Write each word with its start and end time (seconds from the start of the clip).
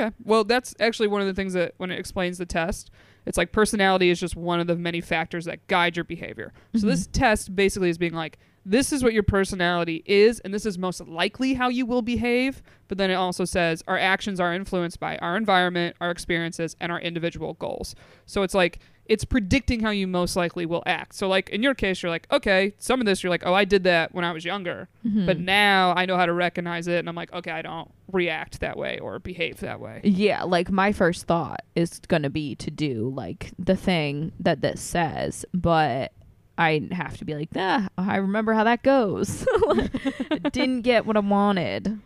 Okay. 0.00 0.14
Well, 0.24 0.44
that's 0.44 0.74
actually 0.80 1.08
one 1.08 1.20
of 1.20 1.26
the 1.26 1.34
things 1.34 1.52
that 1.52 1.74
when 1.76 1.90
it 1.90 1.98
explains 1.98 2.38
the 2.38 2.46
test, 2.46 2.90
it's 3.26 3.36
like 3.36 3.52
personality 3.52 4.10
is 4.10 4.18
just 4.18 4.36
one 4.36 4.60
of 4.60 4.66
the 4.66 4.76
many 4.76 5.00
factors 5.00 5.44
that 5.44 5.66
guide 5.66 5.96
your 5.96 6.04
behavior. 6.04 6.52
So 6.76 6.86
this 6.86 7.02
mm-hmm. 7.02 7.12
test 7.12 7.54
basically 7.54 7.90
is 7.90 7.98
being 7.98 8.14
like, 8.14 8.38
this 8.64 8.92
is 8.92 9.02
what 9.02 9.14
your 9.14 9.22
personality 9.22 10.02
is, 10.06 10.38
and 10.40 10.52
this 10.52 10.66
is 10.66 10.78
most 10.78 11.00
likely 11.06 11.54
how 11.54 11.68
you 11.68 11.86
will 11.86 12.02
behave. 12.02 12.62
But 12.88 12.98
then 12.98 13.10
it 13.10 13.14
also 13.14 13.44
says 13.44 13.82
our 13.88 13.98
actions 13.98 14.38
are 14.38 14.54
influenced 14.54 15.00
by 15.00 15.16
our 15.18 15.36
environment, 15.36 15.96
our 16.00 16.10
experiences, 16.10 16.76
and 16.80 16.92
our 16.92 17.00
individual 17.00 17.54
goals. 17.54 17.94
So 18.26 18.42
it's 18.42 18.54
like 18.54 18.80
it's 19.10 19.24
predicting 19.24 19.80
how 19.80 19.90
you 19.90 20.06
most 20.06 20.36
likely 20.36 20.64
will 20.64 20.84
act. 20.86 21.14
So 21.16 21.26
like 21.28 21.50
in 21.50 21.62
your 21.62 21.74
case, 21.74 22.02
you're 22.02 22.10
like, 22.10 22.26
okay, 22.32 22.72
some 22.78 23.00
of 23.00 23.06
this 23.06 23.22
you're 23.22 23.30
like, 23.30 23.42
oh, 23.44 23.52
I 23.52 23.64
did 23.64 23.82
that 23.84 24.14
when 24.14 24.24
I 24.24 24.32
was 24.32 24.44
younger, 24.44 24.88
Mm-hmm. 25.06 25.26
but 25.26 25.38
now 25.40 25.92
I 25.96 26.06
know 26.06 26.16
how 26.16 26.26
to 26.26 26.32
recognize 26.32 26.86
it, 26.86 26.98
and 27.00 27.08
I'm 27.08 27.14
like, 27.16 27.32
okay, 27.32 27.50
I 27.50 27.60
don't 27.62 27.90
react 28.12 28.60
that 28.60 28.76
way 28.76 28.98
or 29.00 29.18
behave 29.18 29.60
that 29.60 29.80
way. 29.80 30.00
Yeah, 30.04 30.44
like 30.44 30.70
my 30.70 30.92
first 30.92 31.26
thought 31.26 31.60
is 31.74 31.98
going 32.08 32.22
to 32.22 32.30
be 32.30 32.54
to 32.56 32.70
do 32.70 33.12
like 33.14 33.50
the 33.58 33.76
thing 33.76 34.32
that 34.40 34.60
this 34.60 34.80
says, 34.80 35.44
but 35.52 36.12
I 36.58 36.86
have 36.92 37.16
to 37.18 37.24
be 37.24 37.34
like, 37.34 37.54
nah, 37.54 37.88
I 37.98 38.16
remember 38.16 38.52
how 38.52 38.64
that 38.64 38.82
goes. 38.82 39.46
Didn't 40.52 40.82
get 40.82 41.06
what 41.06 41.16
I 41.16 41.20
wanted. 41.20 41.98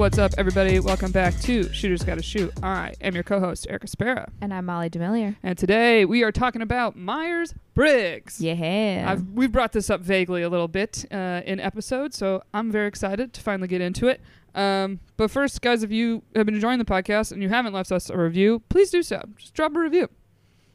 What's 0.00 0.16
up, 0.16 0.32
everybody? 0.38 0.80
Welcome 0.80 1.12
back 1.12 1.38
to 1.40 1.70
Shooters 1.74 2.02
Gotta 2.02 2.22
Shoot. 2.22 2.54
I 2.62 2.94
am 3.02 3.12
your 3.14 3.22
co-host 3.22 3.66
Erica 3.68 3.86
Spera, 3.86 4.32
And 4.40 4.52
I'm 4.54 4.64
Molly 4.64 4.88
Demillier. 4.88 5.36
and 5.42 5.58
today 5.58 6.06
we 6.06 6.22
are 6.22 6.32
talking 6.32 6.62
about 6.62 6.96
Myers 6.96 7.54
Briggs. 7.74 8.40
Yeah. 8.40 9.04
I've, 9.06 9.28
we've 9.28 9.52
brought 9.52 9.72
this 9.72 9.90
up 9.90 10.00
vaguely 10.00 10.40
a 10.40 10.48
little 10.48 10.68
bit 10.68 11.04
uh, 11.12 11.42
in 11.44 11.60
episodes, 11.60 12.16
so 12.16 12.42
I'm 12.54 12.72
very 12.72 12.88
excited 12.88 13.34
to 13.34 13.42
finally 13.42 13.68
get 13.68 13.82
into 13.82 14.08
it. 14.08 14.22
Um, 14.54 15.00
but 15.18 15.30
first, 15.30 15.60
guys, 15.60 15.82
if 15.82 15.90
you 15.90 16.22
have 16.34 16.46
been 16.46 16.54
enjoying 16.54 16.78
the 16.78 16.86
podcast 16.86 17.30
and 17.30 17.42
you 17.42 17.50
haven't 17.50 17.74
left 17.74 17.92
us 17.92 18.08
a 18.08 18.16
review, 18.16 18.62
please 18.70 18.90
do 18.90 19.02
so. 19.02 19.22
Just 19.36 19.52
drop 19.52 19.76
a 19.76 19.78
review. 19.78 20.08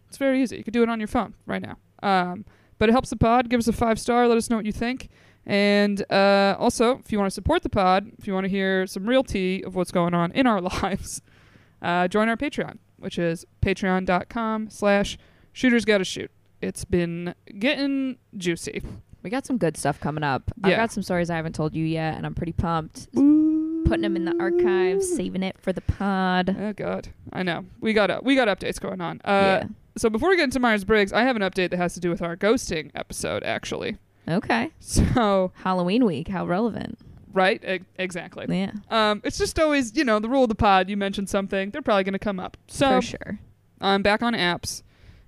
It's 0.08 0.18
very 0.18 0.44
easy. 0.44 0.58
You 0.58 0.64
can 0.64 0.72
do 0.72 0.84
it 0.84 0.90
on 0.90 1.00
your 1.00 1.08
phone 1.08 1.34
right 1.48 1.64
now. 1.64 1.78
Um, 2.04 2.46
but 2.78 2.90
it 2.90 2.92
helps 2.92 3.10
the 3.10 3.16
pod. 3.16 3.50
Give 3.50 3.58
us 3.58 3.68
a 3.68 3.74
five 3.74 4.00
star. 4.00 4.28
Let 4.28 4.38
us 4.38 4.52
know 4.52 4.58
what 4.58 4.68
you 4.68 4.72
think. 4.72 5.10
And 5.46 6.04
uh, 6.12 6.56
also, 6.60 6.98
if 7.00 7.12
you 7.12 7.20
want 7.20 7.30
to 7.30 7.34
support 7.34 7.62
the 7.64 7.70
pod, 7.70 8.12
if 8.18 8.26
you 8.28 8.34
want 8.34 8.46
to 8.46 8.50
hear 8.50 8.88
some 8.88 9.08
real 9.08 9.24
tea 9.24 9.64
of 9.64 9.76
what's 9.76 9.92
going 9.92 10.14
on 10.14 10.32
in 10.32 10.48
our 10.48 10.60
lives, 10.82 11.22
uh, 11.82 12.08
join 12.08 12.30
our 12.30 12.38
Patreon, 12.38 12.78
which 12.98 13.20
is 13.20 13.46
patreon.com 13.62 14.70
slash 14.70 15.18
shooters 15.54 15.86
gotta 15.86 16.04
shoot. 16.04 16.32
It's 16.62 16.84
been 16.84 17.36
getting 17.60 18.18
juicy. 18.36 18.82
we 19.22 19.30
got 19.30 19.46
some 19.46 19.58
good 19.60 19.78
stuff 19.78 20.00
coming 20.00 20.24
up. 20.24 20.44
Yeah. 20.64 20.74
I 20.74 20.76
got 20.78 20.92
some 20.92 21.04
stories 21.04 21.30
I 21.30 21.36
haven't 21.36 21.54
told 21.54 21.76
you 21.76 21.86
yet, 21.86 22.16
and 22.16 22.26
I'm 22.26 22.34
pretty 22.34 22.54
pumped. 22.54 23.08
Putting 23.14 24.02
them 24.02 24.16
in 24.16 24.26
the 24.26 24.36
archives, 24.40 25.08
saving 25.16 25.44
it 25.44 25.58
for 25.60 25.72
the 25.72 25.82
pod. 25.82 26.56
Oh 26.60 26.74
god, 26.74 27.10
I 27.32 27.44
know. 27.44 27.66
We 27.82 27.94
got 27.94 28.10
uh, 28.10 28.20
we 28.24 28.34
got 28.36 28.48
updates 28.48 28.80
going 28.82 29.00
on. 29.00 29.22
Uh, 29.24 29.30
yeah. 29.62 29.64
So 29.96 30.10
before 30.10 30.30
we 30.30 30.38
get 30.38 30.46
into 30.46 30.60
Myers 30.60 30.84
Briggs, 30.84 31.14
I 31.14 31.22
have 31.22 31.36
an 31.36 31.44
update 31.44 31.70
that 31.70 31.78
has 31.78 31.94
to 31.94 32.00
do 32.00 32.10
with 32.10 32.24
our 32.24 32.36
ghosting 32.36 32.90
episode, 32.96 33.44
actually. 33.44 33.98
Okay. 34.28 34.72
So 34.80 35.52
Halloween 35.56 36.06
week. 36.06 36.28
How 36.28 36.46
relevant. 36.46 36.98
right, 37.34 37.64
e- 37.64 37.80
exactly. 37.98 38.46
Yeah. 38.50 38.72
Um, 38.90 39.22
it's 39.24 39.38
just 39.38 39.60
always 39.60 39.96
you 39.96 40.04
know 40.04 40.20
the 40.20 40.30
rule 40.30 40.44
of 40.44 40.50
the 40.50 40.56
pod. 40.56 40.90
You 40.90 40.98
mention 40.98 41.28
something, 41.28 41.70
they're 41.72 41.82
probably 41.82 42.04
gonna 42.04 42.20
come 42.20 42.40
up. 42.40 42.58
So 42.68 43.00
for 43.00 43.02
sure. 43.02 43.40
I'm 43.82 44.02
back 44.02 44.24
on 44.24 44.34
apps, 44.34 44.84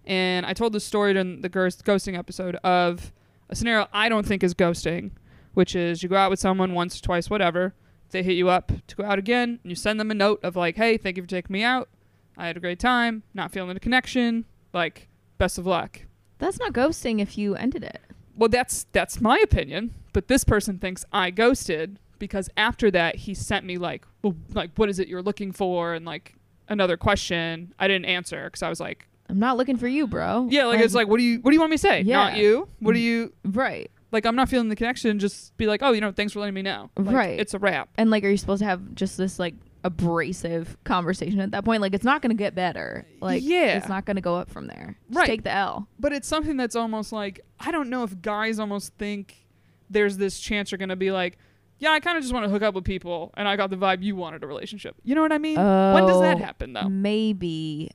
and 0.06 0.46
I 0.46 0.54
told 0.54 0.74
the 0.74 0.80
story 0.80 1.18
in 1.18 1.42
the 1.42 1.50
ghost- 1.50 1.84
ghosting 1.86 2.18
episode 2.18 2.56
of 2.58 3.12
a 3.50 3.56
scenario 3.56 3.88
I 3.94 4.10
don't 4.10 4.26
think 4.26 4.44
is 4.44 4.54
ghosting, 4.54 5.12
which 5.54 5.76
is 5.76 6.02
you 6.04 6.10
go 6.10 6.16
out 6.16 6.30
with 6.30 6.40
someone 6.40 6.74
once, 6.74 6.98
or 7.00 7.04
twice, 7.04 7.30
whatever. 7.30 7.74
They 8.12 8.24
hit 8.24 8.34
you 8.38 8.48
up 8.50 8.72
to 8.88 8.96
go 8.96 9.04
out 9.04 9.20
again, 9.20 9.60
and 9.64 9.70
you 9.70 9.76
send 9.76 10.00
them 10.00 10.10
a 10.12 10.14
note 10.16 10.40
of 10.44 10.56
like, 10.56 10.78
"Hey, 10.78 10.98
thank 10.98 11.18
you 11.18 11.24
for 11.24 11.30
taking 11.30 11.54
me 11.54 11.62
out. 11.64 11.90
I 12.38 12.48
had 12.48 12.56
a 12.56 12.62
great 12.62 12.80
time. 12.80 13.24
Not 13.34 13.52
feeling 13.52 13.74
the 13.74 13.80
connection. 13.82 14.46
Like, 14.74 15.10
best 15.38 15.58
of 15.58 15.66
luck." 15.68 16.02
That's 16.40 16.58
not 16.60 16.72
ghosting 16.72 17.20
if 17.20 17.38
you 17.38 17.56
ended 17.56 17.84
it. 17.84 18.00
Well, 18.38 18.50
that's 18.50 18.86
that's 18.92 19.20
my 19.20 19.38
opinion, 19.40 19.94
but 20.14 20.28
this 20.28 20.44
person 20.44 20.80
thinks 20.80 21.04
I 21.12 21.32
ghosted 21.32 22.00
because 22.20 22.50
after 22.58 22.90
that 22.92 23.16
he 23.16 23.34
sent 23.34 23.66
me 23.66 23.78
like, 23.78 24.06
well, 24.22 24.36
like 24.54 24.72
what 24.76 24.90
is 24.90 25.00
it 25.00 25.08
you're 25.08 25.22
looking 25.22 25.52
for, 25.52 25.94
and 25.94 26.06
like 26.06 26.36
another 26.70 26.98
question. 26.98 27.74
I 27.80 27.88
didn't 27.88 28.06
answer 28.06 28.46
because 28.46 28.64
I 28.64 28.70
was 28.70 28.80
like, 28.80 29.08
I'm 29.30 29.40
not 29.40 29.58
looking 29.58 29.78
for 29.78 29.88
you, 29.88 30.08
bro. 30.08 30.48
yeah, 30.50 30.66
like 30.66 30.80
it's 30.80 30.94
like, 30.94 31.08
what 31.08 31.18
do 31.18 31.24
you 31.24 31.40
what 31.40 31.52
do 31.52 31.56
you 31.56 31.60
want 31.60 31.72
me 31.72 31.78
to 31.78 31.82
say? 31.82 32.02
Yeah. 32.02 32.18
Not 32.18 32.38
you. 32.38 32.70
What 32.80 32.94
do 32.94 33.00
you 33.00 33.34
right. 33.44 33.92
like? 34.12 34.26
I'm 34.26 34.36
not 34.36 34.50
feeling 34.50 34.70
the 34.70 34.76
connection. 34.76 35.20
Just 35.20 35.56
be 35.58 35.68
like, 35.68 35.82
oh, 35.84 35.92
you 35.92 36.02
know, 36.02 36.12
thanks 36.12 36.34
for 36.34 36.40
letting 36.40 36.56
me 36.56 36.62
know. 36.62 36.90
Like, 36.98 37.16
Right. 37.16 37.40
It's 37.40 37.54
a 37.54 37.60
wrap. 37.60 37.90
And 37.98 38.10
like, 38.10 38.24
are 38.24 38.30
you 38.30 38.38
supposed 38.38 38.60
to 38.60 38.66
have 38.66 38.96
just 38.96 39.18
this 39.18 39.40
like 39.40 39.56
abrasive 39.88 40.78
conversation 40.84 41.40
at 41.40 41.52
that 41.52 41.66
point? 41.66 41.82
Like, 41.82 41.94
it's 41.94 42.04
not 42.04 42.22
going 42.22 42.30
to 42.30 42.36
get 42.42 42.54
better. 42.56 43.06
Like, 43.22 43.42
Yeah. 43.44 43.78
it's 43.78 43.90
not 43.90 44.06
going 44.06 44.16
to 44.18 44.22
go 44.22 44.36
up 44.36 44.50
from 44.50 44.68
there. 44.68 44.98
Just 45.10 45.18
Right. 45.20 45.28
Take 45.28 45.44
the 45.44 45.52
L. 45.54 45.88
But 46.00 46.14
it's 46.14 46.28
something 46.28 46.58
that's 46.58 46.76
almost 46.76 47.12
like 47.12 47.42
I 47.60 47.72
don't 47.72 47.90
know 47.90 48.04
if 48.04 48.22
guys 48.22 48.60
almost 48.60 48.94
think 48.98 49.46
there's 49.90 50.18
this 50.18 50.40
chance 50.40 50.72
you're 50.72 50.78
gonna 50.78 50.96
be 50.98 51.12
like, 51.12 51.38
yeah, 51.80 51.92
I 51.92 52.00
kind 52.02 52.18
of 52.18 52.24
just 52.24 52.34
want 52.34 52.44
to 52.46 52.50
hook 52.50 52.62
up 52.62 52.74
with 52.76 52.84
people, 52.84 53.32
and 53.38 53.48
I 53.48 53.56
got 53.56 53.70
the 53.70 53.78
vibe 53.78 54.04
you 54.04 54.16
wanted 54.16 54.44
a 54.44 54.48
relationship. 54.48 54.96
You 55.04 55.16
know 55.16 55.22
what 55.22 55.32
I 55.32 55.38
mean? 55.38 55.56
when 55.56 56.06
does 56.06 56.20
that 56.22 56.38
Oh, 56.38 56.40
happen 56.40 56.74
though? 56.74 56.90
Maybe, 56.90 57.92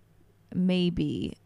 maybe, 0.55 1.37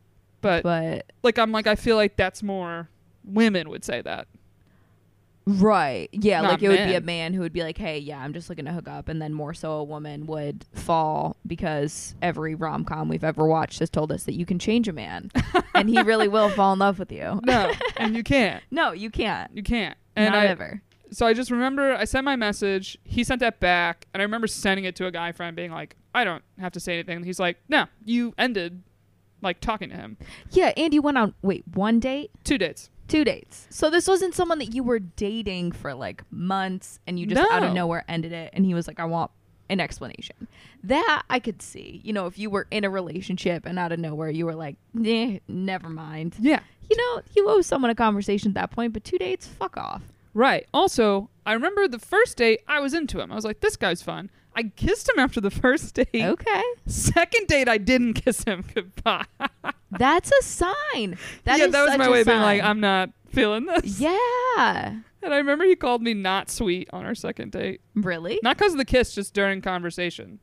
But 0.40 0.62
but 0.62 1.12
like 1.22 1.38
I'm 1.38 1.50
like 1.52 1.66
I 1.66 1.74
feel 1.74 1.96
like 1.96 2.16
that's 2.16 2.42
more 2.42 2.88
women 3.24 3.68
would 3.70 3.84
say 3.84 4.00
that. 4.02 4.28
Right, 5.46 6.08
yeah. 6.12 6.40
Not 6.40 6.52
like 6.52 6.62
it 6.62 6.68
would 6.68 6.86
be 6.86 6.94
a 6.94 7.00
man 7.00 7.32
who 7.34 7.40
would 7.40 7.52
be 7.52 7.62
like, 7.62 7.78
"Hey, 7.78 7.98
yeah, 7.98 8.18
I'm 8.18 8.32
just 8.32 8.48
looking 8.48 8.64
to 8.64 8.72
hook 8.72 8.88
up," 8.88 9.08
and 9.08 9.20
then 9.20 9.32
more 9.32 9.54
so 9.54 9.72
a 9.72 9.84
woman 9.84 10.26
would 10.26 10.64
fall 10.72 11.36
because 11.46 12.14
every 12.20 12.54
rom 12.54 12.84
com 12.84 13.08
we've 13.08 13.24
ever 13.24 13.46
watched 13.46 13.78
has 13.78 13.90
told 13.90 14.10
us 14.12 14.24
that 14.24 14.34
you 14.34 14.44
can 14.46 14.58
change 14.58 14.88
a 14.88 14.92
man, 14.92 15.30
and 15.74 15.88
he 15.88 16.00
really 16.02 16.28
will 16.28 16.48
fall 16.50 16.72
in 16.72 16.78
love 16.78 16.98
with 16.98 17.12
you. 17.12 17.40
No, 17.44 17.72
and 17.96 18.16
you 18.16 18.22
can't. 18.22 18.62
No, 18.70 18.92
you 18.92 19.10
can't. 19.10 19.50
You 19.56 19.62
can't. 19.62 19.96
And 20.16 20.32
Not 20.34 20.42
I 20.42 20.46
ever. 20.48 20.82
so 21.10 21.26
I 21.26 21.32
just 21.32 21.50
remember 21.50 21.94
I 21.94 22.04
sent 22.04 22.24
my 22.24 22.36
message. 22.36 22.98
He 23.04 23.24
sent 23.24 23.40
that 23.40 23.60
back, 23.60 24.06
and 24.12 24.20
I 24.20 24.24
remember 24.24 24.46
sending 24.46 24.84
it 24.84 24.96
to 24.96 25.06
a 25.06 25.10
guy 25.10 25.32
friend, 25.32 25.56
being 25.56 25.70
like, 25.70 25.96
I 26.14 26.24
don't 26.24 26.42
have 26.58 26.72
to 26.72 26.80
say 26.80 26.94
anything. 26.94 27.22
He's 27.22 27.38
like, 27.40 27.58
No, 27.68 27.86
you 28.04 28.34
ended 28.36 28.82
like 29.42 29.60
talking 29.60 29.90
to 29.90 29.96
him. 29.96 30.16
Yeah, 30.50 30.72
and 30.76 30.92
you 30.92 31.02
went 31.02 31.18
on 31.18 31.34
wait 31.42 31.64
one 31.74 32.00
date. 32.00 32.30
Two 32.44 32.58
dates. 32.58 32.90
Two 33.08 33.24
dates. 33.24 33.66
So 33.70 33.90
this 33.90 34.08
wasn't 34.08 34.34
someone 34.34 34.58
that 34.58 34.74
you 34.74 34.82
were 34.82 34.98
dating 34.98 35.72
for 35.72 35.94
like 35.94 36.24
months 36.30 36.98
and 37.06 37.18
you 37.18 37.26
just 37.26 37.50
out 37.52 37.62
of 37.62 37.72
nowhere 37.72 38.04
ended 38.08 38.32
it 38.32 38.50
and 38.52 38.64
he 38.66 38.74
was 38.74 38.86
like, 38.86 38.98
I 38.98 39.04
want 39.04 39.30
an 39.68 39.80
explanation. 39.80 40.48
That 40.84 41.22
I 41.30 41.38
could 41.38 41.62
see. 41.62 42.00
You 42.04 42.12
know, 42.12 42.26
if 42.26 42.38
you 42.38 42.50
were 42.50 42.66
in 42.70 42.84
a 42.84 42.90
relationship 42.90 43.64
and 43.66 43.78
out 43.78 43.92
of 43.92 43.98
nowhere 43.98 44.30
you 44.30 44.46
were 44.46 44.54
like, 44.54 44.76
eh, 45.04 45.38
never 45.48 45.88
mind. 45.88 46.34
Yeah. 46.38 46.60
You 46.90 46.96
know, 46.96 47.22
you 47.36 47.48
owe 47.48 47.62
someone 47.62 47.90
a 47.90 47.94
conversation 47.94 48.50
at 48.50 48.54
that 48.54 48.70
point, 48.70 48.92
but 48.92 49.04
two 49.04 49.18
dates, 49.18 49.46
fuck 49.46 49.76
off. 49.76 50.02
Right. 50.34 50.66
Also, 50.74 51.30
I 51.46 51.54
remember 51.54 51.88
the 51.88 51.98
first 51.98 52.36
date 52.36 52.60
I 52.68 52.80
was 52.80 52.92
into 52.92 53.20
him. 53.20 53.32
I 53.32 53.34
was 53.34 53.44
like, 53.44 53.60
this 53.60 53.76
guy's 53.76 54.02
fun. 54.02 54.30
I 54.56 54.72
kissed 54.74 55.08
him 55.08 55.18
after 55.18 55.40
the 55.40 55.50
first 55.50 55.94
date. 55.94 56.08
Okay. 56.14 56.62
Second 56.86 57.46
date, 57.46 57.68
I 57.68 57.76
didn't 57.76 58.14
kiss 58.14 58.42
him 58.44 58.64
goodbye. 58.74 59.26
That's 59.90 60.32
a 60.32 60.42
sign. 60.42 61.18
That 61.44 61.58
yeah, 61.58 61.66
that 61.66 61.88
was 61.88 61.98
my 61.98 62.08
way 62.08 62.22
of 62.22 62.26
being 62.26 62.40
like. 62.40 62.62
I'm 62.62 62.80
not 62.80 63.10
feeling 63.28 63.66
this. 63.66 64.00
Yeah. 64.00 64.96
And 65.22 65.34
I 65.34 65.36
remember 65.36 65.64
he 65.64 65.76
called 65.76 66.02
me 66.02 66.14
not 66.14 66.50
sweet 66.50 66.88
on 66.92 67.04
our 67.04 67.14
second 67.14 67.52
date. 67.52 67.82
Really? 67.94 68.38
Not 68.42 68.56
because 68.56 68.72
of 68.72 68.78
the 68.78 68.84
kiss, 68.84 69.14
just 69.14 69.34
during 69.34 69.60
conversation. 69.60 70.38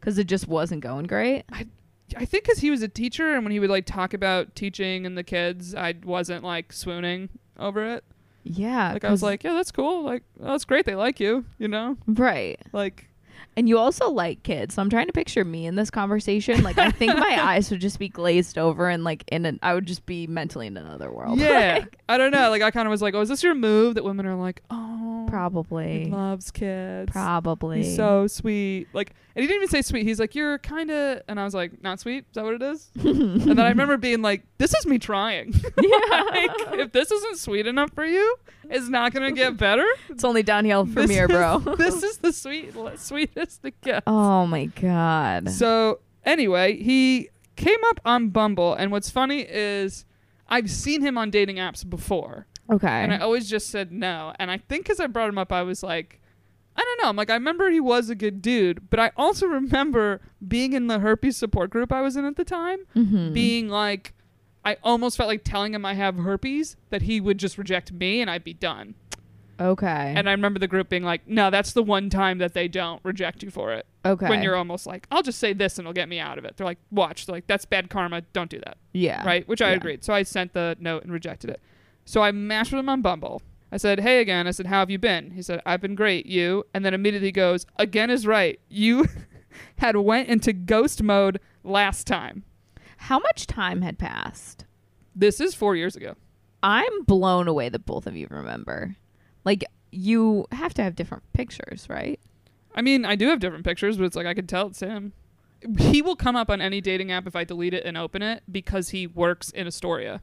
Because 0.00 0.16
it 0.16 0.28
just 0.28 0.48
wasn't 0.48 0.80
going 0.80 1.06
great. 1.06 1.44
I 1.52 2.24
think 2.24 2.44
because 2.44 2.58
he 2.58 2.70
was 2.70 2.82
a 2.82 2.88
teacher, 2.88 3.34
and 3.34 3.44
when 3.44 3.52
he 3.52 3.60
would 3.60 3.70
like 3.70 3.86
talk 3.86 4.14
about 4.14 4.54
teaching 4.54 5.06
and 5.06 5.16
the 5.16 5.22
kids, 5.22 5.74
I 5.74 5.94
wasn't 6.04 6.42
like 6.42 6.72
swooning 6.72 7.28
over 7.58 7.84
it. 7.84 8.04
Yeah. 8.44 8.92
Like 8.92 9.04
I 9.04 9.10
was 9.10 9.22
like, 9.22 9.44
yeah, 9.44 9.54
that's 9.54 9.70
cool. 9.70 10.04
Like 10.04 10.22
oh, 10.40 10.52
that's 10.52 10.64
great. 10.64 10.86
They 10.86 10.94
like 10.94 11.20
you. 11.20 11.44
You 11.58 11.68
know, 11.68 11.96
right. 12.06 12.60
like 12.72 13.08
And 13.56 13.68
you 13.68 13.78
also 13.78 14.10
like 14.10 14.42
kids. 14.42 14.74
So 14.74 14.82
I'm 14.82 14.90
trying 14.90 15.06
to 15.08 15.12
picture 15.12 15.44
me 15.44 15.66
in 15.66 15.74
this 15.76 15.90
conversation. 15.90 16.62
Like 16.62 16.78
I 16.78 16.90
think 16.90 17.16
my 17.18 17.38
eyes 17.42 17.70
would 17.70 17.80
just 17.80 17.98
be 17.98 18.08
glazed 18.08 18.56
over 18.58 18.88
and 18.88 19.04
like 19.04 19.24
in 19.28 19.44
an 19.46 19.58
I 19.62 19.74
would 19.74 19.86
just 19.86 20.06
be 20.06 20.26
mentally 20.26 20.66
in 20.66 20.76
another 20.76 21.10
world. 21.12 21.38
yeah. 21.38 21.78
Like, 21.82 21.98
I 22.08 22.18
don't 22.18 22.30
know. 22.30 22.50
Like 22.50 22.62
I 22.62 22.70
kind 22.70 22.86
of 22.86 22.90
was 22.90 23.00
like, 23.02 23.14
oh, 23.14 23.20
is 23.20 23.28
this 23.28 23.42
your 23.42 23.54
move? 23.54 23.94
That 23.94 24.04
women 24.04 24.26
are 24.26 24.34
like, 24.34 24.62
oh, 24.70 25.26
probably. 25.30 26.06
loves 26.06 26.50
kids. 26.50 27.10
Probably. 27.10 27.82
He's 27.82 27.96
so 27.96 28.26
sweet. 28.26 28.88
Like, 28.92 29.14
and 29.34 29.42
he 29.42 29.46
didn't 29.46 29.62
even 29.62 29.68
say 29.68 29.80
sweet. 29.82 30.04
He's 30.06 30.20
like, 30.20 30.34
you're 30.34 30.58
kind 30.58 30.90
of, 30.90 31.22
and 31.26 31.40
I 31.40 31.44
was 31.44 31.54
like, 31.54 31.82
not 31.82 32.00
sweet. 32.00 32.24
Is 32.28 32.34
that 32.34 32.44
what 32.44 32.54
it 32.54 32.62
is? 32.62 32.90
and 33.02 33.40
then 33.42 33.58
I 33.60 33.68
remember 33.70 33.96
being 33.96 34.20
like, 34.20 34.42
this 34.58 34.74
is 34.74 34.86
me 34.86 34.98
trying. 34.98 35.54
yeah. 35.80 36.22
like, 36.30 36.50
if 36.80 36.92
this 36.92 37.10
isn't 37.10 37.38
sweet 37.38 37.66
enough 37.66 37.90
for 37.94 38.04
you, 38.04 38.36
it's 38.68 38.88
not 38.88 39.12
gonna 39.14 39.32
get 39.32 39.56
better. 39.56 39.86
it's 40.10 40.24
only 40.24 40.42
downhill 40.42 40.84
from 40.84 40.94
This 41.06 41.10
here, 41.10 41.24
is- 41.24 41.30
bro. 41.30 41.58
this 41.76 42.02
is 42.02 42.18
the 42.18 42.32
sweet, 42.32 42.74
sweet 42.96 43.31
sweetest 43.34 43.62
the 43.62 43.70
gets. 43.70 44.04
Oh 44.06 44.46
my 44.46 44.66
god. 44.66 45.50
So 45.50 46.00
anyway, 46.24 46.76
he 46.82 47.28
came 47.56 47.78
up 47.90 48.00
on 48.04 48.28
Bumble, 48.30 48.74
and 48.74 48.90
what's 48.92 49.10
funny 49.10 49.40
is 49.40 50.04
I've 50.48 50.70
seen 50.70 51.02
him 51.02 51.16
on 51.18 51.30
dating 51.30 51.56
apps 51.56 51.88
before, 51.88 52.46
okay. 52.70 52.88
and 52.88 53.12
I 53.12 53.18
always 53.18 53.48
just 53.48 53.70
said 53.70 53.92
no. 53.92 54.32
And 54.38 54.50
I 54.50 54.58
think 54.58 54.84
because 54.84 55.00
I 55.00 55.06
brought 55.06 55.28
him 55.28 55.38
up, 55.38 55.52
I 55.52 55.62
was 55.62 55.82
like, 55.82 56.20
I 56.76 56.80
don't 56.80 57.02
know. 57.02 57.08
I'm 57.08 57.16
like, 57.16 57.30
I 57.30 57.34
remember 57.34 57.70
he 57.70 57.80
was 57.80 58.08
a 58.10 58.14
good 58.14 58.40
dude, 58.42 58.88
but 58.90 58.98
I 58.98 59.12
also 59.16 59.46
remember 59.46 60.20
being 60.46 60.72
in 60.72 60.86
the 60.86 60.98
herpes 61.00 61.36
support 61.36 61.70
group 61.70 61.92
I 61.92 62.00
was 62.00 62.16
in 62.16 62.24
at 62.24 62.36
the 62.36 62.44
time, 62.44 62.80
Mhm. 62.96 63.32
being 63.34 63.68
like, 63.68 64.14
I 64.64 64.76
almost 64.82 65.16
felt 65.16 65.28
like 65.28 65.42
telling 65.44 65.74
him 65.74 65.84
I 65.84 65.94
have 65.94 66.16
herpes 66.16 66.76
that 66.90 67.02
he 67.02 67.20
would 67.20 67.36
just 67.38 67.58
reject 67.58 67.92
me 67.92 68.20
and 68.20 68.30
I'd 68.30 68.44
be 68.44 68.54
done. 68.54 68.94
Okay. 69.60 70.14
And 70.16 70.28
I 70.28 70.32
remember 70.32 70.58
the 70.58 70.68
group 70.68 70.88
being 70.88 71.02
like, 71.02 71.26
no, 71.26 71.50
that's 71.50 71.72
the 71.72 71.82
one 71.82 72.10
time 72.10 72.38
that 72.38 72.54
they 72.54 72.68
don't 72.68 73.00
reject 73.04 73.42
you 73.42 73.50
for 73.50 73.72
it. 73.72 73.86
okay. 74.04 74.28
When 74.28 74.42
you're 74.42 74.56
almost 74.56 74.86
like, 74.86 75.06
I'll 75.10 75.22
just 75.22 75.38
say 75.38 75.52
this 75.52 75.78
and 75.78 75.84
it'll 75.86 75.92
get 75.92 76.08
me 76.08 76.18
out 76.18 76.38
of 76.38 76.44
it. 76.44 76.56
They're 76.56 76.66
like, 76.66 76.78
watch. 76.90 77.26
They're 77.26 77.34
like, 77.36 77.46
that's 77.46 77.64
bad 77.64 77.90
karma. 77.90 78.22
Don't 78.32 78.50
do 78.50 78.58
that. 78.60 78.76
yeah. 78.92 79.24
Right? 79.24 79.46
Which 79.48 79.62
I 79.62 79.70
Yeah. 79.70 79.76
agreed. 79.76 80.04
So 80.04 80.12
I 80.12 80.22
sent 80.22 80.52
the 80.52 80.76
note 80.80 81.02
and 81.04 81.12
rejected 81.12 81.50
it. 81.50 81.60
So 82.04 82.22
I 82.22 82.32
matched 82.32 82.72
with 82.72 82.80
him 82.80 82.88
on 82.88 83.02
Bumble. 83.02 83.42
I 83.70 83.76
said, 83.76 84.00
hey 84.00 84.20
again. 84.20 84.46
I 84.46 84.50
said, 84.50 84.66
how 84.66 84.80
have 84.80 84.90
you 84.90 84.98
been? 84.98 85.30
He 85.30 85.40
said, 85.42 85.62
I've 85.64 85.80
been 85.80 85.94
great. 85.94 86.26
You? 86.26 86.64
And 86.74 86.84
then 86.84 86.92
immediately 86.94 87.32
goes, 87.32 87.64
again 87.78 88.10
is 88.10 88.26
right. 88.26 88.60
You 88.68 89.06
had 89.78 89.96
went 89.96 90.28
into 90.28 90.52
ghost 90.52 91.02
mode 91.02 91.40
last 91.64 92.06
time. 92.06 92.44
How 92.96 93.18
much 93.18 93.46
time 93.46 93.82
had 93.82 93.98
passed? 93.98 94.64
This 95.14 95.40
is 95.40 95.54
four 95.54 95.74
years 95.76 95.96
ago. 95.96 96.14
I'm 96.62 97.02
blown 97.04 97.48
away 97.48 97.68
that 97.70 97.84
both 97.84 98.06
of 98.06 98.14
you 98.16 98.28
remember. 98.30 98.94
Like 99.44 99.64
you 99.90 100.46
have 100.52 100.74
to 100.74 100.82
have 100.82 100.94
different 100.94 101.24
pictures, 101.32 101.86
right? 101.88 102.18
I 102.74 102.82
mean, 102.82 103.04
I 103.04 103.16
do 103.16 103.28
have 103.28 103.40
different 103.40 103.64
pictures, 103.64 103.96
but 103.98 104.04
it's 104.04 104.16
like 104.16 104.26
I 104.26 104.34
could 104.34 104.48
tell 104.48 104.68
it's 104.68 104.80
him. 104.80 105.12
He 105.78 106.02
will 106.02 106.16
come 106.16 106.34
up 106.34 106.50
on 106.50 106.60
any 106.60 106.80
dating 106.80 107.12
app 107.12 107.26
if 107.26 107.36
I 107.36 107.44
delete 107.44 107.74
it 107.74 107.84
and 107.84 107.96
open 107.96 108.22
it 108.22 108.42
because 108.50 108.88
he 108.88 109.06
works 109.06 109.50
in 109.50 109.66
Astoria. 109.66 110.20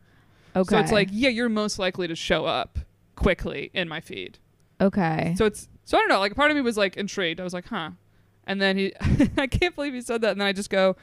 Okay. 0.55 0.75
So 0.75 0.79
it's 0.81 0.91
like, 0.91 1.09
yeah, 1.11 1.29
you're 1.29 1.47
most 1.47 1.79
likely 1.79 2.07
to 2.07 2.15
show 2.15 2.45
up 2.45 2.79
quickly 3.15 3.69
in 3.73 3.87
my 3.87 3.99
feed. 4.01 4.39
okay. 4.81 5.35
So 5.37 5.45
it's 5.45 5.69
so 5.85 5.97
I 5.97 6.01
don't 6.01 6.09
know. 6.09 6.19
Like 6.19 6.35
part 6.35 6.51
of 6.51 6.55
me 6.57 6.61
was 6.61 6.77
like 6.77 6.97
intrigued. 6.97 7.39
I 7.39 7.43
was 7.43 7.53
like, 7.53 7.67
huh. 7.67 7.91
And 8.45 8.59
then 8.61 8.77
he, 8.77 8.93
I 9.37 9.47
can't 9.47 9.75
believe 9.75 9.93
he 9.93 10.01
said 10.01 10.21
that. 10.21 10.31
And 10.31 10.41
then 10.41 10.47
I 10.47 10.53
just 10.53 10.69
go, 10.69 10.95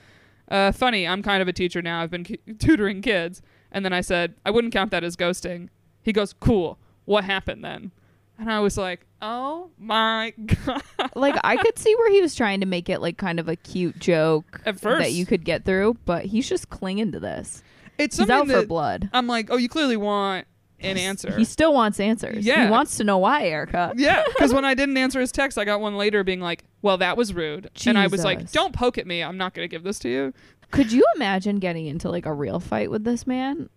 uh, 0.51 0.73
funny. 0.73 1.07
I'm 1.07 1.23
kind 1.23 1.41
of 1.43 1.49
a 1.49 1.53
teacher 1.53 1.81
now. 1.81 2.03
I've 2.03 2.11
been 2.11 2.25
ki- 2.25 2.41
tutoring 2.59 3.03
kids. 3.03 3.41
And 3.71 3.85
then 3.85 3.93
I 3.93 4.01
said, 4.01 4.35
I 4.45 4.51
wouldn't 4.51 4.73
count 4.73 4.91
that 4.91 5.05
as 5.05 5.17
ghosting. 5.17 5.69
He 6.03 6.13
goes, 6.13 6.33
cool. 6.33 6.79
What 7.05 7.25
happened 7.25 7.65
then? 7.65 7.93
And 8.39 8.51
I 8.53 8.61
was 8.61 8.77
like, 8.77 9.07
oh 9.23 9.71
my 9.79 10.33
god. 10.67 10.83
like 11.15 11.37
I 11.43 11.57
could 11.57 11.79
see 11.79 11.95
where 11.95 12.11
he 12.11 12.21
was 12.21 12.35
trying 12.35 12.61
to 12.61 12.67
make 12.67 12.89
it 12.89 13.01
like 13.01 13.17
kind 13.17 13.41
of 13.41 13.49
a 13.49 13.57
cute 13.57 13.99
joke 13.99 14.61
At 14.67 14.79
first, 14.79 15.03
that 15.03 15.13
you 15.13 15.25
could 15.27 15.45
get 15.45 15.65
through, 15.65 15.97
but 16.05 16.27
he's 16.27 16.49
just 16.49 16.69
clinging 16.69 17.13
to 17.13 17.21
this. 17.21 17.63
it's 17.99 18.17
He's 18.19 18.27
something 18.27 18.55
out 18.55 18.61
for 18.63 18.67
blood. 18.67 19.09
I'm 19.13 19.27
like, 19.27 19.49
oh, 19.51 19.57
you 19.57 19.69
clearly 19.69 19.97
want 19.97 20.47
an 20.81 20.99
answer. 20.99 21.35
He 21.35 21.45
still 21.45 21.73
wants 21.73 21.99
answers. 21.99 22.45
Yeah. 22.45 22.67
He 22.67 22.71
wants 22.71 22.99
to 22.99 23.05
know 23.05 23.17
why, 23.17 23.47
Erica. 23.47 23.95
yeah, 23.97 24.23
because 24.29 24.53
when 24.53 24.65
I 24.67 24.75
didn't 24.75 24.99
answer 24.99 25.19
his 25.21 25.33
text, 25.33 25.57
I 25.57 25.65
got 25.65 25.81
one 25.81 25.97
later 25.97 26.23
being 26.23 26.41
like, 26.41 26.65
well, 26.83 26.99
that 26.99 27.17
was 27.17 27.33
rude. 27.33 27.71
And 27.87 27.97
I 27.99 28.07
was 28.09 28.23
like, 28.25 28.41
Jesus. 28.41 28.53
don't 28.53 28.75
poke 28.75 28.99
at 28.99 29.07
me. 29.07 29.23
I'm 29.23 29.39
not 29.39 29.55
going 29.55 29.67
to 29.67 29.71
give 29.71 29.83
this 29.85 29.99
to 30.01 30.11
you. 30.11 30.35
Could 30.73 30.93
you 30.93 31.05
imagine 31.15 31.57
getting 31.61 31.87
into 31.87 32.11
like 32.11 32.27
a 32.27 32.33
real 32.33 32.61
fight 32.61 32.91
with 32.91 33.05
this 33.05 33.27
man? 33.27 33.71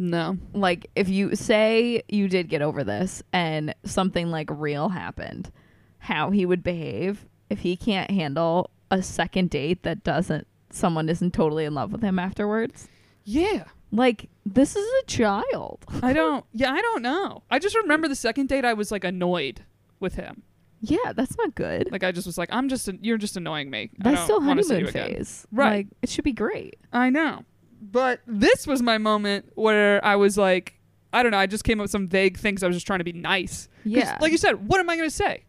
No. 0.00 0.38
Like 0.54 0.90
if 0.96 1.10
you 1.10 1.36
say 1.36 2.02
you 2.08 2.26
did 2.26 2.48
get 2.48 2.62
over 2.62 2.82
this 2.82 3.22
and 3.34 3.74
something 3.84 4.30
like 4.30 4.48
real 4.50 4.88
happened, 4.88 5.52
how 5.98 6.30
he 6.30 6.46
would 6.46 6.62
behave 6.62 7.26
if 7.50 7.58
he 7.60 7.76
can't 7.76 8.10
handle 8.10 8.70
a 8.90 9.02
second 9.02 9.50
date 9.50 9.82
that 9.82 10.02
doesn't 10.02 10.46
someone 10.70 11.08
isn't 11.10 11.34
totally 11.34 11.66
in 11.66 11.74
love 11.74 11.92
with 11.92 12.00
him 12.00 12.18
afterwards? 12.18 12.88
Yeah. 13.24 13.64
Like 13.92 14.30
this 14.46 14.74
is 14.74 14.88
a 15.02 15.06
child. 15.06 15.84
I 16.02 16.12
don't. 16.14 16.46
Yeah, 16.54 16.72
I 16.72 16.80
don't 16.80 17.02
know. 17.02 17.42
I 17.50 17.58
just 17.58 17.76
remember 17.76 18.08
the 18.08 18.16
second 18.16 18.48
date. 18.48 18.64
I 18.64 18.72
was 18.72 18.90
like 18.90 19.04
annoyed 19.04 19.66
with 20.00 20.14
him. 20.14 20.44
Yeah, 20.80 21.12
that's 21.14 21.36
not 21.36 21.54
good. 21.54 21.92
Like 21.92 22.04
I 22.04 22.10
just 22.10 22.26
was 22.26 22.38
like, 22.38 22.48
I'm 22.50 22.70
just. 22.70 22.88
You're 23.02 23.18
just 23.18 23.36
annoying 23.36 23.68
me. 23.68 23.90
That's 23.98 24.22
still 24.22 24.40
honeymoon 24.40 24.86
again. 24.86 24.92
phase. 25.14 25.46
Right. 25.52 25.70
Like 25.70 25.86
it 26.00 26.08
should 26.08 26.24
be 26.24 26.32
great. 26.32 26.78
I 26.90 27.10
know, 27.10 27.44
but 27.80 28.20
this 28.26 28.66
was 28.66 28.82
my 28.82 28.98
moment 28.98 29.50
where 29.54 30.04
I 30.04 30.16
was 30.16 30.36
like, 30.38 30.74
I 31.12 31.22
don't 31.22 31.32
know. 31.32 31.38
I 31.38 31.46
just 31.46 31.64
came 31.64 31.80
up 31.80 31.84
with 31.84 31.90
some 31.90 32.08
vague 32.08 32.38
things. 32.38 32.62
I 32.62 32.66
was 32.66 32.76
just 32.76 32.86
trying 32.86 33.00
to 33.00 33.04
be 33.04 33.12
nice. 33.12 33.68
Yeah. 33.84 34.16
Like 34.20 34.32
you 34.32 34.38
said, 34.38 34.68
what 34.68 34.80
am 34.80 34.88
I 34.88 34.96
going 34.96 35.08
to 35.08 35.14
say? 35.14 35.44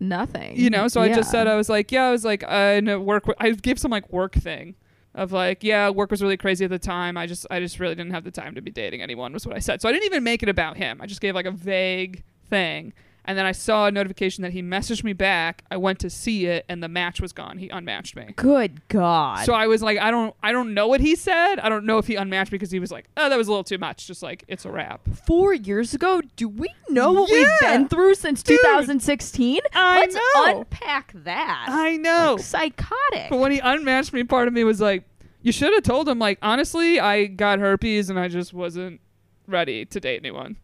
Nothing. 0.00 0.56
You 0.56 0.70
know. 0.70 0.88
So 0.88 1.00
I 1.00 1.12
just 1.12 1.30
said 1.30 1.46
I 1.46 1.54
was 1.54 1.68
like, 1.68 1.92
yeah. 1.92 2.04
I 2.04 2.10
was 2.10 2.24
like, 2.24 2.42
uh, 2.42 2.46
I 2.46 2.80
know 2.80 3.00
work. 3.00 3.24
w- 3.26 3.36
I 3.38 3.54
gave 3.54 3.78
some 3.78 3.90
like 3.90 4.12
work 4.12 4.34
thing. 4.34 4.74
Of 5.14 5.32
like, 5.32 5.64
yeah, 5.64 5.88
work 5.88 6.10
was 6.10 6.20
really 6.20 6.36
crazy 6.36 6.66
at 6.66 6.70
the 6.70 6.78
time. 6.78 7.16
I 7.16 7.26
just, 7.26 7.46
I 7.50 7.58
just 7.58 7.80
really 7.80 7.94
didn't 7.94 8.12
have 8.12 8.24
the 8.24 8.30
time 8.30 8.54
to 8.54 8.60
be 8.60 8.70
dating 8.70 9.00
anyone. 9.00 9.32
Was 9.32 9.46
what 9.46 9.56
I 9.56 9.60
said. 9.60 9.80
So 9.80 9.88
I 9.88 9.92
didn't 9.92 10.04
even 10.04 10.22
make 10.22 10.42
it 10.42 10.50
about 10.50 10.76
him. 10.76 11.00
I 11.00 11.06
just 11.06 11.22
gave 11.22 11.34
like 11.34 11.46
a 11.46 11.50
vague 11.50 12.22
thing, 12.50 12.92
and 13.26 13.36
then 13.36 13.44
I 13.44 13.52
saw 13.52 13.86
a 13.86 13.90
notification 13.90 14.42
that 14.42 14.52
he 14.52 14.62
messaged 14.62 15.04
me 15.04 15.12
back. 15.12 15.64
I 15.70 15.76
went 15.76 15.98
to 16.00 16.10
see 16.10 16.46
it, 16.46 16.64
and 16.68 16.82
the 16.82 16.88
match 16.88 17.20
was 17.20 17.32
gone. 17.32 17.58
He 17.58 17.68
unmatched 17.68 18.16
me. 18.16 18.32
Good 18.36 18.86
God. 18.88 19.44
So 19.44 19.52
I 19.52 19.66
was 19.66 19.82
like, 19.82 19.98
I 19.98 20.10
don't, 20.10 20.34
I 20.42 20.52
don't 20.52 20.74
know 20.74 20.86
what 20.88 21.00
he 21.00 21.16
said. 21.16 21.58
I 21.58 21.68
don't 21.68 21.84
know 21.84 21.98
if 21.98 22.06
he 22.06 22.14
unmatched 22.14 22.52
me 22.52 22.56
because 22.58 22.70
he 22.70 22.78
was 22.78 22.90
like, 22.90 23.06
oh, 23.16 23.28
that 23.28 23.36
was 23.36 23.48
a 23.48 23.50
little 23.50 23.64
too 23.64 23.78
much. 23.78 24.06
Just 24.06 24.22
like 24.22 24.44
it's 24.48 24.64
a 24.64 24.70
wrap. 24.70 25.00
Four 25.26 25.54
years 25.54 25.94
ago, 25.94 26.22
do 26.36 26.48
we 26.48 26.68
know 26.88 27.12
what 27.12 27.30
we've 27.30 27.46
been 27.60 27.88
through 27.88 28.14
since 28.14 28.42
Dude. 28.42 28.58
2016? 28.62 29.60
I 29.74 30.00
Let's 30.00 30.14
know. 30.14 30.58
unpack 30.60 31.12
that. 31.24 31.66
I 31.68 31.96
know. 31.96 32.34
Like, 32.36 32.44
psychotic. 32.44 33.30
But 33.30 33.38
when 33.38 33.52
he 33.52 33.58
unmatched 33.58 34.12
me, 34.12 34.24
part 34.24 34.48
of 34.48 34.54
me 34.54 34.64
was 34.64 34.80
like, 34.80 35.04
you 35.42 35.52
should 35.52 35.72
have 35.72 35.82
told 35.84 36.08
him. 36.08 36.18
Like 36.18 36.38
honestly, 36.42 36.98
I 36.98 37.26
got 37.26 37.58
herpes 37.58 38.10
and 38.10 38.18
I 38.18 38.28
just 38.28 38.52
wasn't 38.52 39.00
ready 39.46 39.84
to 39.84 40.00
date 40.00 40.20
anyone. 40.22 40.56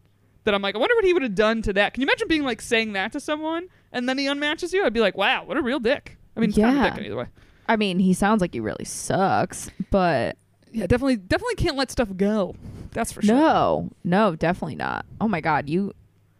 That 0.45 0.53
I'm 0.53 0.61
like, 0.61 0.75
I 0.75 0.77
wonder 0.77 0.95
what 0.95 1.05
he 1.05 1.13
would 1.13 1.21
have 1.23 1.35
done 1.35 1.61
to 1.63 1.73
that. 1.73 1.93
Can 1.93 2.01
you 2.01 2.05
imagine 2.07 2.27
being 2.27 2.43
like 2.43 2.61
saying 2.61 2.93
that 2.93 3.11
to 3.13 3.19
someone 3.19 3.67
and 3.91 4.09
then 4.09 4.17
he 4.17 4.25
unmatches 4.25 4.73
you? 4.73 4.83
I'd 4.85 4.93
be 4.93 4.99
like, 4.99 5.15
wow, 5.17 5.45
what 5.45 5.55
a 5.57 5.61
real 5.61 5.79
dick. 5.79 6.17
I 6.35 6.39
mean, 6.41 6.49
it's 6.49 6.57
kind 6.59 6.77
of 6.77 6.83
Yeah. 6.83 6.95
dick 6.95 7.05
either 7.05 7.15
way. 7.15 7.27
I 7.67 7.77
mean, 7.77 7.99
he 7.99 8.13
sounds 8.13 8.41
like 8.41 8.53
he 8.53 8.59
really 8.59 8.83
sucks, 8.85 9.69
but 9.89 10.37
Yeah, 10.71 10.87
definitely, 10.87 11.15
definitely 11.17 11.55
can't 11.55 11.77
let 11.77 11.91
stuff 11.91 12.09
go. 12.17 12.55
That's 12.91 13.11
for 13.13 13.21
sure. 13.21 13.35
no, 13.35 13.89
no, 14.03 14.35
definitely 14.35 14.75
not. 14.75 15.05
Oh 15.21 15.27
my 15.29 15.39
God, 15.39 15.69
you, 15.69 15.93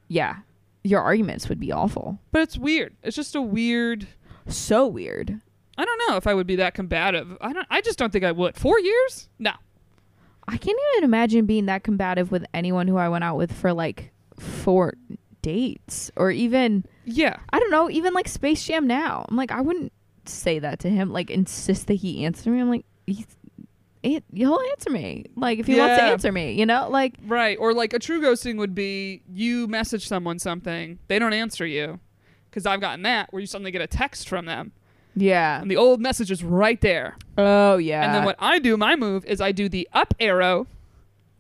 yeah, 0.10 0.38
your 0.84 1.02
arguments 1.02 1.48
would 1.48 1.60
be 1.60 1.72
awful. 1.72 2.20
But 2.34 2.42
it's 2.42 2.58
weird. 2.58 2.94
It's 3.04 3.16
just 3.16 3.36
a 3.36 3.42
weird. 3.42 4.08
So 4.48 4.86
weird. 4.86 5.40
I 5.78 5.86
don't 5.86 6.02
know 6.10 6.18
if 6.18 6.28
I 6.28 6.34
would 6.34 6.46
be 6.46 6.58
that 6.58 6.74
combative. 6.74 7.38
I 7.40 7.54
don't. 7.54 7.66
I 7.70 7.80
just 7.80 7.98
don't 7.98 8.12
think 8.12 8.26
I 8.26 8.32
would. 8.34 8.56
Four 8.58 8.80
years? 8.80 9.30
No. 9.40 9.54
I 10.48 10.58
can't 10.58 10.78
even 10.96 11.04
imagine 11.06 11.46
being 11.46 11.66
that 11.68 11.84
combative 11.84 12.32
with 12.32 12.46
anyone 12.54 12.88
who 12.88 12.98
I 12.98 13.10
went 13.10 13.24
out 13.24 13.38
with 13.38 13.52
for 13.52 13.72
like 13.74 14.12
four 14.40 14.94
dates 15.42 16.12
or 16.16 16.32
even 16.32 16.86
Yeah. 17.06 17.38
I 17.52 17.60
don't 17.60 17.72
know, 17.72 17.90
even 17.90 18.14
like 18.14 18.28
Space 18.28 18.64
Jam 18.66 18.88
now. 18.88 19.26
I'm 19.30 19.36
like, 19.38 19.52
I 19.52 19.62
wouldn't 19.62 19.92
say 20.26 20.60
that 20.60 20.80
to 20.80 20.90
him. 20.90 21.12
Like, 21.12 21.30
insist 21.30 21.88
that 21.88 21.96
he 21.96 22.26
answer 22.26 22.50
me. 22.50 22.60
I'm 22.60 22.70
like, 22.70 22.86
he's, 23.08 23.26
he- 24.02 24.24
he'll 24.34 24.60
answer 24.72 24.90
me. 24.90 25.26
Like, 25.36 25.60
if 25.60 25.68
he 25.68 25.78
wants 25.80 25.98
to 25.98 26.04
answer 26.04 26.32
me, 26.32 26.54
you 26.54 26.66
know, 26.66 26.88
like, 26.90 27.16
Right. 27.26 27.58
Or 27.60 27.74
like 27.74 27.94
a 27.94 28.00
true 28.00 28.22
ghosting 28.22 28.58
would 28.58 28.74
be 28.76 29.22
you 29.30 29.68
message 29.68 30.08
someone 30.08 30.40
something, 30.40 31.00
they 31.08 31.20
don't 31.20 31.34
answer 31.34 31.66
you. 31.66 32.00
Because 32.50 32.66
I've 32.66 32.82
gotten 32.82 33.02
that 33.04 33.32
where 33.34 33.40
you 33.40 33.48
suddenly 33.48 33.72
get 33.72 33.82
a 33.82 33.88
text 33.88 34.30
from 34.30 34.46
them 34.46 34.72
yeah. 35.16 35.62
and 35.62 35.70
the 35.70 35.78
old 35.78 36.02
message 36.02 36.32
is 36.32 36.44
right 36.44 36.80
there. 36.82 37.18
Oh 37.38 37.78
yeah. 37.78 38.04
And 38.04 38.14
then 38.14 38.26
what 38.26 38.36
I 38.40 38.60
do, 38.60 38.78
my 38.78 38.96
move 38.96 39.26
is 39.26 39.42
I 39.42 39.52
do 39.52 39.70
the 39.70 39.88
up 39.94 40.14
arrow 40.20 40.68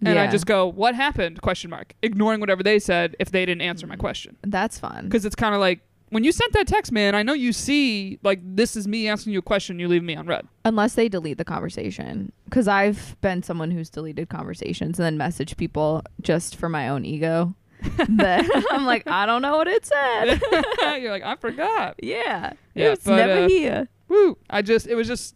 and 0.06 0.20
I 0.20 0.30
just 0.30 0.46
go, 0.46 0.68
what 0.68 0.96
happened? 0.96 1.42
Question 1.42 1.70
mark. 1.70 1.94
Ignoring 2.02 2.40
whatever 2.40 2.64
they 2.64 2.80
said 2.80 3.16
if 3.20 3.32
they 3.32 3.46
didn't 3.46 3.62
answer 3.62 3.88
my 3.88 3.96
question. 3.96 4.36
That's 4.42 4.78
fun. 4.78 5.06
Because 5.06 5.26
it's 5.26 5.36
kind 5.36 5.56
of 5.56 5.62
like 5.62 5.80
when 6.10 6.24
you 6.24 6.32
sent 6.32 6.54
that 6.54 6.68
text, 6.68 6.92
man, 6.92 7.16
I 7.16 7.24
know 7.24 7.34
you 7.34 7.52
see 7.52 8.20
like 8.22 8.40
this 8.44 8.76
is 8.76 8.88
me 8.88 9.08
asking 9.08 9.34
you 9.34 9.40
a 9.40 9.44
question, 9.44 9.80
you 9.80 9.88
leave 9.88 10.04
me 10.04 10.16
on 10.16 10.28
read. 10.28 10.48
Unless 10.66 10.96
they 10.96 11.10
delete 11.10 11.38
the 11.38 11.46
conversation. 11.46 12.32
Because 12.46 12.68
I've 12.68 13.20
been 13.22 13.42
someone 13.42 13.72
who's 13.72 13.90
deleted 13.90 14.30
conversations 14.30 15.00
and 15.00 15.06
then 15.06 15.18
messaged 15.18 15.58
people 15.58 16.04
just 16.22 16.56
for 16.56 16.70
my 16.70 16.90
own 16.90 17.06
ego. 17.06 17.56
that 18.10 18.68
I'm 18.72 18.86
like, 18.86 19.08
I 19.08 19.26
don't 19.26 19.42
know 19.42 19.58
what 19.58 19.68
it 19.68 19.86
said. 19.86 20.40
You're 21.02 21.12
like, 21.12 21.24
I 21.24 21.36
forgot. 21.36 21.96
yeah. 22.02 22.54
Yeah, 22.74 22.94
it's 22.94 23.04
but, 23.04 23.18
never 23.18 23.44
uh, 23.44 23.48
here. 23.48 23.88
Woo! 24.08 24.38
I 24.50 24.62
just 24.62 24.88
it 24.88 24.96
was 24.96 25.08
just 25.08 25.36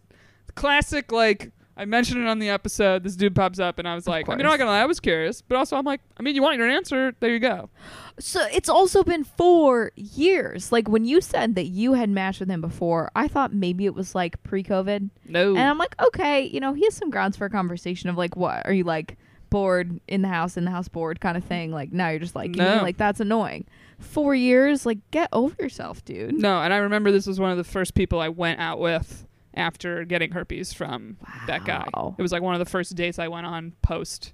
classic 0.54 1.12
like 1.12 1.52
I 1.76 1.84
mentioned 1.84 2.20
it 2.20 2.26
on 2.26 2.40
the 2.40 2.48
episode. 2.48 3.04
This 3.04 3.14
dude 3.14 3.36
pops 3.36 3.60
up 3.60 3.78
and 3.78 3.86
I 3.86 3.94
was 3.94 4.08
like, 4.08 4.28
I 4.28 4.34
mean 4.34 4.44
I'm 4.44 4.50
not 4.50 4.58
gonna 4.58 4.70
lie, 4.70 4.80
I 4.80 4.86
was 4.86 4.98
curious, 4.98 5.42
but 5.42 5.56
also 5.56 5.76
I'm 5.76 5.84
like, 5.84 6.00
I 6.18 6.22
mean, 6.22 6.34
you 6.34 6.42
want 6.42 6.58
your 6.58 6.68
answer? 6.68 7.14
There 7.20 7.30
you 7.30 7.38
go. 7.38 7.70
So 8.18 8.44
it's 8.52 8.68
also 8.68 9.04
been 9.04 9.22
four 9.22 9.92
years. 9.94 10.72
Like 10.72 10.88
when 10.88 11.04
you 11.04 11.20
said 11.20 11.54
that 11.54 11.66
you 11.66 11.92
had 11.92 12.10
matched 12.10 12.40
with 12.40 12.50
him 12.50 12.60
before, 12.60 13.12
I 13.14 13.28
thought 13.28 13.54
maybe 13.54 13.86
it 13.86 13.94
was 13.94 14.16
like 14.16 14.42
pre 14.42 14.64
COVID. 14.64 15.10
No, 15.26 15.50
And 15.50 15.60
I'm 15.60 15.78
like, 15.78 15.94
okay, 16.02 16.42
you 16.42 16.58
know, 16.58 16.72
he 16.72 16.84
has 16.84 16.94
some 16.94 17.10
grounds 17.10 17.36
for 17.36 17.44
a 17.44 17.50
conversation 17.50 18.10
of 18.10 18.16
like, 18.16 18.34
what 18.34 18.66
are 18.66 18.72
you 18.72 18.84
like 18.84 19.16
bored 19.50 20.00
in 20.08 20.22
the 20.22 20.28
house, 20.28 20.56
in 20.56 20.64
the 20.64 20.70
house 20.70 20.88
bored 20.88 21.20
kind 21.20 21.36
of 21.36 21.44
thing. 21.44 21.70
Like 21.72 21.92
now 21.92 22.08
you're 22.10 22.18
just 22.20 22.34
like, 22.36 22.50
No. 22.52 22.76
no. 22.78 22.82
like 22.82 22.96
that's 22.96 23.20
annoying. 23.20 23.66
Four 23.98 24.34
years, 24.34 24.86
like 24.86 24.98
get 25.10 25.28
over 25.32 25.54
yourself, 25.60 26.04
dude. 26.04 26.34
No, 26.34 26.60
and 26.62 26.72
I 26.72 26.76
remember 26.78 27.10
this 27.10 27.26
was 27.26 27.40
one 27.40 27.50
of 27.50 27.56
the 27.56 27.64
first 27.64 27.94
people 27.94 28.20
I 28.20 28.28
went 28.28 28.60
out 28.60 28.78
with 28.78 29.26
after 29.54 30.04
getting 30.04 30.30
herpes 30.30 30.72
from 30.72 31.16
that 31.46 31.64
guy. 31.64 31.86
It 32.16 32.22
was 32.22 32.30
like 32.32 32.42
one 32.42 32.54
of 32.54 32.60
the 32.60 32.70
first 32.70 32.94
dates 32.94 33.18
I 33.18 33.26
went 33.28 33.46
on 33.46 33.72
post 33.82 34.32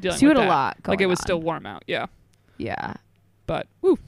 dealing 0.00 0.18
So 0.18 0.22
you 0.26 0.28
with 0.30 0.38
had 0.38 0.46
a 0.46 0.48
lot. 0.48 0.78
Like 0.86 1.00
it 1.02 1.06
was 1.06 1.18
on. 1.20 1.22
still 1.26 1.40
warm 1.42 1.66
out. 1.66 1.84
Yeah. 1.86 2.06
Yeah. 2.56 2.94
But 3.46 3.66
woo. 3.82 3.98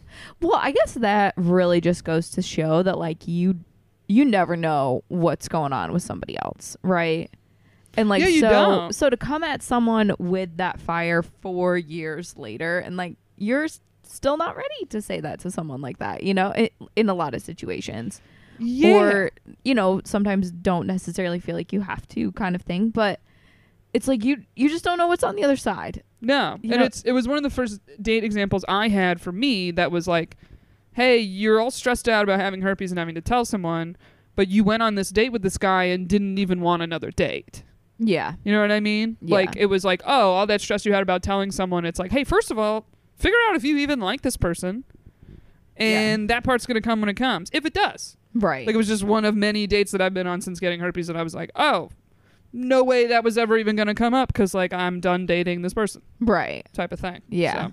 Well, 0.40 0.56
I 0.62 0.70
guess 0.72 0.94
that 0.94 1.34
really 1.36 1.82
just 1.82 2.04
goes 2.04 2.30
to 2.30 2.42
show 2.42 2.82
that 2.82 2.96
like 2.96 3.28
you 3.28 3.56
you 4.08 4.24
never 4.24 4.56
know 4.56 5.02
what's 5.08 5.46
going 5.48 5.72
on 5.74 5.92
with 5.92 6.02
somebody 6.02 6.38
else, 6.38 6.76
right? 6.82 7.28
And 7.96 8.08
like 8.08 8.20
Yeah, 8.22 8.28
you 8.28 8.40
so 8.40 8.48
don't. 8.48 8.94
so 8.94 9.10
to 9.10 9.16
come 9.16 9.42
at 9.42 9.62
someone 9.62 10.12
with 10.18 10.56
that 10.58 10.80
fire 10.80 11.22
4 11.22 11.76
years 11.78 12.36
later 12.36 12.78
and 12.78 12.96
like 12.96 13.16
you're 13.36 13.66
still 14.02 14.36
not 14.36 14.56
ready 14.56 14.84
to 14.90 15.02
say 15.02 15.20
that 15.20 15.40
to 15.40 15.50
someone 15.50 15.80
like 15.80 15.98
that, 15.98 16.22
you 16.22 16.32
know, 16.34 16.52
i 16.56 16.70
in 16.94 17.08
a 17.08 17.14
lot 17.14 17.34
of 17.34 17.42
situations. 17.42 18.20
Yeah. 18.58 18.94
Or 18.94 19.30
you 19.64 19.74
know, 19.74 20.00
sometimes 20.04 20.50
don't 20.50 20.86
necessarily 20.86 21.40
feel 21.40 21.56
like 21.56 21.72
you 21.72 21.80
have 21.82 22.06
to 22.08 22.32
kind 22.32 22.54
of 22.54 22.62
thing, 22.62 22.88
but 22.90 23.20
it's 23.92 24.08
like 24.08 24.24
you 24.24 24.44
you 24.56 24.68
just 24.68 24.84
don't 24.84 24.98
know 24.98 25.06
what's 25.06 25.24
on 25.24 25.36
the 25.36 25.44
other 25.44 25.56
side. 25.56 26.02
No, 26.20 26.58
You 26.62 26.72
and 26.72 26.80
know- 26.80 26.86
it's 26.86 27.02
it 27.02 27.12
was 27.12 27.28
one 27.28 27.36
of 27.36 27.42
the 27.42 27.50
first 27.50 27.80
date 28.00 28.24
examples 28.24 28.64
I 28.68 28.88
had 28.88 29.20
for 29.20 29.32
me 29.32 29.70
that 29.72 29.90
was 29.90 30.06
like, 30.08 30.36
hey, 30.92 31.18
you're 31.18 31.60
all 31.60 31.70
stressed 31.70 32.08
out 32.08 32.24
about 32.24 32.40
having 32.40 32.62
herpes 32.62 32.90
and 32.90 32.98
having 32.98 33.14
to 33.14 33.20
tell 33.20 33.44
someone, 33.44 33.96
but 34.34 34.48
you 34.48 34.64
went 34.64 34.82
on 34.82 34.94
this 34.94 35.10
date 35.10 35.30
with 35.32 35.42
this 35.42 35.58
guy 35.58 35.84
and 35.84 36.08
didn't 36.08 36.38
even 36.38 36.60
want 36.62 36.80
another 36.82 37.10
date. 37.10 37.62
Yeah. 37.98 38.34
You 38.44 38.52
know 38.52 38.60
what 38.60 38.72
I 38.72 38.80
mean? 38.80 39.16
Yeah. 39.20 39.34
Like 39.34 39.56
it 39.56 39.66
was 39.66 39.84
like, 39.84 40.02
oh, 40.04 40.32
all 40.32 40.46
that 40.46 40.60
stress 40.60 40.84
you 40.84 40.92
had 40.92 41.02
about 41.02 41.22
telling 41.22 41.50
someone, 41.50 41.84
it's 41.84 41.98
like, 41.98 42.12
hey, 42.12 42.24
first 42.24 42.50
of 42.50 42.58
all, 42.58 42.86
figure 43.16 43.38
out 43.48 43.56
if 43.56 43.64
you 43.64 43.76
even 43.78 44.00
like 44.00 44.22
this 44.22 44.36
person. 44.36 44.84
And 45.76 46.30
that 46.30 46.42
part's 46.42 46.66
gonna 46.66 46.80
come 46.80 47.00
when 47.00 47.08
it 47.08 47.14
comes. 47.14 47.50
If 47.52 47.66
it 47.66 47.74
does. 47.74 48.16
Right. 48.34 48.66
Like 48.66 48.74
it 48.74 48.78
was 48.78 48.88
just 48.88 49.04
one 49.04 49.24
of 49.24 49.34
many 49.34 49.66
dates 49.66 49.92
that 49.92 50.00
I've 50.00 50.14
been 50.14 50.26
on 50.26 50.40
since 50.40 50.60
getting 50.60 50.80
herpes 50.80 51.06
that 51.06 51.16
I 51.16 51.22
was 51.22 51.34
like, 51.34 51.50
oh, 51.54 51.90
no 52.52 52.82
way 52.82 53.06
that 53.06 53.24
was 53.24 53.36
ever 53.36 53.58
even 53.58 53.76
gonna 53.76 53.94
come 53.94 54.14
up 54.14 54.28
because 54.28 54.54
like 54.54 54.72
I'm 54.72 55.00
done 55.00 55.26
dating 55.26 55.62
this 55.62 55.74
person 55.74 56.02
right. 56.20 56.66
type 56.72 56.92
of 56.92 57.00
thing. 57.00 57.22
Yeah. 57.28 57.66
So, 57.66 57.72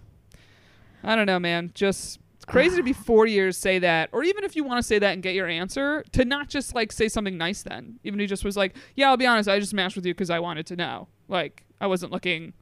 I 1.04 1.16
don't 1.16 1.26
know, 1.26 1.40
man. 1.40 1.72
Just 1.74 2.20
it's 2.44 2.52
crazy 2.52 2.76
to 2.76 2.84
be 2.84 2.94
four 3.08 3.26
years 3.26 3.58
say 3.58 3.80
that, 3.80 4.10
or 4.12 4.24
even 4.24 4.44
if 4.44 4.56
you 4.56 4.64
want 4.64 4.80
to 4.80 4.84
say 4.84 5.00
that 5.00 5.14
and 5.14 5.24
get 5.24 5.34
your 5.34 5.48
answer, 5.48 6.04
to 6.12 6.26
not 6.26 6.50
just 6.50 6.76
like 6.76 6.92
say 6.92 7.08
something 7.08 7.38
nice 7.38 7.64
then. 7.64 8.00
Even 8.04 8.20
if 8.20 8.24
he 8.26 8.28
just 8.28 8.44
was 8.44 8.58
like, 8.58 8.76
"Yeah, 8.96 9.10
I'll 9.10 9.18
be 9.18 9.26
honest, 9.26 9.48
I 9.48 9.60
just 9.60 9.74
matched 9.74 9.96
with 9.96 10.06
you 10.06 10.14
because 10.14 10.30
I 10.30 10.40
wanted 10.40 10.66
to 10.68 10.76
know. 10.76 11.08
Like 11.30 11.64
I 11.80 11.88
wasn't 11.88 12.12
looking 12.12 12.54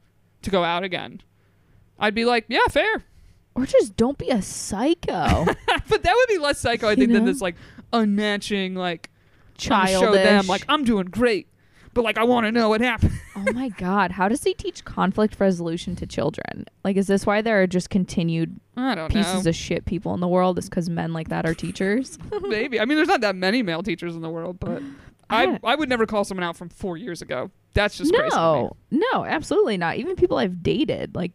to 0.42 0.50
go 0.50 0.62
out 0.62 0.84
again." 0.84 1.20
I'd 1.98 2.14
be 2.14 2.24
like, 2.24 2.46
"Yeah, 2.48 2.66
fair," 2.70 3.04
Or 3.54 3.66
just 3.66 3.96
don't 3.96 4.16
be 4.16 4.30
a 4.30 4.40
psycho. 4.40 5.44
but 5.66 6.02
that 6.02 6.14
would 6.14 6.28
be 6.28 6.38
less 6.38 6.58
psycho, 6.58 6.88
I 6.88 6.94
think, 6.94 7.12
than 7.12 7.24
this 7.24 7.40
like 7.40 7.56
unmatching 7.92 8.76
like 8.76 9.10
Childish. 9.58 10.00
show 10.00 10.12
them 10.12 10.46
like 10.46 10.64
I'm 10.68 10.84
doing 10.84 11.06
great, 11.06 11.48
but 11.94 12.02
like 12.02 12.18
I 12.18 12.24
want 12.24 12.46
to 12.46 12.52
know 12.52 12.68
what 12.68 12.80
happened. 12.80 13.12
oh 13.36 13.52
my 13.52 13.68
god, 13.70 14.12
how 14.12 14.28
does 14.28 14.42
he 14.44 14.54
teach 14.54 14.84
conflict 14.84 15.38
resolution 15.38 15.96
to 15.96 16.06
children? 16.06 16.66
Like, 16.84 16.96
is 16.96 17.06
this 17.06 17.26
why 17.26 17.42
there 17.42 17.62
are 17.62 17.66
just 17.66 17.90
continued 17.90 18.58
I 18.76 18.94
don't 18.94 19.12
pieces 19.12 19.44
know. 19.44 19.50
of 19.50 19.54
shit 19.56 19.84
people 19.84 20.14
in 20.14 20.20
the 20.20 20.28
world? 20.28 20.58
Is 20.58 20.68
because 20.68 20.88
men 20.88 21.12
like 21.12 21.28
that 21.28 21.46
are 21.46 21.54
teachers? 21.54 22.18
Maybe. 22.42 22.80
I 22.80 22.84
mean, 22.84 22.96
there's 22.96 23.08
not 23.08 23.20
that 23.20 23.36
many 23.36 23.62
male 23.62 23.82
teachers 23.82 24.14
in 24.14 24.22
the 24.22 24.30
world, 24.30 24.58
but 24.58 24.82
I 25.30 25.58
I 25.64 25.74
would 25.74 25.88
never 25.88 26.06
call 26.06 26.24
someone 26.24 26.44
out 26.44 26.56
from 26.56 26.68
four 26.68 26.96
years 26.96 27.22
ago. 27.22 27.50
That's 27.74 27.96
just 27.96 28.12
crazy. 28.12 28.36
no, 28.36 28.76
no, 28.90 29.24
absolutely 29.24 29.78
not. 29.78 29.96
Even 29.96 30.14
people 30.14 30.36
I've 30.36 30.62
dated, 30.62 31.14
like, 31.14 31.32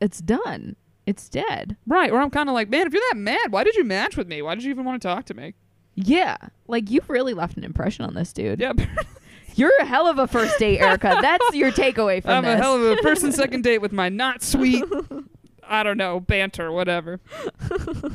it's 0.00 0.20
done. 0.20 0.76
It's 1.06 1.28
dead. 1.30 1.76
Right. 1.86 2.10
Or 2.10 2.20
I'm 2.20 2.30
kind 2.30 2.48
of 2.50 2.54
like, 2.54 2.68
man, 2.68 2.86
if 2.86 2.92
you're 2.92 3.02
that 3.10 3.16
mad, 3.16 3.52
why 3.52 3.64
did 3.64 3.74
you 3.74 3.84
match 3.84 4.16
with 4.16 4.26
me? 4.28 4.42
Why 4.42 4.54
did 4.54 4.64
you 4.64 4.70
even 4.70 4.84
want 4.84 5.00
to 5.00 5.08
talk 5.08 5.24
to 5.26 5.34
me? 5.34 5.54
Yeah, 5.94 6.36
like 6.68 6.90
you've 6.90 7.08
really 7.08 7.32
left 7.32 7.56
an 7.56 7.64
impression 7.64 8.04
on 8.04 8.14
this 8.14 8.32
dude. 8.32 8.60
Yeah. 8.60 8.74
You're 9.56 9.72
a 9.80 9.86
hell 9.86 10.06
of 10.06 10.18
a 10.18 10.26
first 10.26 10.58
date, 10.58 10.80
Erica. 10.80 11.18
That's 11.22 11.54
your 11.54 11.72
takeaway 11.72 12.22
from 12.22 12.28
this. 12.28 12.36
I'm 12.36 12.44
this. 12.44 12.54
a 12.54 12.56
hell 12.58 12.74
of 12.76 12.82
a 12.82 12.96
first 13.02 13.22
and 13.24 13.34
second 13.34 13.64
date 13.64 13.78
with 13.78 13.90
my 13.90 14.10
not 14.10 14.42
sweet, 14.42 14.84
I 15.64 15.82
don't 15.82 15.96
know, 15.96 16.20
banter, 16.20 16.70
whatever. 16.70 17.20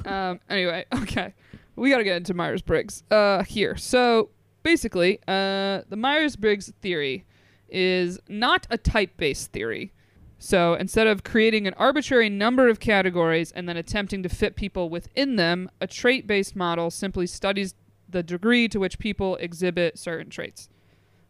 um, 0.05 0.39
anyway, 0.49 0.85
okay. 1.01 1.33
We 1.75 1.89
got 1.89 1.97
to 1.97 2.03
get 2.03 2.17
into 2.17 2.35
Myers 2.35 2.61
Briggs 2.61 3.01
uh, 3.09 3.43
here. 3.43 3.75
So 3.75 4.29
basically, 4.61 5.17
uh, 5.27 5.81
the 5.89 5.97
Myers 5.97 6.35
Briggs 6.35 6.71
theory 6.79 7.25
is 7.67 8.19
not 8.29 8.67
a 8.69 8.77
type 8.77 9.17
based 9.17 9.51
theory. 9.51 9.93
So 10.37 10.75
instead 10.75 11.07
of 11.07 11.23
creating 11.23 11.65
an 11.65 11.73
arbitrary 11.75 12.29
number 12.29 12.67
of 12.67 12.79
categories 12.79 13.51
and 13.51 13.67
then 13.67 13.77
attempting 13.77 14.21
to 14.23 14.29
fit 14.29 14.55
people 14.55 14.89
within 14.89 15.37
them, 15.37 15.71
a 15.79 15.87
trait 15.87 16.27
based 16.27 16.55
model 16.55 16.91
simply 16.91 17.25
studies 17.25 17.73
the 18.07 18.21
degree 18.21 18.67
to 18.67 18.79
which 18.79 18.99
people 18.99 19.37
exhibit 19.37 19.97
certain 19.97 20.29
traits. 20.29 20.69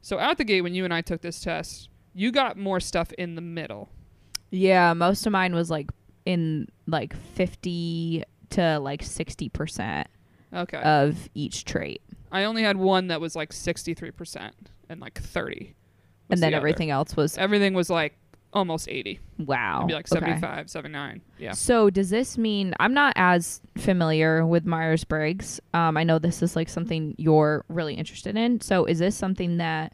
So 0.01 0.17
out 0.19 0.37
the 0.37 0.43
gate, 0.43 0.61
when 0.61 0.73
you 0.73 0.83
and 0.85 0.93
I 0.93 1.01
took 1.01 1.21
this 1.21 1.39
test, 1.39 1.89
you 2.13 2.31
got 2.31 2.57
more 2.57 2.79
stuff 2.79 3.11
in 3.13 3.35
the 3.35 3.41
middle. 3.41 3.89
Yeah, 4.49 4.93
most 4.93 5.25
of 5.25 5.31
mine 5.31 5.53
was 5.55 5.69
like 5.69 5.89
in 6.25 6.67
like 6.87 7.15
50 7.15 8.23
to 8.51 8.79
like 8.79 9.01
60% 9.01 10.05
Okay. 10.53 10.77
of 10.81 11.29
each 11.33 11.63
trait. 11.65 12.01
I 12.31 12.43
only 12.43 12.63
had 12.63 12.77
one 12.77 13.07
that 13.07 13.21
was 13.21 13.35
like 13.35 13.51
63% 13.51 14.51
and 14.89 14.99
like 14.99 15.19
30. 15.21 15.75
And 16.29 16.41
then 16.41 16.51
the 16.51 16.57
everything 16.57 16.89
else 16.89 17.15
was 17.15 17.37
Everything 17.37 17.73
was 17.73 17.89
like 17.89 18.17
almost 18.53 18.87
80. 18.89 19.19
wow. 19.39 19.81
Maybe 19.81 19.93
like 19.93 20.11
okay. 20.11 20.19
75, 20.19 20.69
79. 20.69 21.21
Yeah. 21.37 21.53
So 21.53 21.89
does 21.89 22.09
this 22.09 22.37
mean 22.37 22.73
I'm 22.79 22.93
not 22.93 23.13
as 23.15 23.61
familiar 23.77 24.45
with 24.45 24.65
Myers 24.65 25.03
Briggs? 25.03 25.59
Um, 25.73 25.97
I 25.97 26.03
know 26.03 26.19
this 26.19 26.41
is 26.41 26.55
like 26.55 26.69
something 26.69 27.15
you're 27.17 27.65
really 27.67 27.93
interested 27.95 28.35
in. 28.37 28.61
So 28.61 28.85
is 28.85 28.99
this 28.99 29.15
something 29.15 29.57
that, 29.57 29.93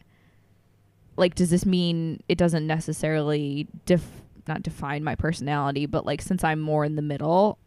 like, 1.15 1.35
does 1.35 1.49
this 1.49 1.65
mean 1.65 2.21
it 2.27 2.37
doesn't 2.37 2.65
necessarily 2.67 3.67
def 3.85 4.03
not 4.47 4.63
define 4.63 5.03
my 5.03 5.15
personality, 5.15 5.85
but 5.85 6.05
like 6.05 6.21
since 6.21 6.43
I'm 6.43 6.59
more 6.61 6.85
in 6.85 6.95
the 6.95 7.01
middle, 7.01 7.59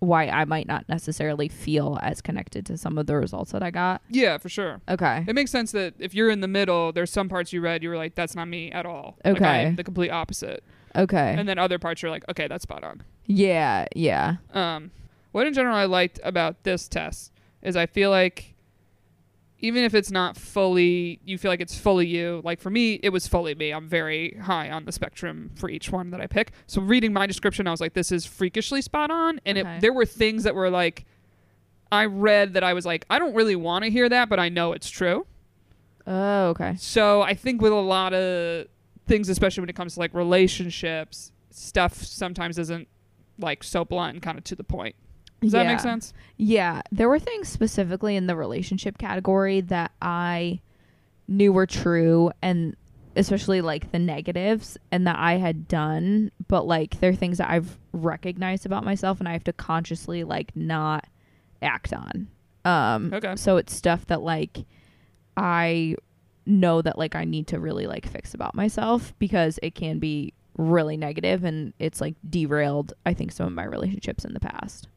why 0.00 0.28
I 0.28 0.44
might 0.44 0.66
not 0.68 0.88
necessarily 0.88 1.48
feel 1.48 1.98
as 2.02 2.20
connected 2.20 2.64
to 2.66 2.76
some 2.76 2.98
of 2.98 3.06
the 3.06 3.16
results 3.16 3.52
that 3.52 3.62
I 3.62 3.70
got? 3.70 4.00
Yeah, 4.08 4.38
for 4.38 4.48
sure. 4.48 4.80
Okay. 4.88 5.24
It 5.26 5.34
makes 5.34 5.50
sense 5.50 5.72
that 5.72 5.94
if 5.98 6.14
you're 6.14 6.30
in 6.30 6.40
the 6.40 6.48
middle, 6.48 6.92
there's 6.92 7.10
some 7.10 7.28
parts 7.28 7.52
you 7.52 7.60
read 7.60 7.82
you 7.82 7.88
were 7.88 7.96
like, 7.96 8.14
that's 8.14 8.34
not 8.34 8.46
me 8.46 8.70
at 8.70 8.86
all. 8.86 9.16
Okay. 9.24 9.44
am 9.66 9.76
the 9.76 9.84
complete 9.84 10.10
opposite. 10.10 10.62
Okay. 10.94 11.34
And 11.36 11.48
then 11.48 11.58
other 11.58 11.78
parts 11.78 12.02
you're 12.02 12.10
like, 12.10 12.24
okay, 12.28 12.46
that's 12.48 12.62
spot 12.62 12.84
on. 12.84 13.02
yeah. 13.26 13.86
Yeah. 13.94 14.36
Um, 14.54 14.90
what 15.32 15.46
in 15.46 15.54
general 15.54 15.76
I 15.76 15.84
liked 15.84 16.20
about 16.24 16.62
this 16.64 16.88
test 16.88 17.32
is 17.62 17.76
I 17.76 17.86
feel 17.86 18.10
like 18.10 18.54
even 19.60 19.82
if 19.82 19.94
it's 19.94 20.10
not 20.10 20.36
fully, 20.36 21.20
you 21.24 21.36
feel 21.36 21.50
like 21.50 21.60
it's 21.60 21.76
fully 21.76 22.06
you. 22.06 22.40
Like 22.44 22.60
for 22.60 22.70
me, 22.70 22.94
it 23.02 23.08
was 23.10 23.26
fully 23.26 23.54
me. 23.54 23.72
I'm 23.72 23.88
very 23.88 24.36
high 24.42 24.70
on 24.70 24.84
the 24.84 24.92
spectrum 24.92 25.50
for 25.56 25.68
each 25.68 25.90
one 25.90 26.10
that 26.10 26.20
I 26.20 26.26
pick. 26.28 26.52
So 26.66 26.80
reading 26.80 27.12
my 27.12 27.26
description, 27.26 27.66
I 27.66 27.72
was 27.72 27.80
like, 27.80 27.94
this 27.94 28.12
is 28.12 28.24
freakishly 28.24 28.82
spot 28.82 29.10
on. 29.10 29.40
And 29.44 29.58
Okay. 29.58 29.76
it, 29.76 29.80
there 29.80 29.92
were 29.92 30.06
things 30.06 30.44
that 30.44 30.54
were 30.54 30.70
like, 30.70 31.06
I 31.90 32.04
read 32.04 32.54
that 32.54 32.62
I 32.62 32.72
was 32.74 32.86
like, 32.86 33.04
I 33.10 33.18
don't 33.18 33.34
really 33.34 33.56
want 33.56 33.84
to 33.84 33.90
hear 33.90 34.08
that, 34.08 34.28
but 34.28 34.38
I 34.38 34.48
know 34.48 34.72
it's 34.72 34.90
true. 34.90 35.26
Oh, 36.06 36.48
okay. 36.50 36.76
So 36.78 37.22
I 37.22 37.34
think 37.34 37.60
with 37.60 37.72
a 37.72 37.76
lot 37.76 38.14
of 38.14 38.66
things, 39.06 39.28
especially 39.28 39.62
when 39.62 39.70
it 39.70 39.76
comes 39.76 39.94
to 39.94 40.00
like 40.00 40.14
relationships, 40.14 41.32
stuff 41.50 41.94
sometimes 41.94 42.58
isn't 42.58 42.86
like 43.38 43.64
so 43.64 43.84
blunt 43.84 44.14
and 44.14 44.22
kind 44.22 44.38
of 44.38 44.44
to 44.44 44.54
the 44.54 44.64
point. 44.64 44.94
Does 45.40 45.52
that 45.52 45.66
make 45.66 45.80
sense? 45.80 46.12
Yeah, 46.36 46.82
there 46.90 47.08
were 47.08 47.18
things 47.18 47.48
specifically 47.48 48.16
in 48.16 48.26
the 48.26 48.34
relationship 48.36 48.98
category 48.98 49.60
that 49.62 49.92
I 50.02 50.60
knew 51.28 51.52
were 51.52 51.66
true 51.66 52.32
and 52.42 52.74
especially 53.14 53.60
like 53.60 53.90
the 53.92 53.98
negatives 53.98 54.78
and 54.92 55.06
that 55.06 55.16
I 55.18 55.34
had 55.34 55.68
done, 55.68 56.30
but 56.46 56.66
like 56.66 57.00
they're 57.00 57.14
things 57.14 57.38
that 57.38 57.50
I've 57.50 57.78
recognized 57.92 58.64
about 58.66 58.84
myself 58.84 59.18
and 59.18 59.28
I 59.28 59.32
have 59.32 59.44
to 59.44 59.52
consciously 59.52 60.24
like 60.24 60.54
not 60.56 61.06
act 61.62 61.92
on. 61.92 62.28
Um 62.64 63.10
Okay. 63.12 63.34
so 63.36 63.56
it's 63.56 63.74
stuff 63.74 64.06
that 64.06 64.22
like 64.22 64.64
I 65.36 65.96
know 66.46 66.80
that 66.82 66.98
like 66.98 67.14
I 67.14 67.24
need 67.24 67.46
to 67.48 67.60
really 67.60 67.86
like 67.86 68.06
fix 68.08 68.34
about 68.34 68.54
myself 68.54 69.14
because 69.18 69.58
it 69.62 69.74
can 69.74 69.98
be 69.98 70.32
really 70.56 70.96
negative 70.96 71.44
and 71.44 71.72
it's 71.78 72.00
like 72.00 72.14
derailed 72.28 72.92
I 73.06 73.14
think 73.14 73.32
some 73.32 73.46
of 73.46 73.52
my 73.52 73.64
relationships 73.64 74.24
in 74.24 74.34
the 74.34 74.40
past. 74.40 74.88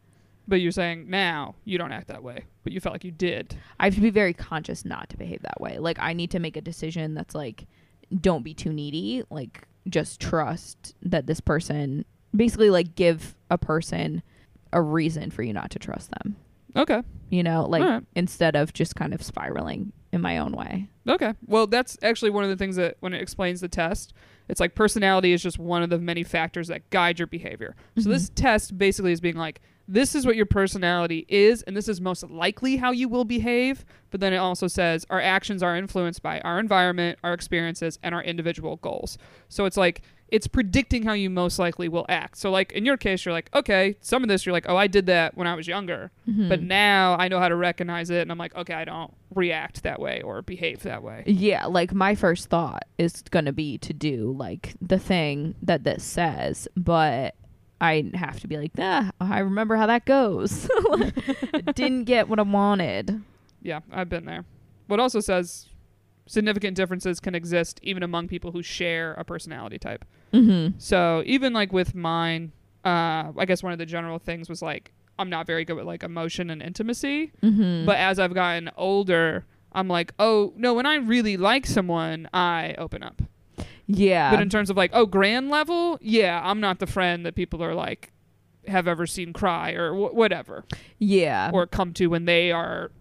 But 0.52 0.60
you're 0.60 0.74
saying 0.74 1.10
now 1.10 1.56
you 1.64 1.78
don't 1.78 1.94
act 1.94 2.10
that 2.10 2.24
way, 2.24 2.44
but 2.66 2.74
you 2.74 2.82
felt 2.82 2.94
like 2.94 3.06
you 3.06 3.12
did. 3.12 3.56
I 3.80 3.86
have 3.86 3.96
to 3.96 4.02
be 4.02 4.10
very 4.10 4.34
conscious 4.34 4.84
not 4.84 5.08
to 5.12 5.18
behave 5.18 5.42
that 5.44 5.62
way. 5.62 5.78
Like 5.78 5.98
I 5.98 6.12
need 6.12 6.30
to 6.32 6.40
make 6.40 6.58
a 6.58 6.62
decision 6.62 7.14
that's 7.14 7.34
like 7.34 7.68
don't 8.20 8.44
be 8.44 8.54
too 8.54 8.74
needy, 8.74 9.24
like 9.30 9.66
just 9.88 10.20
trust 10.20 10.94
that 11.04 11.26
this 11.26 11.40
person 11.40 12.04
basically 12.36 12.70
like 12.70 12.96
give 12.96 13.34
a 13.50 13.58
person 13.58 14.24
a 14.74 14.82
reason 14.82 15.32
for 15.32 15.42
you 15.42 15.54
not 15.54 15.72
to 15.72 15.80
trust 15.80 16.12
them. 16.12 16.36
Okay. 16.76 17.02
You 17.30 17.44
know, 17.44 17.66
like 17.66 17.84
Alright. 17.84 18.04
instead 18.18 18.58
of 18.58 18.74
just 18.74 18.98
kind 18.98 19.14
of 19.14 19.24
spiraling 19.24 19.94
in 20.12 20.20
my 20.20 20.38
own 20.38 20.52
way. 20.52 20.90
Okay. 21.08 21.34
Well, 21.46 21.66
that's 21.66 21.98
actually 22.04 22.32
one 22.32 22.44
of 22.44 22.50
the 22.50 22.58
things 22.58 22.76
that 22.76 22.98
when 23.00 23.14
it 23.14 23.22
explains 23.22 23.62
the 23.62 23.70
test 23.70 24.14
It's 24.50 24.60
like 24.60 24.76
personality 24.76 25.32
is 25.32 25.42
just 25.42 25.58
one 25.58 25.82
of 25.82 25.90
the 25.90 25.98
many 25.98 26.26
factors 26.26 26.68
that 26.68 26.90
guide 26.90 27.20
your 27.20 27.28
behavior. 27.28 27.74
So 27.98 28.10
this 28.10 28.26
mm-hmm. 28.26 28.36
test 28.36 28.78
basically 28.78 29.14
is 29.14 29.22
being 29.22 29.38
like, 29.38 29.62
this 29.94 30.16
is 30.16 30.26
what 30.26 30.36
your 30.36 30.46
personality 30.46 31.26
is, 31.28 31.62
and 31.64 31.76
this 31.76 31.88
is 31.88 32.00
most 32.00 32.24
likely 32.30 32.78
how 32.78 32.92
you 32.92 33.10
will 33.10 33.26
behave. 33.26 33.84
But 34.10 34.20
then 34.20 34.34
it 34.34 34.38
also 34.38 34.68
says 34.68 35.06
our 35.10 35.22
actions 35.22 35.62
are 35.64 35.76
influenced 35.76 36.22
by 36.22 36.40
our 36.42 36.60
environment, 36.60 37.20
our 37.24 37.34
experiences, 37.34 37.98
and 38.04 38.14
our 38.16 38.24
individual 38.24 38.78
goals. 38.78 39.18
So 39.50 39.66
it's 39.66 39.78
like 39.78 40.02
it's 40.30 40.48
predicting 40.48 41.04
how 41.04 41.12
you 41.12 41.30
most 41.30 41.60
likely 41.60 41.90
will 41.90 42.06
act. 42.08 42.38
So 42.38 42.52
like 42.52 42.72
in 42.72 42.86
your 42.86 42.96
case, 42.96 43.26
you're 43.26 43.34
like, 43.34 43.50
okay, 43.54 43.98
some 44.00 44.24
of 44.24 44.30
this 44.30 44.46
you're 44.46 44.54
like, 44.54 44.66
oh, 44.70 44.78
I 44.78 44.88
did 44.88 45.06
that 45.08 45.36
when 45.36 45.46
I 45.46 45.56
was 45.56 45.68
younger, 45.68 46.10
Mhm. 46.30 46.48
but 46.48 46.62
now 46.62 47.18
I 47.20 47.28
know 47.28 47.38
how 47.40 47.50
to 47.50 47.56
recognize 47.58 48.10
it, 48.10 48.22
and 48.22 48.32
I'm 48.32 48.38
like, 48.38 48.56
okay, 48.56 48.74
I 48.74 48.86
don't 48.86 49.14
react 49.36 49.84
that 49.84 50.00
way 50.00 50.22
or 50.22 50.42
behave 50.42 50.84
that 50.84 51.04
way. 51.04 51.24
Yeah, 51.26 51.66
like 51.66 51.94
my 51.94 52.16
first 52.16 52.48
thought 52.50 52.84
is 52.98 53.24
going 53.30 53.44
to 53.46 53.52
be 53.52 53.78
to 53.80 53.92
do 53.92 54.34
like 54.38 54.74
the 54.82 55.00
thing 55.00 55.56
that 55.62 55.84
this 55.84 56.02
says, 56.04 56.68
but 56.78 57.36
I 57.82 58.12
have 58.14 58.40
to 58.42 58.48
be 58.48 58.58
like, 58.58 58.78
nah, 58.78 59.10
I 59.20 59.40
remember 59.40 59.76
how 59.76 59.88
that 59.88 60.06
goes. 60.06 60.70
Didn't 61.74 62.04
get 62.04 62.30
what 62.30 62.38
I 62.38 62.44
wanted. 62.44 63.22
Yeah, 63.64 63.80
I've 63.92 64.08
been 64.08 64.26
there. 64.26 64.46
What 64.86 65.00
also 65.00 65.20
says 65.20 65.68
significant 66.28 66.78
differences 66.78 67.20
can 67.20 67.34
exist 67.34 67.80
even 67.82 68.04
among 68.04 68.28
people 68.28 68.52
who 68.52 68.62
share 68.62 69.14
a 69.14 69.26
personality 69.26 69.80
type. 69.80 70.06
Mm-hmm. 70.32 70.78
So 70.78 71.24
even 71.26 71.54
like 71.54 71.74
with 71.74 71.96
mine, 71.96 72.52
uh, 72.86 73.34
I 73.36 73.46
guess 73.48 73.64
one 73.64 73.74
of 73.74 73.80
the 73.80 73.86
general 73.88 74.20
things 74.20 74.48
was 74.48 74.62
like 74.62 74.92
I'm 75.18 75.30
not 75.30 75.48
very 75.48 75.66
good 75.66 75.76
with 75.76 75.86
like 75.86 76.04
emotion 76.04 76.50
and 76.52 76.62
intimacy. 76.62 77.32
Mm-hmm. 77.42 77.86
But 77.86 77.98
as 77.98 78.20
I've 78.20 78.34
gotten 78.34 78.70
older, 78.78 79.46
I'm 79.72 79.88
like, 79.88 80.14
oh 80.20 80.54
no, 80.56 80.76
when 80.76 80.86
I 80.86 80.96
really 80.96 81.36
like 81.36 81.66
someone, 81.66 82.30
I 82.32 82.76
open 82.78 83.02
up. 83.02 83.22
Yeah, 83.98 84.32
but 84.32 84.42
in 84.42 84.50
terms 84.50 84.70
of 84.70 84.78
like, 84.78 84.92
oh, 84.94 85.06
grand 85.06 85.50
level, 85.50 85.98
yeah, 86.02 86.42
I'm 86.44 86.60
not 86.60 86.80
the 86.80 86.88
friend 86.88 87.26
that 87.26 87.36
people 87.36 87.64
are 87.64 87.74
like 87.76 88.12
have 88.68 88.88
ever 88.88 89.08
seen 89.08 89.34
cry 89.34 89.72
or 89.72 89.94
wh- 89.94 90.14
whatever 90.14 90.64
yeah, 91.00 91.50
or 91.54 91.66
come 91.68 91.94
to 91.94 92.08
when 92.08 92.26
they 92.26 92.52
are 92.52 92.92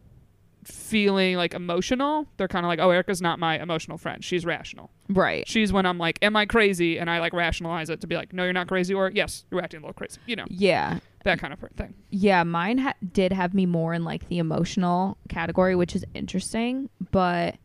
feeling 0.65 1.37
like 1.37 1.55
emotional. 1.55 2.27
They're 2.37 2.49
kind 2.49 2.65
of 2.65 2.69
like, 2.69 2.79
oh, 2.79 2.91
Erica's 2.91 3.23
not 3.23 3.39
my 3.39 3.61
emotional 3.61 3.97
friend. 3.99 4.23
She's 4.25 4.45
rational. 4.45 4.91
right. 5.09 5.47
She's 5.49 5.73
when 5.73 5.87
I'm 5.87 5.99
like, 5.99 6.19
am 6.23 6.37
I 6.37 6.47
crazy? 6.47 6.99
And 6.99 7.09
I 7.11 7.19
like 7.21 7.33
rationalize 7.33 7.89
it 7.91 8.01
to 8.03 8.07
be 8.07 8.15
like, 8.17 8.33
no, 8.33 8.45
you're 8.45 8.53
not 8.53 8.69
crazy, 8.69 8.93
or 8.95 9.11
yes, 9.15 9.45
you're 9.51 9.63
acting 9.63 9.79
a 9.79 9.83
little 9.83 9.95
crazy. 9.95 10.19
You 10.27 10.37
know, 10.37 10.45
Yeah, 10.49 10.99
that 11.25 11.39
kind 11.39 11.53
of 11.53 11.59
thing. 11.77 11.95
yeah. 12.11 12.43
Mine 12.45 12.79
ha- 12.79 12.95
did 13.13 13.33
have 13.33 13.55
me 13.55 13.67
more 13.67 13.95
in 13.95 14.05
like 14.05 14.29
the 14.29 14.39
emotional 14.39 15.17
category, 15.29 15.75
which 15.77 15.95
is 15.97 16.05
interesting, 16.15 16.89
but 17.11 17.57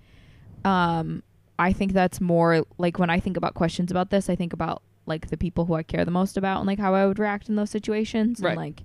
um, 0.63 1.22
I 1.57 1.74
think 1.74 1.93
that's 1.93 2.19
more 2.19 2.65
like 2.77 3.00
when 3.00 3.09
I 3.09 3.19
think 3.19 3.38
about 3.38 3.53
questions 3.53 3.91
about 3.91 4.09
this, 4.09 4.29
I 4.29 4.35
think 4.35 4.53
about 4.53 4.81
like 5.05 5.29
the 5.29 5.38
people 5.38 5.65
who 5.65 5.75
I 5.75 5.83
care 5.83 6.03
the 6.03 6.12
most 6.12 6.38
about 6.38 6.59
and 6.59 6.67
like 6.67 6.79
how 6.79 6.93
I 6.93 7.05
would 7.05 7.19
react 7.19 7.50
in 7.50 7.55
those 7.55 7.69
situations. 7.69 8.41
Right. 8.41 8.51
And 8.51 8.57
like 8.57 8.83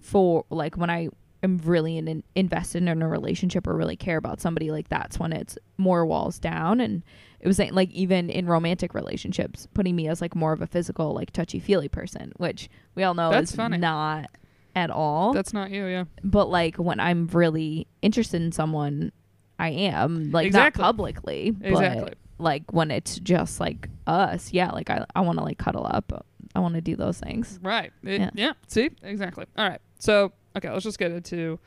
for 0.00 0.44
like 0.50 0.76
when 0.76 0.90
I 0.90 1.08
am 1.42 1.58
really 1.58 1.96
in, 1.96 2.08
in, 2.08 2.22
invested 2.34 2.82
in 2.82 3.02
a 3.02 3.08
relationship 3.08 3.66
or 3.66 3.76
really 3.76 3.96
care 3.96 4.16
about 4.16 4.40
somebody, 4.40 4.70
like 4.70 4.88
that's 4.88 5.18
when 5.18 5.32
it's 5.32 5.56
more 5.78 6.04
walls 6.04 6.38
down. 6.38 6.80
And 6.80 7.02
it 7.40 7.46
was 7.46 7.58
like, 7.58 7.72
like 7.72 7.90
even 7.90 8.30
in 8.30 8.46
romantic 8.46 8.94
relationships, 8.94 9.68
putting 9.74 9.96
me 9.96 10.08
as 10.08 10.20
like 10.20 10.34
more 10.34 10.52
of 10.52 10.60
a 10.60 10.66
physical, 10.66 11.14
like 11.14 11.30
touchy 11.30 11.60
feely 11.60 11.88
person, 11.88 12.32
which 12.36 12.68
we 12.94 13.02
all 13.02 13.14
know 13.14 13.30
That's 13.30 13.50
is 13.50 13.56
funny. 13.56 13.78
not 13.78 14.30
at 14.74 14.90
all. 14.90 15.32
That's 15.32 15.52
not 15.52 15.70
you, 15.70 15.86
yeah. 15.86 16.04
but 16.22 16.48
like 16.48 16.76
when 16.76 17.00
I'm 17.00 17.26
really 17.28 17.86
interested 18.02 18.40
in 18.42 18.52
someone, 18.52 19.12
I 19.60 19.68
am 19.70 20.30
like 20.32 20.46
Exactly. 20.46 20.80
not 20.82 20.86
publicly, 20.86 21.50
but 21.50 21.68
Exactly. 21.68 22.12
like 22.38 22.72
when 22.72 22.90
it's 22.90 23.18
just 23.20 23.60
like 23.60 23.88
us, 24.06 24.52
yeah, 24.52 24.70
like 24.70 24.88
I, 24.90 25.04
I 25.14 25.20
want 25.20 25.38
to 25.38 25.44
like 25.44 25.58
cuddle 25.58 25.86
up. 25.86 26.26
I 26.54 26.60
want 26.60 26.74
to 26.74 26.80
do 26.80 26.96
those 26.96 27.18
things. 27.20 27.58
Right. 27.62 27.92
It- 28.02 28.20
Yeah. 28.20 28.30
yeah. 28.34 28.52
See? 28.66 28.90
Exactly. 29.02 29.44
All 29.56 29.68
right. 29.68 29.80
So, 29.98 30.32
okay, 30.56 30.70
let's 30.70 30.84
just 30.84 30.98
get 30.98 31.12
into. 31.12 31.58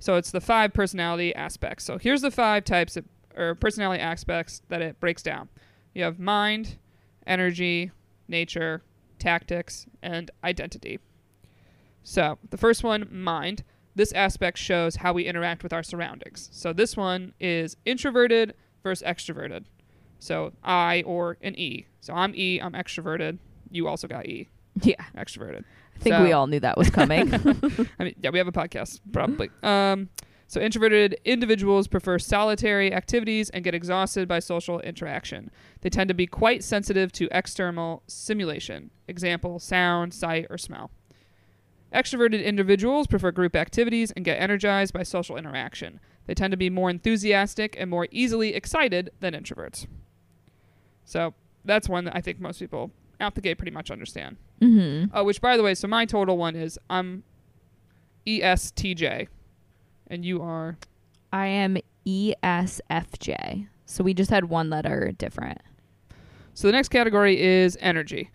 So, 0.00 0.16
it's 0.16 0.30
the 0.30 0.40
five 0.40 0.72
personality 0.74 1.34
aspects. 1.34 1.84
So, 1.84 1.96
here's 1.96 2.20
the 2.22 2.30
five 2.30 2.64
types 2.64 2.96
of, 2.96 3.04
or 3.36 3.54
personality 3.54 4.02
aspects 4.02 4.62
that 4.68 4.82
it 4.82 4.98
breaks 5.00 5.22
down 5.22 5.48
you 5.94 6.04
have 6.04 6.18
mind, 6.18 6.76
energy, 7.26 7.90
nature, 8.28 8.82
tactics, 9.18 9.86
and 10.02 10.30
identity. 10.44 10.98
So, 12.02 12.38
the 12.50 12.56
first 12.58 12.84
one, 12.84 13.06
mind. 13.10 13.62
This 13.98 14.12
aspect 14.12 14.58
shows 14.58 14.94
how 14.94 15.12
we 15.12 15.24
interact 15.24 15.64
with 15.64 15.72
our 15.72 15.82
surroundings. 15.82 16.48
So, 16.52 16.72
this 16.72 16.96
one 16.96 17.34
is 17.40 17.76
introverted 17.84 18.54
versus 18.84 19.04
extroverted. 19.04 19.64
So, 20.20 20.52
I 20.62 21.02
or 21.04 21.36
an 21.42 21.58
E. 21.58 21.86
So, 22.00 22.14
I'm 22.14 22.32
E, 22.36 22.60
I'm 22.60 22.74
extroverted. 22.74 23.38
You 23.72 23.88
also 23.88 24.06
got 24.06 24.26
E, 24.26 24.46
Yeah, 24.82 24.94
extroverted. 25.16 25.64
I 25.96 25.98
think 25.98 26.14
So- 26.14 26.22
we 26.22 26.30
all 26.30 26.46
knew 26.46 26.60
that 26.60 26.78
was 26.78 26.90
coming. 26.90 27.34
I 27.98 28.04
mean, 28.04 28.14
yeah, 28.22 28.30
we 28.30 28.38
have 28.38 28.46
a 28.46 28.52
podcast, 28.52 29.00
probably. 29.12 29.50
Um, 29.64 30.10
so 30.46 30.60
introverted 30.60 31.18
individuals 31.24 31.88
prefer 31.88 32.20
solitary 32.20 32.94
activities 32.94 33.50
and 33.50 33.64
get 33.64 33.74
exhausted 33.74 34.28
by 34.28 34.38
social 34.38 34.78
interaction. 34.80 35.50
They 35.80 35.90
tend 35.90 36.06
to 36.06 36.14
be 36.14 36.28
quite 36.28 36.62
sensitive 36.62 37.10
to 37.12 37.28
external 37.32 38.04
stimulation, 38.06 38.92
example, 39.08 39.58
sound, 39.58 40.14
sight, 40.14 40.46
or 40.50 40.56
smell. 40.56 40.92
Extroverted 41.94 42.44
individuals 42.44 43.06
prefer 43.06 43.30
group 43.30 43.56
activities 43.56 44.10
and 44.12 44.24
get 44.24 44.40
energized 44.40 44.92
by 44.92 45.02
social 45.02 45.36
interaction. 45.36 46.00
They 46.26 46.34
tend 46.34 46.50
to 46.50 46.56
be 46.56 46.68
more 46.68 46.90
enthusiastic 46.90 47.74
and 47.78 47.88
more 47.88 48.06
easily 48.10 48.54
excited 48.54 49.10
than 49.20 49.32
introverts. 49.32 49.86
So 51.04 51.32
that's 51.64 51.88
one 51.88 52.04
that 52.04 52.14
I 52.14 52.20
think 52.20 52.40
most 52.40 52.58
people 52.58 52.90
out 53.20 53.34
the 53.34 53.40
gate 53.40 53.56
pretty 53.58 53.72
much 53.72 53.90
understand. 53.90 54.36
hmm 54.60 55.06
Oh, 55.14 55.24
which 55.24 55.40
by 55.40 55.56
the 55.56 55.62
way, 55.62 55.74
so 55.74 55.88
my 55.88 56.04
total 56.04 56.36
one 56.36 56.54
is 56.54 56.78
I'm 56.90 57.24
ESTJ, 58.26 59.28
and 60.08 60.24
you 60.24 60.42
are 60.42 60.76
I 61.32 61.46
am 61.46 61.78
ESFJ. 62.06 63.68
So 63.86 64.04
we 64.04 64.12
just 64.12 64.30
had 64.30 64.44
one 64.46 64.68
letter 64.68 65.12
different. 65.16 65.58
So 66.52 66.68
the 66.68 66.72
next 66.72 66.88
category 66.88 67.40
is 67.40 67.78
energy. 67.80 68.30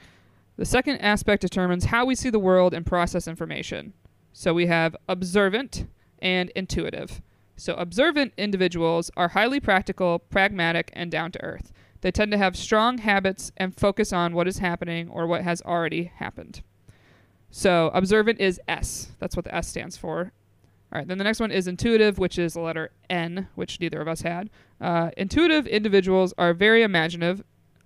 The 0.55 0.65
second 0.65 0.99
aspect 0.99 1.41
determines 1.41 1.85
how 1.85 2.05
we 2.05 2.15
see 2.15 2.29
the 2.29 2.39
world 2.39 2.73
and 2.73 2.85
process 2.85 3.27
information. 3.27 3.93
So 4.33 4.53
we 4.53 4.67
have 4.67 4.95
observant 5.07 5.87
and 6.19 6.49
intuitive. 6.51 7.21
So 7.55 7.73
observant 7.75 8.33
individuals 8.37 9.11
are 9.15 9.29
highly 9.29 9.59
practical, 9.59 10.19
pragmatic, 10.19 10.91
and 10.93 11.11
down 11.11 11.31
to 11.33 11.43
earth. 11.43 11.71
They 12.01 12.11
tend 12.11 12.31
to 12.31 12.37
have 12.37 12.55
strong 12.55 12.97
habits 12.99 13.51
and 13.57 13.75
focus 13.75 14.11
on 14.11 14.33
what 14.33 14.47
is 14.47 14.59
happening 14.59 15.07
or 15.09 15.25
what 15.25 15.43
has 15.43 15.61
already 15.61 16.11
happened. 16.15 16.61
So 17.49 17.91
observant 17.93 18.39
is 18.39 18.59
S. 18.67 19.11
That's 19.19 19.35
what 19.35 19.45
the 19.45 19.55
S 19.55 19.67
stands 19.67 19.95
for. 19.95 20.33
All 20.91 20.99
right, 20.99 21.07
then 21.07 21.17
the 21.17 21.23
next 21.23 21.39
one 21.39 21.51
is 21.51 21.67
intuitive, 21.67 22.19
which 22.19 22.37
is 22.37 22.53
the 22.53 22.59
letter 22.59 22.91
N, 23.09 23.47
which 23.55 23.79
neither 23.79 24.01
of 24.01 24.07
us 24.07 24.21
had. 24.21 24.49
Uh, 24.81 25.11
intuitive 25.17 25.65
individuals 25.65 26.33
are 26.37 26.53
very 26.53 26.83
imaginative, 26.83 27.43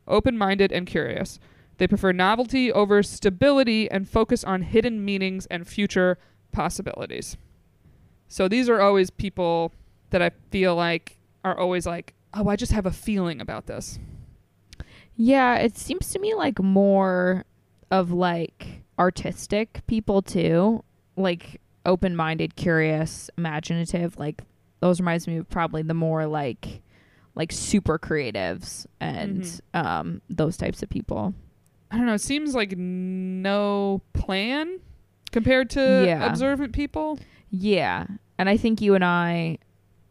open 0.07 0.37
minded, 0.37 0.71
and 0.71 0.87
curious. 0.87 1.39
They 1.77 1.87
prefer 1.87 2.11
novelty 2.11 2.71
over 2.71 3.03
stability 3.03 3.89
and 3.91 4.09
focus 4.09 4.43
on 4.43 4.63
hidden 4.63 5.03
meanings 5.05 5.45
and 5.47 5.67
future 5.67 6.17
possibilities. 6.51 7.37
So 8.27 8.47
these 8.47 8.67
are 8.67 8.81
always 8.81 9.09
people 9.09 9.71
that 10.09 10.21
I 10.21 10.31
feel 10.51 10.75
like 10.75 11.17
are 11.43 11.57
always 11.57 11.85
like, 11.85 12.13
oh, 12.33 12.47
I 12.49 12.55
just 12.55 12.71
have 12.71 12.85
a 12.85 12.91
feeling 12.91 13.39
about 13.39 13.67
this. 13.67 13.99
Yeah, 15.15 15.55
it 15.55 15.77
seems 15.77 16.11
to 16.11 16.19
me 16.19 16.33
like 16.35 16.59
more 16.61 17.45
of 17.89 18.11
like 18.11 18.83
artistic 18.99 19.81
people 19.87 20.21
too, 20.21 20.83
like 21.15 21.61
open-minded, 21.85 22.55
curious, 22.55 23.29
imaginative. 23.37 24.17
Like 24.19 24.41
those 24.79 24.99
reminds 24.99 25.27
me 25.27 25.37
of 25.37 25.49
probably 25.49 25.81
the 25.83 25.93
more 25.93 26.25
like 26.27 26.81
like 27.35 27.51
super 27.51 27.99
creatives 27.99 28.87
and 28.99 29.43
Mhm. 29.43 29.61
um 29.85 30.21
those 30.29 30.57
types 30.57 30.81
of 30.83 30.89
people. 30.89 31.33
I 31.91 31.97
don't 31.97 32.05
know. 32.05 32.13
It 32.15 32.21
seems 32.21 32.53
like 32.55 32.75
no 32.77 34.01
plan 34.13 34.79
compared 35.31 35.69
to 35.71 36.03
Yeah. 36.05 36.25
observant 36.29 36.73
people. 36.73 37.19
Yeah, 37.49 38.07
and 38.37 38.49
I 38.49 38.57
think 38.57 38.81
you 38.81 38.93
and 38.95 39.05
I, 39.05 39.59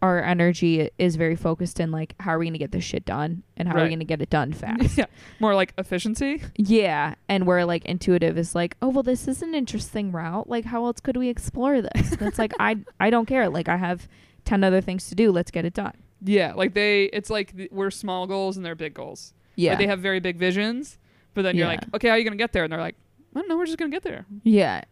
our 0.02 0.22
energy 0.22 0.88
is 0.98 1.16
very 1.16 1.36
focused 1.36 1.80
in 1.80 1.90
like 1.90 2.14
how 2.20 2.32
are 2.32 2.38
we 2.38 2.46
gonna 2.46 2.58
get 2.58 2.72
this 2.72 2.84
shit 2.84 3.04
done 3.04 3.42
and 3.56 3.68
how 3.68 3.76
are 3.78 3.84
we 3.84 3.90
gonna 3.90 4.04
get 4.04 4.22
it 4.22 4.30
done 4.30 4.52
fast. 4.62 4.96
yeah, 4.96 5.06
more 5.40 5.54
like 5.54 5.74
efficiency. 5.76 6.42
Yeah, 6.56 7.14
and 7.28 7.46
where 7.46 7.64
like 7.66 7.84
intuitive 7.84 8.38
is 8.38 8.54
like, 8.54 8.76
oh 8.80 8.88
well, 8.88 9.02
this 9.02 9.28
is 9.28 9.42
an 9.42 9.54
interesting 9.54 10.12
route. 10.12 10.48
Like, 10.48 10.64
how 10.64 10.86
else 10.86 11.00
could 11.00 11.16
we 11.16 11.28
explore 11.28 11.82
this? 11.82 12.12
It's 12.20 12.38
like 12.38 12.52
I 12.60 12.76
I 13.00 13.10
don't 13.10 13.26
care. 13.26 13.48
Like, 13.50 13.68
I 13.68 13.76
have 13.76 14.08
ten 14.44 14.64
other 14.64 14.80
things 14.80 15.08
to 15.08 15.14
do. 15.14 15.30
Let's 15.30 15.50
get 15.50 15.64
it 15.66 15.74
done. 15.74 15.94
Yeah, 16.22 16.54
like 16.54 16.72
they. 16.72 17.04
It's 17.04 17.28
like 17.28 17.54
th- 17.56 17.70
we're 17.70 17.90
small 17.90 18.26
goals 18.26 18.56
and 18.56 18.64
they're 18.64 18.74
big 18.74 18.94
goals. 18.94 19.34
Yeah, 19.56 19.72
Like 19.72 19.78
they 19.80 19.86
have 19.86 20.00
very 20.00 20.20
big 20.20 20.36
visions, 20.38 20.98
but 21.36 21.42
then 21.42 21.54
you're 21.56 21.66
Yeah. 21.66 21.74
like, 21.74 21.94
okay, 21.94 22.08
how 22.08 22.14
are 22.14 22.18
you 22.18 22.24
gonna 22.24 22.34
get 22.34 22.52
there? 22.52 22.64
And 22.64 22.72
they're 22.72 22.80
like, 22.80 22.96
I 23.36 23.38
don't 23.38 23.48
know. 23.48 23.56
We're 23.56 23.66
just 23.66 23.78
gonna 23.78 23.90
get 23.92 24.02
there. 24.02 24.26
yeah, 24.42 24.82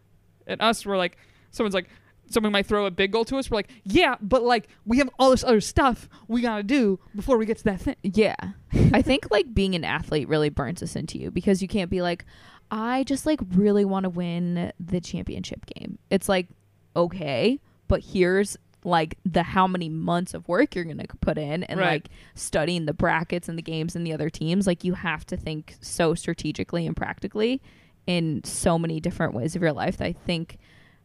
And 0.47 0.61
us, 0.63 0.87
we're 0.87 0.97
like, 0.97 1.17
someone's 1.51 1.75
like, 1.75 1.89
someone 2.31 2.53
might 2.53 2.67
throw 2.67 2.87
a 2.87 2.91
big 2.91 3.11
goal 3.13 3.25
to 3.27 3.37
us. 3.39 3.51
We're 3.51 3.57
like, 3.57 3.71
yeah, 3.85 4.17
but 4.21 4.43
like 4.43 4.69
we 4.87 4.99
have 4.99 5.11
all 5.19 5.31
this 5.31 5.43
other 5.45 5.61
stuff 5.61 6.09
we 6.29 6.41
gotta 6.43 6.63
do 6.63 7.01
before 7.17 7.37
we 7.39 7.47
get 7.47 7.59
to 7.59 7.65
that 7.65 7.81
thing. 7.81 7.97
Yeah. 8.03 8.37
I 8.93 9.03
think 9.03 9.31
like 9.31 9.53
being 9.55 9.75
an 9.75 9.85
athlete 9.85 10.29
really 10.29 10.49
burns 10.51 10.83
us 10.83 10.95
into 10.97 11.19
you 11.19 11.31
because 11.31 11.61
you 11.63 11.69
can't 11.69 11.91
be 11.91 12.03
like, 12.03 12.25
I 12.71 13.05
just 13.05 13.25
like 13.27 13.41
really 13.53 13.85
want 13.85 14.05
to 14.05 14.11
win 14.11 14.73
the 14.81 15.01
championship 15.01 15.65
game. 15.67 15.99
It's 16.11 16.29
like, 16.29 16.49
okay, 16.97 17.61
but 17.89 18.01
here's 18.01 18.57
like 18.87 19.17
the 19.25 19.43
how 19.43 19.67
many 19.67 19.89
months 19.89 20.35
of 20.35 20.47
work 20.47 20.75
you're 20.75 20.85
going 20.85 20.99
to 20.99 21.07
put 21.21 21.39
in 21.39 21.65
and 21.65 21.81
Right. 21.81 22.03
like 22.03 22.09
studying 22.35 22.85
the 22.85 22.93
brackets 22.93 23.49
and 23.49 23.57
the 23.59 23.63
games 23.63 23.97
and 23.97 24.07
the 24.07 24.13
other 24.13 24.29
teams. 24.29 24.67
Like 24.67 24.85
you 24.85 24.93
have 24.95 25.25
to 25.27 25.37
think 25.37 25.75
so 25.81 26.15
strategically 26.15 26.87
and 26.87 26.95
practically 26.97 27.63
in 28.07 28.45
so 28.45 28.79
many 28.79 29.01
different 29.01 29.33
ways 29.33 29.57
of 29.57 29.63
your 29.63 29.73
life 29.73 29.97
that 29.97 30.05
I 30.07 30.13
think 30.13 30.59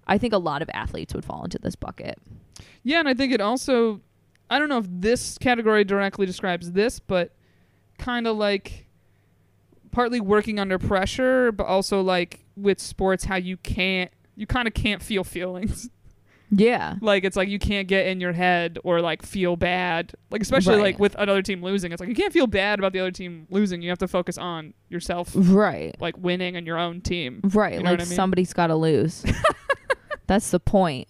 I 0.08 0.18
think 0.18 0.34
a 0.34 0.38
lot 0.40 0.62
of 0.62 0.70
athletes 0.74 1.14
would 1.14 1.24
fall 1.24 1.44
into 1.44 1.58
this 1.60 1.76
bucket. 1.76 2.18
Yeah, 2.84 3.00
and 3.00 3.08
I 3.08 3.14
think 3.14 3.32
it 3.32 3.40
also 3.42 4.02
I 4.50 4.60
don't 4.60 4.68
know 4.70 4.80
if 4.80 4.88
this 4.90 5.38
category 5.38 5.84
directly 5.86 6.26
describes 6.26 6.72
this, 6.74 7.00
but 7.00 7.34
kind 7.98 8.28
of 8.28 8.36
like 8.36 8.88
partly 9.92 10.20
working 10.20 10.60
under 10.60 10.78
pressure, 10.80 11.52
but 11.52 11.66
also 11.68 12.02
like 12.02 12.44
with 12.58 12.80
sports 12.80 13.24
how 13.26 13.36
you 13.38 13.56
can't 13.58 14.12
you 14.36 14.46
kind 14.48 14.68
of 14.68 14.74
can't 14.74 15.02
feel 15.02 15.24
feelings. 15.24 15.90
Yeah. 16.52 16.96
like 17.02 17.24
it's 17.24 17.38
like 17.38 17.48
you 17.50 17.60
can't 17.60 17.88
get 17.88 18.08
in 18.08 18.20
your 18.20 18.34
head 18.34 18.80
or 18.84 19.02
like 19.02 19.22
feel 19.22 19.56
bad. 19.56 20.14
Like 20.32 20.42
especially 20.42 20.76
Right. 20.76 20.82
like 20.84 21.00
with 21.00 21.16
another 21.20 21.42
team 21.42 21.62
losing. 21.64 21.92
It's 21.92 22.00
like 22.00 22.10
you 22.10 22.16
can't 22.16 22.34
feel 22.34 22.48
bad 22.48 22.80
about 22.80 22.92
the 22.94 23.00
other 23.00 23.12
team 23.12 23.46
losing. 23.50 23.82
You 23.82 23.90
have 23.90 24.00
to 24.00 24.08
focus 24.08 24.38
on 24.38 24.74
yourself 24.90 25.32
Right. 25.36 25.96
like 26.02 26.18
winning 26.18 26.56
and 26.56 26.66
your 26.66 26.78
own 26.78 27.02
team. 27.02 27.42
Right. 27.44 27.74
You 27.76 27.84
know 27.84 27.92
like 27.92 28.02
I 28.02 28.04
mean? 28.06 28.14
somebody's 28.16 28.54
got 28.54 28.68
to 28.68 28.76
lose. 28.76 29.24
That's 30.28 30.52
the 30.52 30.60
point. 30.60 31.08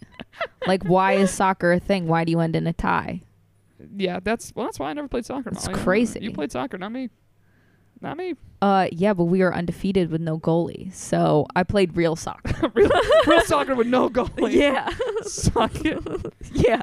Like, 0.65 0.83
why 0.85 1.13
is 1.13 1.31
soccer 1.31 1.73
a 1.73 1.79
thing? 1.79 2.07
Why 2.07 2.23
do 2.23 2.31
you 2.31 2.39
end 2.39 2.55
in 2.55 2.65
a 2.67 2.73
tie? 2.73 3.21
Yeah, 3.95 4.19
that's 4.21 4.53
well 4.55 4.65
that's 4.65 4.77
why 4.79 4.89
I 4.89 4.93
never 4.93 5.07
played 5.07 5.25
soccer. 5.25 5.49
It's 5.51 5.67
Molly. 5.67 5.79
crazy. 5.81 6.19
You 6.21 6.31
played 6.31 6.51
soccer, 6.51 6.77
not 6.77 6.91
me. 6.91 7.09
Not 8.01 8.17
me. 8.17 8.35
Uh, 8.61 8.87
yeah, 8.91 9.13
but 9.13 9.25
we 9.25 9.41
are 9.41 9.53
undefeated 9.53 10.09
with 10.09 10.21
no 10.21 10.39
goalie. 10.39 10.93
So 10.93 11.45
I 11.55 11.63
played 11.63 11.95
real 11.97 12.15
soccer. 12.15 12.69
real, 12.73 12.89
real 13.27 13.41
soccer 13.41 13.75
with 13.75 13.87
no 13.87 14.09
goalie. 14.09 14.53
yeah. 14.53 14.89
Suck 15.23 15.71
it. 15.85 16.33
yeah. 16.53 16.81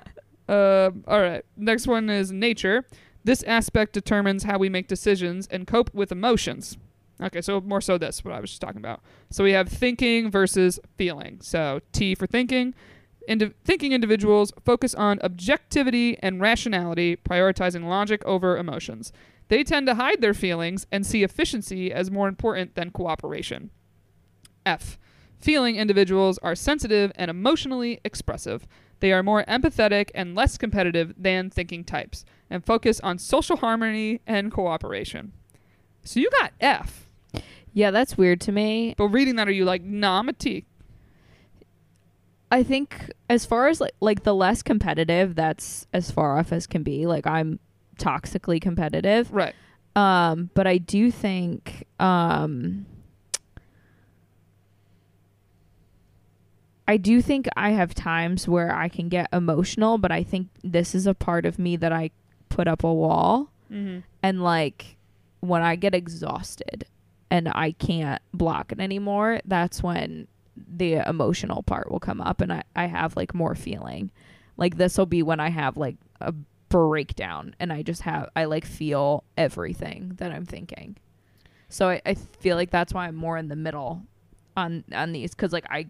Um, 0.48 1.04
all 1.06 1.20
right. 1.20 1.44
Next 1.56 1.86
one 1.86 2.10
is 2.10 2.32
nature. 2.32 2.84
This 3.24 3.42
aspect 3.44 3.92
determines 3.92 4.44
how 4.44 4.58
we 4.58 4.68
make 4.68 4.88
decisions 4.88 5.46
and 5.48 5.66
cope 5.66 5.92
with 5.92 6.12
emotions. 6.12 6.76
Okay, 7.20 7.40
so 7.40 7.60
more 7.62 7.80
so 7.80 7.96
this, 7.96 8.22
what 8.24 8.34
I 8.34 8.40
was 8.40 8.50
just 8.50 8.60
talking 8.60 8.76
about. 8.76 9.00
So 9.30 9.42
we 9.42 9.52
have 9.52 9.68
thinking 9.68 10.30
versus 10.30 10.78
feeling. 10.98 11.38
So 11.40 11.80
T 11.92 12.14
for 12.14 12.26
thinking. 12.26 12.74
Indi- 13.26 13.54
thinking 13.64 13.90
individuals 13.92 14.52
focus 14.64 14.94
on 14.94 15.18
objectivity 15.22 16.16
and 16.22 16.40
rationality, 16.40 17.16
prioritizing 17.16 17.88
logic 17.88 18.24
over 18.24 18.56
emotions. 18.56 19.12
They 19.48 19.62
tend 19.62 19.86
to 19.86 19.94
hide 19.94 20.20
their 20.20 20.34
feelings 20.34 20.86
and 20.90 21.06
see 21.06 21.22
efficiency 21.22 21.92
as 21.92 22.10
more 22.10 22.28
important 22.28 22.74
than 22.74 22.90
cooperation. 22.90 23.70
F. 24.64 24.98
Feeling 25.38 25.76
individuals 25.76 26.38
are 26.42 26.54
sensitive 26.54 27.12
and 27.14 27.30
emotionally 27.30 28.00
expressive. 28.04 28.66
They 29.00 29.12
are 29.12 29.22
more 29.22 29.44
empathetic 29.44 30.10
and 30.14 30.34
less 30.34 30.56
competitive 30.58 31.14
than 31.16 31.50
thinking 31.50 31.84
types 31.84 32.24
and 32.50 32.64
focus 32.64 33.00
on 33.00 33.18
social 33.18 33.58
harmony 33.58 34.20
and 34.26 34.50
cooperation. 34.50 35.32
So 36.02 36.20
you 36.20 36.30
got 36.40 36.52
F. 36.60 37.08
Yeah, 37.72 37.90
that's 37.90 38.16
weird 38.16 38.40
to 38.42 38.52
me. 38.52 38.94
But 38.96 39.08
reading 39.08 39.36
that, 39.36 39.48
are 39.48 39.52
you 39.52 39.64
like, 39.64 39.82
nah, 39.82 40.18
I'm 40.18 40.28
a 40.28 40.32
T? 40.32 40.64
I 42.50 42.62
think 42.62 43.10
as 43.28 43.44
far 43.44 43.68
as 43.68 43.80
like 43.80 43.94
like 44.00 44.22
the 44.22 44.34
less 44.34 44.62
competitive, 44.62 45.34
that's 45.34 45.86
as 45.92 46.10
far 46.10 46.38
off 46.38 46.52
as 46.52 46.66
can 46.66 46.82
be. 46.82 47.06
Like 47.06 47.26
I'm 47.26 47.58
toxically 47.98 48.60
competitive. 48.60 49.32
Right. 49.32 49.54
Um, 49.94 50.50
but 50.54 50.66
I 50.66 50.78
do 50.78 51.10
think 51.10 51.86
um 51.98 52.86
I 56.88 56.96
do 56.98 57.20
think 57.20 57.48
I 57.56 57.70
have 57.70 57.94
times 57.94 58.46
where 58.46 58.72
I 58.74 58.88
can 58.88 59.08
get 59.08 59.28
emotional, 59.32 59.98
but 59.98 60.12
I 60.12 60.22
think 60.22 60.48
this 60.62 60.94
is 60.94 61.06
a 61.06 61.14
part 61.14 61.44
of 61.44 61.58
me 61.58 61.76
that 61.76 61.92
I 61.92 62.10
put 62.48 62.68
up 62.68 62.84
a 62.84 62.92
wall 62.92 63.50
Mm-hmm. 63.72 63.98
and 64.22 64.44
like 64.44 64.96
when 65.40 65.60
I 65.60 65.74
get 65.74 65.92
exhausted 65.92 66.84
and 67.32 67.48
I 67.48 67.72
can't 67.72 68.22
block 68.32 68.70
it 68.70 68.78
anymore, 68.78 69.40
that's 69.44 69.82
when 69.82 70.28
the 70.56 70.94
emotional 71.08 71.64
part 71.64 71.90
will 71.90 71.98
come 71.98 72.20
up 72.20 72.40
and 72.40 72.52
I, 72.52 72.62
I 72.76 72.86
have 72.86 73.16
like 73.16 73.34
more 73.34 73.56
feeling. 73.56 74.12
Like 74.56 74.76
this 74.76 74.96
will 74.96 75.06
be 75.06 75.24
when 75.24 75.40
I 75.40 75.48
have 75.50 75.76
like 75.76 75.96
a 76.20 76.32
breakdown 76.68 77.54
and 77.60 77.72
I 77.72 77.82
just 77.82 78.02
have 78.02 78.28
I 78.34 78.44
like 78.44 78.64
feel 78.64 79.24
everything 79.36 80.12
that 80.16 80.32
I'm 80.32 80.44
thinking. 80.44 80.96
So 81.68 81.88
I, 81.88 82.02
I 82.06 82.14
feel 82.14 82.56
like 82.56 82.70
that's 82.70 82.92
why 82.92 83.06
I'm 83.06 83.16
more 83.16 83.36
in 83.38 83.48
the 83.48 83.56
middle 83.56 84.02
on 84.56 84.84
on 84.92 85.12
these 85.12 85.34
because 85.34 85.52
like 85.52 85.66
I 85.70 85.86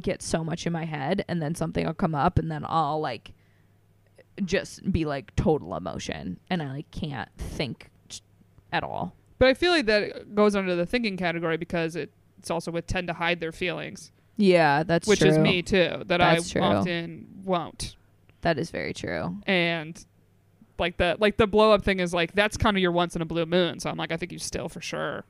get 0.00 0.22
so 0.22 0.44
much 0.44 0.66
in 0.66 0.72
my 0.72 0.84
head 0.84 1.24
and 1.28 1.42
then 1.42 1.54
something 1.54 1.84
will 1.84 1.94
come 1.94 2.14
up 2.14 2.38
and 2.38 2.50
then 2.50 2.64
I'll 2.68 3.00
like 3.00 3.32
just 4.44 4.90
be 4.90 5.04
like 5.04 5.34
total 5.36 5.76
emotion 5.76 6.38
and 6.48 6.62
I 6.62 6.68
like 6.72 6.90
can't 6.90 7.28
think 7.36 7.90
at 8.72 8.84
all. 8.84 9.14
But 9.38 9.48
I 9.48 9.54
feel 9.54 9.72
like 9.72 9.86
that 9.86 10.34
goes 10.34 10.54
under 10.54 10.76
the 10.76 10.86
thinking 10.86 11.16
category 11.16 11.56
because 11.56 11.96
it, 11.96 12.12
it's 12.38 12.50
also 12.50 12.70
with 12.70 12.86
tend 12.86 13.08
to 13.08 13.14
hide 13.14 13.40
their 13.40 13.52
feelings, 13.52 14.12
Yeah, 14.36 14.82
that's 14.82 15.08
which 15.08 15.20
true. 15.20 15.30
is 15.30 15.38
me 15.38 15.62
too. 15.62 16.02
That 16.06 16.18
That's 16.18 16.50
I 16.50 16.52
true. 16.52 16.62
often 16.62 17.26
won't. 17.44 17.96
That 18.42 18.58
is 18.58 18.70
very 18.70 18.94
true. 18.94 19.36
And 19.46 20.02
like 20.80 20.96
the 20.96 21.16
like 21.20 21.36
the 21.36 21.46
blow 21.46 21.72
up 21.72 21.84
thing 21.84 22.00
is 22.00 22.12
like 22.12 22.32
that's 22.32 22.56
kind 22.56 22.76
of 22.76 22.80
your 22.82 22.92
once 22.92 23.14
in 23.14 23.22
a 23.22 23.26
blue 23.26 23.46
moon. 23.46 23.78
So 23.78 23.90
I'm 23.90 23.96
like, 23.96 24.10
I 24.10 24.16
think 24.16 24.32
you 24.32 24.38
still 24.38 24.68
for 24.68 24.80
sure 24.80 25.24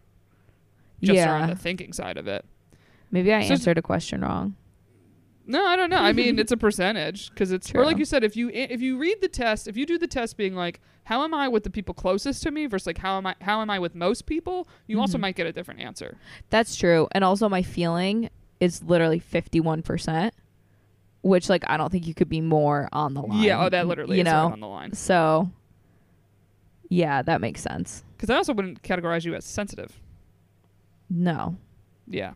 just 1.02 1.26
are 1.26 1.36
on 1.36 1.48
the 1.50 1.56
thinking 1.56 1.92
side 1.92 2.16
of 2.16 2.26
it. 2.28 2.44
Maybe 3.10 3.32
I 3.32 3.44
So- 3.46 3.52
answered 3.54 3.76
a 3.78 3.82
question 3.82 4.20
wrong. 4.22 4.54
No, 5.46 5.66
I 5.66 5.74
don't 5.74 5.90
know. 5.90 5.96
I 5.96 6.12
mean, 6.12 6.38
it's 6.42 6.52
a 6.52 6.56
percentage 6.56 7.30
because 7.30 7.50
it's 7.50 7.74
or 7.74 7.84
like 7.84 7.98
you 7.98 8.04
said, 8.04 8.22
if 8.22 8.36
you 8.36 8.50
if 8.50 8.80
you 8.80 8.96
read 8.98 9.20
the 9.20 9.28
test, 9.28 9.66
if 9.66 9.76
you 9.76 9.84
do 9.84 9.98
the 9.98 10.06
test 10.06 10.36
being 10.36 10.54
like, 10.54 10.80
how 11.04 11.24
am 11.24 11.34
I 11.34 11.48
with 11.48 11.64
the 11.64 11.70
people 11.70 11.92
closest 11.94 12.42
to 12.44 12.50
me 12.52 12.66
versus 12.66 12.86
like 12.86 12.98
how 12.98 13.16
am 13.16 13.26
I 13.26 13.34
how 13.40 13.60
am 13.60 13.68
I 13.70 13.78
with 13.80 13.94
most 13.96 14.26
people, 14.26 14.68
you 14.86 15.00
also 15.00 15.18
Mhm. 15.18 15.22
might 15.22 15.34
get 15.36 15.46
a 15.48 15.52
different 15.52 15.80
answer. 15.80 16.18
That's 16.50 16.76
true. 16.76 17.08
And 17.12 17.24
also 17.24 17.48
my 17.48 17.62
feeling 17.62 18.28
is 18.60 18.82
literally 18.84 19.18
51%, 19.18 20.30
which 21.22 21.48
like 21.48 21.64
I 21.68 21.76
don't 21.76 21.90
think 21.90 22.06
you 22.06 22.14
could 22.14 22.28
be 22.28 22.40
more 22.40 22.88
on 22.92 23.14
the 23.14 23.22
line. 23.22 23.42
Yeah, 23.42 23.64
oh, 23.64 23.68
that 23.68 23.86
literally 23.86 24.16
you 24.16 24.22
is 24.22 24.26
right 24.26 24.32
know. 24.32 24.52
on 24.52 24.60
the 24.60 24.68
line. 24.68 24.92
So 24.94 25.50
yeah, 26.88 27.22
that 27.22 27.40
makes 27.40 27.60
sense. 27.60 28.04
Because 28.16 28.30
I 28.30 28.36
also 28.36 28.52
wouldn't 28.52 28.82
categorize 28.82 29.24
you 29.24 29.34
as 29.34 29.44
sensitive. 29.44 29.98
No. 31.08 31.56
Yeah. 32.06 32.32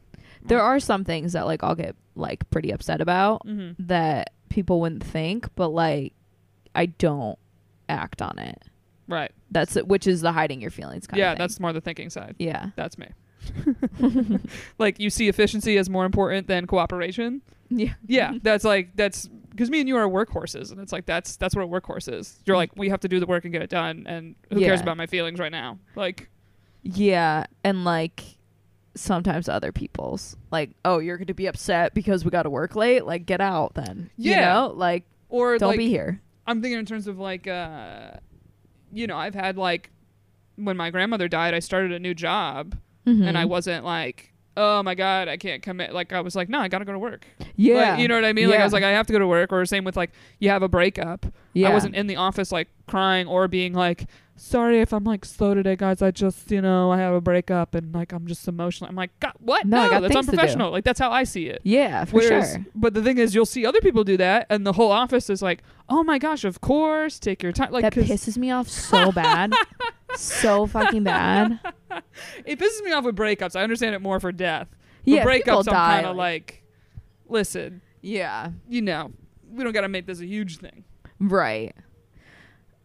There 0.47 0.61
are 0.63 0.79
some 0.81 1.05
things 1.05 1.33
that 1.33 1.47
like 1.47 1.63
I'll 1.65 1.75
get 1.75 1.97
like 2.15 2.49
pretty 2.51 2.71
upset 2.71 3.01
about 3.01 3.45
Mm-hmm. 3.47 3.87
that 3.87 4.31
people 4.49 4.81
wouldn't 4.81 5.03
think, 5.05 5.49
but 5.57 5.69
like 5.69 6.13
I 6.75 6.87
don't 6.87 7.39
act 7.89 8.23
on 8.23 8.39
it. 8.39 8.63
Right. 9.09 9.31
That's 9.51 9.75
which 9.77 10.07
is 10.07 10.21
the 10.23 10.33
hiding 10.33 10.61
your 10.61 10.71
feelings 10.71 11.07
kind 11.07 11.21
of 11.21 11.25
thing. 11.25 11.33
Yeah, 11.33 11.35
that's 11.35 11.61
more 11.61 11.73
the 11.73 11.81
thinking 11.81 12.11
side. 12.11 12.37
yeah. 12.39 12.71
That's 12.77 12.97
me. 12.99 13.09
like 14.79 14.99
you 15.01 15.11
see 15.11 15.29
efficiency 15.29 15.77
as 15.79 15.91
more 15.91 16.05
important 16.05 16.47
than 16.47 16.67
cooperation. 16.67 17.43
Yeah. 17.79 17.95
Yeah, 18.07 18.33
that's 18.43 18.65
like 18.65 18.95
that's 18.97 19.29
because 19.51 19.71
me 19.71 19.81
and 19.81 19.89
you 19.89 19.97
are 19.97 20.09
workhorses, 20.09 20.71
and 20.73 20.81
it's 20.81 20.93
like 20.93 21.07
that's 21.07 21.37
that's 21.37 21.55
what 21.57 21.63
a 21.65 21.69
workhorse 21.69 22.13
is. 22.13 22.39
You're 22.45 22.57
like 22.57 22.71
we 22.77 22.89
have 22.89 23.01
to 23.01 23.09
do 23.09 23.21
the 23.21 23.27
work 23.27 23.45
and 23.45 23.53
get 23.53 23.63
it 23.63 23.71
done, 23.71 24.05
and 24.07 24.35
who 24.51 24.61
cares 24.61 24.81
about 24.81 24.97
my 24.97 25.07
feelings 25.07 25.39
right 25.39 25.53
now? 25.53 25.79
Like 25.97 26.29
Yeah, 26.83 27.45
and 27.63 27.85
like 27.85 28.23
sometimes 28.97 29.49
other 29.49 29.73
people's 29.73 30.37
like, 30.53 30.71
oh, 30.85 30.99
you're 30.99 31.17
going 31.17 31.27
to 31.27 31.35
be 31.35 31.47
upset 31.47 31.95
because 31.95 32.25
we 32.25 32.31
got 32.31 32.45
to 32.45 32.51
work 32.51 32.77
late. 32.77 33.05
Like, 33.05 33.27
get 33.27 33.41
out 33.41 33.75
then. 33.75 34.11
Yeah. 34.17 34.31
you 34.35 34.41
know, 34.69 34.75
like 34.77 35.05
or 35.29 35.59
don't 35.59 35.71
like 35.71 35.79
be 35.79 35.89
here. 35.89 36.21
I'm 36.47 36.61
thinking 36.63 36.79
in 36.79 36.87
terms 36.87 37.07
of 37.07 37.19
like 37.19 37.47
uh, 37.49 38.11
you 38.93 39.07
know 39.07 39.17
I've 39.17 39.35
had 39.35 39.57
like 39.57 39.91
when 40.57 40.77
my 40.77 40.91
grandmother 40.91 41.27
died, 41.29 41.55
I 41.55 41.59
started 41.59 41.91
a 41.93 41.99
new 41.99 42.15
job, 42.15 42.77
and 43.07 43.37
I 43.39 43.45
Mhm. 43.45 43.49
wasn't 43.49 43.85
like. 43.85 44.31
Oh 44.57 44.83
my 44.83 44.95
god, 44.95 45.29
I 45.29 45.37
can't 45.37 45.63
commit. 45.63 45.93
Like 45.93 46.13
I 46.13 46.21
was 46.21 46.37
like, 46.37 46.49
no, 46.49 46.61
I 46.61 46.69
gotta 46.69 46.85
go 46.85 46.93
to 46.93 46.99
work. 46.99 47.27
yeah, 47.57 47.93
Like, 47.93 48.01
you 48.01 48.09
know 48.09 48.15
what 48.15 48.25
I 48.25 48.33
mean? 48.33 48.49
Like 48.49 48.61
I 48.61 48.65
was 48.65 48.73
like, 48.73 48.85
I 48.85 48.91
have 48.93 49.07
to 49.09 49.13
go 49.13 49.19
to 49.19 49.27
work. 49.27 49.53
Or 49.53 49.65
same 49.67 49.85
with 49.85 49.97
like, 49.97 50.11
you 50.39 50.49
have 50.51 50.63
a 50.63 50.69
breakup. 50.69 51.27
yeah. 51.55 51.69
I 51.71 51.73
wasn't 51.73 51.97
in 51.97 52.07
the 52.07 52.17
office 52.17 52.53
like 52.53 52.69
crying 52.87 53.27
or 53.27 53.49
being 53.49 53.73
like, 53.73 54.07
sorry 54.37 54.81
if 54.81 54.93
I'm 54.93 55.05
like 55.05 55.25
slow 55.25 55.55
today, 55.55 55.77
guys. 55.77 56.03
I 56.03 56.11
just, 56.11 56.51
you 56.51 56.61
know, 56.61 56.91
I 56.93 56.99
have 56.99 57.15
a 57.15 57.21
breakup 57.21 57.75
and 57.75 57.95
like 57.95 58.13
I'm 58.13 58.27
just 58.27 58.47
emotional. 58.49 58.89
I'm 58.91 58.97
like, 58.97 59.11
God, 59.21 59.33
what? 59.39 59.67
No, 59.67 59.81
I 59.83 59.89
got 59.89 60.01
that's 60.03 60.15
things 60.15 60.27
to 60.27 60.33
do. 60.33 60.37
unprofessional. 60.39 60.71
Like 60.73 60.85
that's 60.85 60.99
how 61.01 61.11
I 61.11 61.25
see 61.25 61.47
it. 61.47 61.61
yeah, 61.65 62.05
for 62.05 62.17
Whereas, 62.17 62.53
sure. 62.53 62.65
but 62.75 62.95
the 62.95 63.03
thing 63.03 63.19
is, 63.19 63.35
you'll 63.35 63.47
see 63.47 63.65
other 63.67 63.81
people 63.81 64.05
do 64.05 64.17
that, 64.17 64.47
and 64.51 64.67
the 64.67 64.73
whole 64.73 64.91
office 64.93 65.31
is 65.31 65.43
like, 65.43 65.63
"Oh 65.89 66.03
my 66.05 66.19
gosh, 66.19 66.45
of 66.45 66.61
course, 66.61 67.19
take 67.19 67.43
your 67.43 67.53
time." 67.53 67.73
Like, 67.73 67.83
that 67.83 67.93
'cause 67.95 68.05
pisses 68.05 68.37
me 68.37 68.51
off 68.51 68.69
so 68.69 69.13
bad, 69.13 69.53
so 70.17 70.67
fucking 70.67 71.05
bad. 71.05 71.61
it 72.45 72.59
pisses 72.59 72.83
me 72.85 72.93
off 72.93 73.05
with 73.05 73.17
breakups. 73.17 73.57
I 73.57 73.63
understand 73.63 73.95
it 73.95 74.01
more 74.03 74.21
for 74.21 74.33
death. 74.33 74.69
Yeah, 75.05 75.25
but 75.25 75.33
people 75.35 75.55
breakups, 75.55 75.69
I'm 75.69 75.75
die, 75.75 75.95
kind 75.97 76.07
of 76.07 76.17
like, 76.17 76.63
listen, 77.29 77.83
yeah, 78.01 78.51
you 78.69 78.81
know, 78.83 79.13
we 79.51 79.63
don't 79.65 79.73
got 79.73 79.83
to 79.83 79.89
make 79.89 80.07
this 80.07 80.21
a 80.21 80.27
huge 80.27 80.59
thing. 80.59 80.85
Right. 81.21 81.75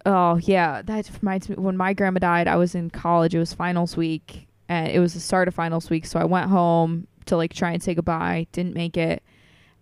Oh 0.05 0.37
yeah, 0.37 0.81
that 0.83 1.09
reminds 1.21 1.49
me. 1.49 1.55
When 1.55 1.77
my 1.77 1.93
grandma 1.93 2.19
died, 2.19 2.47
I 2.47 2.55
was 2.55 2.75
in 2.75 2.89
college. 2.89 3.35
It 3.35 3.39
was 3.39 3.53
finals 3.53 3.97
week, 3.97 4.47
and 4.67 4.87
it 4.87 4.99
was 4.99 5.13
the 5.13 5.19
start 5.19 5.47
of 5.47 5.55
finals 5.55 5.89
week. 5.89 6.05
So 6.05 6.19
I 6.19 6.25
went 6.25 6.49
home 6.49 7.07
to 7.25 7.35
like 7.35 7.53
try 7.53 7.71
and 7.71 7.83
say 7.83 7.93
goodbye. 7.93 8.47
Didn't 8.51 8.75
make 8.75 8.97
it, 8.97 9.23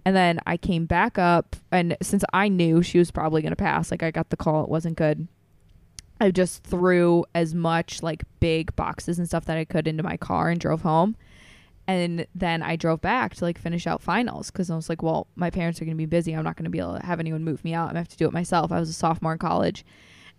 and 0.05 0.15
then 0.15 0.39
I 0.47 0.57
came 0.57 0.85
back 0.85 1.17
up. 1.17 1.55
And 1.71 1.95
since 2.01 2.23
I 2.33 2.47
knew 2.49 2.81
she 2.81 2.97
was 2.97 3.11
probably 3.11 3.41
gonna 3.41 3.55
pass, 3.55 3.91
like 3.91 4.03
I 4.03 4.11
got 4.11 4.29
the 4.29 4.37
call, 4.37 4.63
it 4.63 4.69
wasn't 4.69 4.97
good. 4.97 5.27
I 6.19 6.31
just 6.31 6.63
threw 6.63 7.25
as 7.35 7.53
much 7.53 8.01
like 8.01 8.23
big 8.39 8.75
boxes 8.75 9.19
and 9.19 9.27
stuff 9.27 9.45
that 9.45 9.57
I 9.57 9.65
could 9.65 9.87
into 9.87 10.01
my 10.03 10.17
car 10.17 10.49
and 10.49 10.59
drove 10.59 10.81
home. 10.81 11.15
And 11.87 12.27
then 12.35 12.61
I 12.61 12.75
drove 12.75 12.99
back 12.99 13.35
to 13.35 13.45
like 13.45 13.57
finish 13.57 13.87
out 13.87 14.01
finals 14.01 14.51
because 14.51 14.69
I 14.69 14.75
was 14.75 14.89
like, 14.89 15.01
well, 15.01 15.27
my 15.35 15.49
parents 15.49 15.81
are 15.81 15.85
going 15.85 15.95
to 15.95 15.97
be 15.97 16.05
busy. 16.05 16.33
I'm 16.33 16.43
not 16.43 16.57
going 16.57 16.65
to 16.65 16.69
be 16.69 16.79
able 16.79 16.99
to 16.99 17.05
have 17.05 17.21
anyone 17.21 17.45
move 17.45 17.63
me 17.63 17.73
out. 17.73 17.83
I'm 17.83 17.93
going 17.93 17.95
to 17.95 17.99
have 18.01 18.09
to 18.09 18.17
do 18.17 18.25
it 18.27 18.33
myself. 18.33 18.73
I 18.73 18.79
was 18.79 18.89
a 18.89 18.93
sophomore 18.93 19.31
in 19.31 19.39
college. 19.39 19.85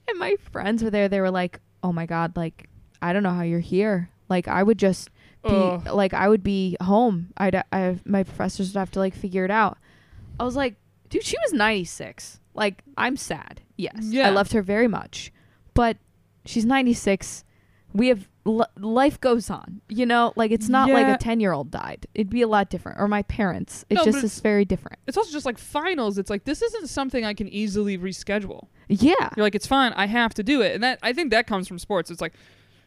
And 0.09 0.19
my 0.19 0.37
friends 0.53 0.83
were 0.83 0.91
there. 0.91 1.09
They 1.09 1.21
were 1.21 1.31
like, 1.31 1.61
oh 1.83 1.93
my 1.93 2.05
God, 2.05 2.37
like, 2.37 2.69
I 3.01 3.13
don't 3.15 3.23
know 3.23 3.33
how 3.33 3.43
you're 3.43 3.61
here. 3.61 4.11
Like, 4.29 4.47
I 4.47 4.63
would 4.63 4.79
just 4.79 5.09
be, 5.43 5.51
Ugh. 5.51 5.87
like, 5.87 6.13
I 6.13 6.29
would 6.29 6.43
be 6.43 6.77
home. 6.83 7.29
I'd, 7.39 7.63
I, 7.73 7.99
my 8.05 8.25
professors 8.25 8.69
would 8.75 8.79
have 8.79 8.91
to 8.93 8.99
like 8.99 9.15
figure 9.15 9.45
it 9.47 9.51
out. 9.51 9.79
I 10.39 10.45
was 10.45 10.55
like, 10.57 10.75
dude, 11.09 11.25
she 11.25 11.37
was 11.45 11.55
96. 11.55 12.41
Like, 12.55 12.83
I'm 12.99 13.17
sad. 13.17 13.63
Yes. 13.77 13.95
Yeah. 14.03 14.27
I 14.27 14.31
loved 14.31 14.53
her 14.53 14.63
very 14.63 14.89
much. 14.89 15.33
But 15.73 15.97
she's 16.45 16.67
96. 16.67 17.45
We 17.95 18.09
have 18.09 18.29
l- 18.47 18.69
life 18.79 19.21
goes 19.21 19.49
on, 19.51 19.81
you 19.89 20.05
know, 20.05 20.33
like 20.37 20.51
it's 20.51 20.69
not 20.69 20.91
like 20.91 21.07
a 21.07 21.17
10 21.17 21.41
year 21.41 21.53
old 21.53 21.71
died. 21.71 22.07
It'd 22.15 22.29
be 22.31 22.43
a 22.43 22.47
lot 22.49 22.69
different. 22.71 23.01
Or 23.01 23.09
my 23.09 23.23
parents. 23.23 23.85
It 23.89 23.95
No, 23.95 24.05
just 24.05 24.23
is 24.23 24.39
very 24.41 24.65
different. 24.65 24.99
It's 25.07 25.17
also 25.17 25.31
just 25.33 25.47
like 25.47 25.57
finals. 25.59 26.19
It's 26.19 26.29
like 26.31 26.45
this 26.45 26.61
isn't 26.63 26.89
something 26.89 27.25
I 27.25 27.33
can 27.35 27.49
easily 27.49 27.97
reschedule. 27.97 28.69
Yeah. 28.89 29.15
You're 29.37 29.45
like, 29.45 29.55
it's 29.55 29.67
fine. 29.67 29.93
I 29.95 30.07
have 30.07 30.35
to 30.35 30.43
do 30.43 30.61
it, 30.63 30.75
and 30.75 30.83
that 30.83 30.99
I 31.03 31.13
think 31.13 31.31
that 31.31 31.47
comes 31.47 31.67
from 31.67 31.79
sports. 31.79 32.11
It's 32.11 32.21
like, 32.21 32.35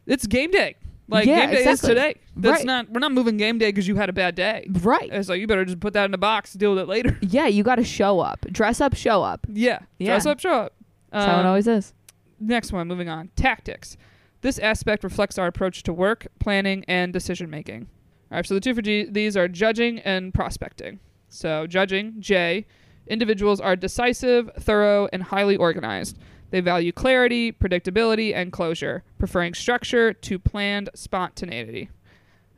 it's 0.05 0.27
game 0.27 0.51
day. 0.51 0.75
Like 1.07 1.25
Yeah, 1.27 1.47
game 1.47 1.55
day 1.65 1.69
is 1.71 1.81
today. 1.81 2.15
That's 2.37 2.59
Right. 2.59 2.65
not. 2.65 2.89
We're 2.89 2.99
not 3.01 3.11
moving 3.11 3.35
game 3.37 3.57
day 3.57 3.69
because 3.69 3.87
you 3.87 3.95
had 3.97 4.07
a 4.09 4.13
bad 4.13 4.33
day. 4.35 4.67
Right. 4.81 5.09
It's 5.11 5.27
like 5.29 5.41
you 5.41 5.47
better 5.47 5.65
just 5.65 5.79
put 5.81 5.93
that 5.93 6.05
in 6.05 6.13
a 6.13 6.17
box, 6.17 6.53
deal 6.53 6.71
with 6.75 6.79
it 6.83 6.87
later. 6.87 7.17
Yeah, 7.21 7.47
you 7.47 7.63
got 7.63 7.75
to 7.75 7.83
show 7.83 8.19
up. 8.19 8.45
Dress 8.51 8.79
up, 8.79 8.95
show 8.95 9.21
up. 9.23 9.45
yeah. 9.51 9.79
Yeah. 9.99 10.11
Dress 10.11 10.25
up, 10.25 10.39
show 10.39 10.53
up. 10.53 10.73
That's 11.11 11.25
how 11.25 11.37
it 11.37 11.41
Um, 11.41 11.47
always 11.47 11.67
is. 11.67 11.93
Next 12.39 12.71
one, 12.71 12.87
moving 12.87 13.09
on. 13.09 13.29
Tactics. 13.35 13.97
This 14.41 14.59
aspect 14.59 15.03
reflects 15.03 15.37
our 15.37 15.47
approach 15.47 15.83
to 15.83 15.93
work, 15.93 16.27
planning, 16.39 16.83
and 16.87 17.13
decision 17.13 17.49
making. 17.49 17.87
All 18.31 18.37
right, 18.37 18.45
so 18.45 18.53
the 18.53 18.59
two 18.59 18.73
for 18.73 18.81
G- 18.81 19.07
these 19.09 19.37
are 19.37 19.47
judging 19.47 19.99
and 19.99 20.33
prospecting. 20.33 20.99
So, 21.29 21.67
judging, 21.67 22.15
J, 22.19 22.65
individuals 23.07 23.61
are 23.61 23.75
decisive, 23.75 24.49
thorough, 24.59 25.07
and 25.13 25.23
highly 25.23 25.55
organized. 25.55 26.17
They 26.49 26.59
value 26.59 26.91
clarity, 26.91 27.51
predictability, 27.51 28.35
and 28.35 28.51
closure, 28.51 29.03
preferring 29.17 29.53
structure 29.53 30.11
to 30.11 30.39
planned 30.39 30.89
spontaneity. 30.95 31.89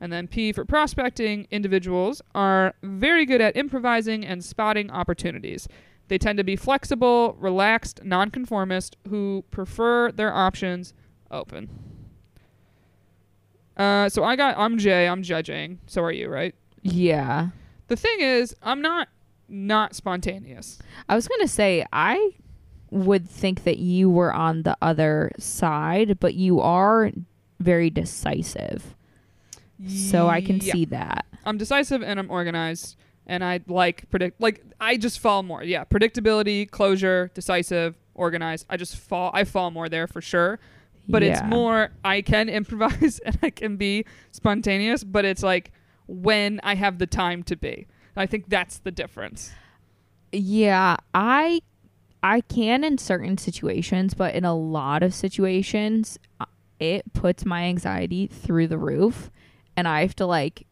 And 0.01 0.11
then 0.11 0.27
P 0.27 0.51
for 0.51 0.65
prospecting, 0.65 1.47
individuals 1.51 2.21
are 2.33 2.73
very 2.81 3.25
good 3.25 3.41
at 3.41 3.55
improvising 3.55 4.25
and 4.25 4.43
spotting 4.43 4.89
opportunities. 4.89 5.67
They 6.07 6.17
tend 6.17 6.37
to 6.37 6.43
be 6.43 6.55
flexible, 6.55 7.35
relaxed, 7.39 8.03
nonconformist 8.03 8.97
who 9.09 9.45
prefer 9.51 10.11
their 10.11 10.33
options 10.33 10.93
open. 11.33 11.69
Uh, 13.75 14.07
so 14.09 14.23
I 14.23 14.35
got 14.35 14.57
I'm 14.57 14.77
Jay, 14.77 15.07
I'm 15.07 15.23
judging. 15.23 15.79
So 15.87 16.01
are 16.03 16.11
you, 16.11 16.29
right? 16.29 16.53
Yeah. 16.83 17.49
The 17.87 17.95
thing 17.95 18.19
is, 18.19 18.55
I'm 18.61 18.81
not 18.81 19.09
not 19.49 19.95
spontaneous. 19.95 20.79
I 21.09 21.15
was 21.15 21.27
going 21.27 21.41
to 21.41 21.47
say, 21.47 21.85
I 21.91 22.31
would 22.91 23.27
think 23.27 23.63
that 23.63 23.77
you 23.79 24.09
were 24.09 24.31
on 24.33 24.63
the 24.63 24.77
other 24.81 25.31
side, 25.37 26.19
but 26.19 26.35
you 26.35 26.59
are 26.59 27.11
very 27.59 27.89
decisive. 27.89 28.95
So 29.87 30.27
I 30.29 30.41
can 30.41 30.57
Yeah. 30.61 30.73
see 30.73 30.85
that. 30.85 31.25
I'm 31.45 31.57
decisive 31.57 32.01
and 32.03 32.19
I'm 32.19 32.31
organized 32.31 32.95
and 33.27 33.43
I 33.43 33.59
like 33.67 34.09
predict 34.09 34.39
like 34.39 34.63
I 34.79 34.97
just 34.97 35.19
fall 35.19 35.43
more. 35.43 35.63
Yeah, 35.63 35.83
predictability, 35.83 36.69
closure, 36.69 37.31
decisive, 37.33 37.95
organized. 38.13 38.65
I 38.69 38.77
just 38.77 38.95
fall 38.95 39.31
I 39.33 39.43
fall 39.43 39.71
more 39.71 39.89
there 39.89 40.07
for 40.07 40.21
sure. 40.21 40.59
But 41.07 41.23
it's 41.23 41.43
more 41.43 41.91
I 42.03 42.21
can 42.21 42.49
improvise 42.61 43.19
and 43.19 43.37
I 43.41 43.49
can 43.49 43.75
be 43.77 44.05
spontaneous, 44.31 45.03
but 45.03 45.25
it's 45.25 45.43
like 45.43 45.71
when 46.07 46.59
I 46.63 46.75
have 46.75 46.97
the 46.97 47.07
time 47.07 47.43
to 47.43 47.55
be. 47.55 47.87
I 48.15 48.25
think 48.25 48.49
that's 48.49 48.77
the 48.77 48.91
difference. 48.91 49.51
Yeah, 50.31 50.97
I 51.13 51.61
I 52.21 52.41
can 52.41 52.83
in 52.83 52.97
certain 52.97 53.37
situations, 53.37 54.13
but 54.13 54.33
in 54.33 54.45
a 54.45 54.55
lot 54.55 55.03
of 55.03 55.13
situations 55.13 56.17
uh, 56.39 56.45
it 56.79 57.11
puts 57.13 57.45
my 57.45 57.63
anxiety 57.63 58.27
through 58.27 58.67
the 58.67 58.77
roof 58.77 59.29
and 59.75 59.87
I 59.87 60.01
have 60.01 60.15
to 60.17 60.25
like 60.25 60.65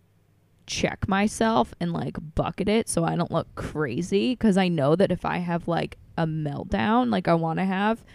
check 0.67 1.07
myself 1.07 1.73
and 1.79 1.91
like 1.91 2.17
bucket 2.35 2.69
it 2.69 2.87
so 2.87 3.03
I 3.03 3.15
don't 3.15 3.31
look 3.31 3.53
crazy 3.55 4.35
cuz 4.35 4.57
I 4.57 4.67
know 4.67 4.95
that 4.95 5.11
if 5.11 5.25
I 5.25 5.39
have 5.39 5.67
like 5.67 5.97
a 6.17 6.25
meltdown 6.25 7.11
like 7.11 7.27
I 7.27 7.33
want 7.33 7.59
to 7.59 7.65
have 7.65 8.05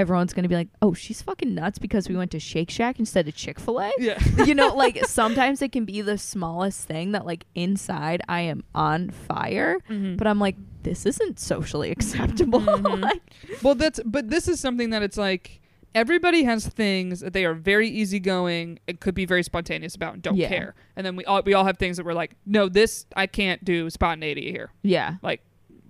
everyone's 0.00 0.32
going 0.32 0.42
to 0.44 0.48
be 0.48 0.54
like, 0.54 0.68
"Oh, 0.82 0.94
she's 0.94 1.22
fucking 1.22 1.54
nuts 1.54 1.78
because 1.78 2.08
we 2.08 2.16
went 2.16 2.30
to 2.32 2.40
Shake 2.40 2.70
Shack 2.70 2.98
instead 2.98 3.28
of 3.28 3.34
Chick-fil-A." 3.36 3.92
Yeah. 3.98 4.18
you 4.44 4.54
know, 4.54 4.74
like 4.84 5.04
sometimes 5.06 5.62
it 5.62 5.70
can 5.72 5.84
be 5.84 6.00
the 6.00 6.18
smallest 6.18 6.86
thing 6.88 7.12
that 7.12 7.26
like 7.26 7.44
inside 7.54 8.22
I 8.28 8.40
am 8.42 8.64
on 8.74 9.10
fire, 9.10 9.78
Mhm. 9.88 10.16
but 10.16 10.26
I'm 10.26 10.38
like, 10.40 10.56
this 10.82 11.06
isn't 11.06 11.38
socially 11.38 11.90
acceptable. 11.90 12.60
Mhm. 12.80 13.00
like, 13.02 13.22
Well, 13.62 13.74
that's 13.74 14.00
but 14.04 14.30
this 14.30 14.48
is 14.48 14.58
something 14.60 14.90
that 14.90 15.02
it's 15.02 15.16
like 15.18 15.60
everybody 15.94 16.44
has 16.44 16.66
things 16.68 17.18
that 17.20 17.32
they 17.32 17.44
are 17.44 17.52
very 17.54 17.88
easygoing 17.88 18.78
and 18.86 19.00
could 19.00 19.14
be 19.14 19.24
very 19.26 19.42
spontaneous 19.42 19.94
about 19.96 20.14
and 20.14 20.22
don't 20.22 20.36
Yeah. 20.36 20.48
care. 20.48 20.74
And 20.96 21.04
then 21.04 21.16
we 21.16 21.24
all 21.24 21.42
we 21.44 21.52
all 21.54 21.64
have 21.64 21.78
things 21.78 21.96
that 21.96 22.06
we're 22.06 22.14
like, 22.14 22.36
no, 22.46 22.68
this 22.68 23.06
I 23.16 23.26
can't 23.26 23.62
do 23.64 23.90
spontaneity 23.90 24.50
here. 24.52 24.70
yeah, 24.82 25.16
Like 25.22 25.42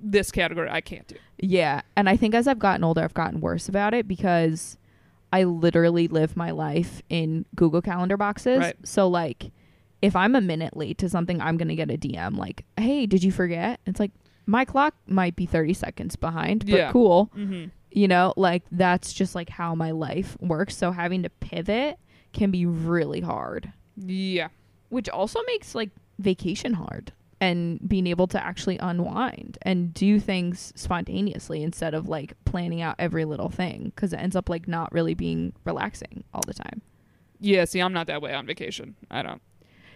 this 0.02 0.30
category 0.30 0.68
I 0.70 0.80
can't 0.80 1.06
do. 1.06 1.16
yeah. 1.38 1.82
And 1.96 2.08
I 2.08 2.16
think 2.16 2.34
as 2.34 2.46
I've 2.48 2.58
gotten 2.58 2.84
older, 2.84 3.02
I've 3.02 3.14
gotten 3.14 3.40
worse 3.40 3.68
about 3.68 3.94
it 3.94 4.08
because 4.08 4.76
I 5.32 5.44
literally 5.44 6.08
live 6.08 6.36
my 6.36 6.50
life 6.50 7.02
in 7.08 7.44
Google 7.54 7.82
Calendar 7.82 8.16
boxes. 8.16 8.58
Right. 8.60 8.76
So 8.84 9.08
like, 9.08 9.50
if 10.02 10.16
I'm 10.16 10.34
a 10.34 10.40
minute 10.40 10.76
late 10.76 10.98
to 10.98 11.08
something, 11.08 11.40
I'm 11.40 11.56
gonna 11.56 11.76
get 11.76 11.90
a 11.90 11.96
DM 11.98 12.36
like, 12.36 12.64
"Hey, 12.78 13.06
did 13.06 13.22
you 13.22 13.30
forget?" 13.30 13.80
It's 13.86 14.00
like 14.00 14.12
my 14.46 14.64
clock 14.64 14.94
might 15.06 15.36
be 15.36 15.46
30 15.46 15.74
seconds 15.74 16.16
behind, 16.16 16.64
but 16.66 16.74
Yeah. 16.74 16.90
cool. 16.92 17.30
Mm-hmm. 17.36 17.66
you 17.92 18.06
know 18.08 18.32
like 18.36 18.62
that's 18.70 19.12
just 19.12 19.34
like 19.34 19.50
how 19.50 19.74
my 19.74 19.90
life 19.90 20.36
works 20.40 20.76
so 20.76 20.92
having 20.92 21.24
to 21.24 21.28
pivot 21.28 21.98
can 22.32 22.52
be 22.52 22.64
really 22.64 23.20
hard 23.20 23.72
Yeah. 23.96 24.46
which 24.90 25.08
also 25.08 25.40
makes 25.48 25.74
like 25.74 25.90
vacation 26.20 26.72
hard 26.74 27.12
and 27.40 27.80
being 27.88 28.06
able 28.06 28.26
to 28.28 28.42
actually 28.44 28.76
unwind 28.78 29.56
and 29.62 29.94
do 29.94 30.20
things 30.20 30.72
spontaneously 30.76 31.62
instead 31.62 31.94
of 31.94 32.08
like 32.08 32.34
planning 32.44 32.82
out 32.82 32.94
every 32.98 33.24
little 33.24 33.48
thing 33.48 33.92
because 33.94 34.12
it 34.12 34.16
ends 34.18 34.36
up 34.36 34.48
like 34.48 34.68
not 34.68 34.92
really 34.92 35.14
being 35.14 35.52
relaxing 35.64 36.22
all 36.34 36.42
the 36.46 36.54
time 36.54 36.82
Yeah. 37.40 37.64
See, 37.64 37.80
I'm 37.80 37.92
not 37.94 38.06
that 38.08 38.20
way 38.20 38.34
on 38.34 38.44
vacation. 38.46 38.96
I 39.10 39.22
don't. 39.22 39.40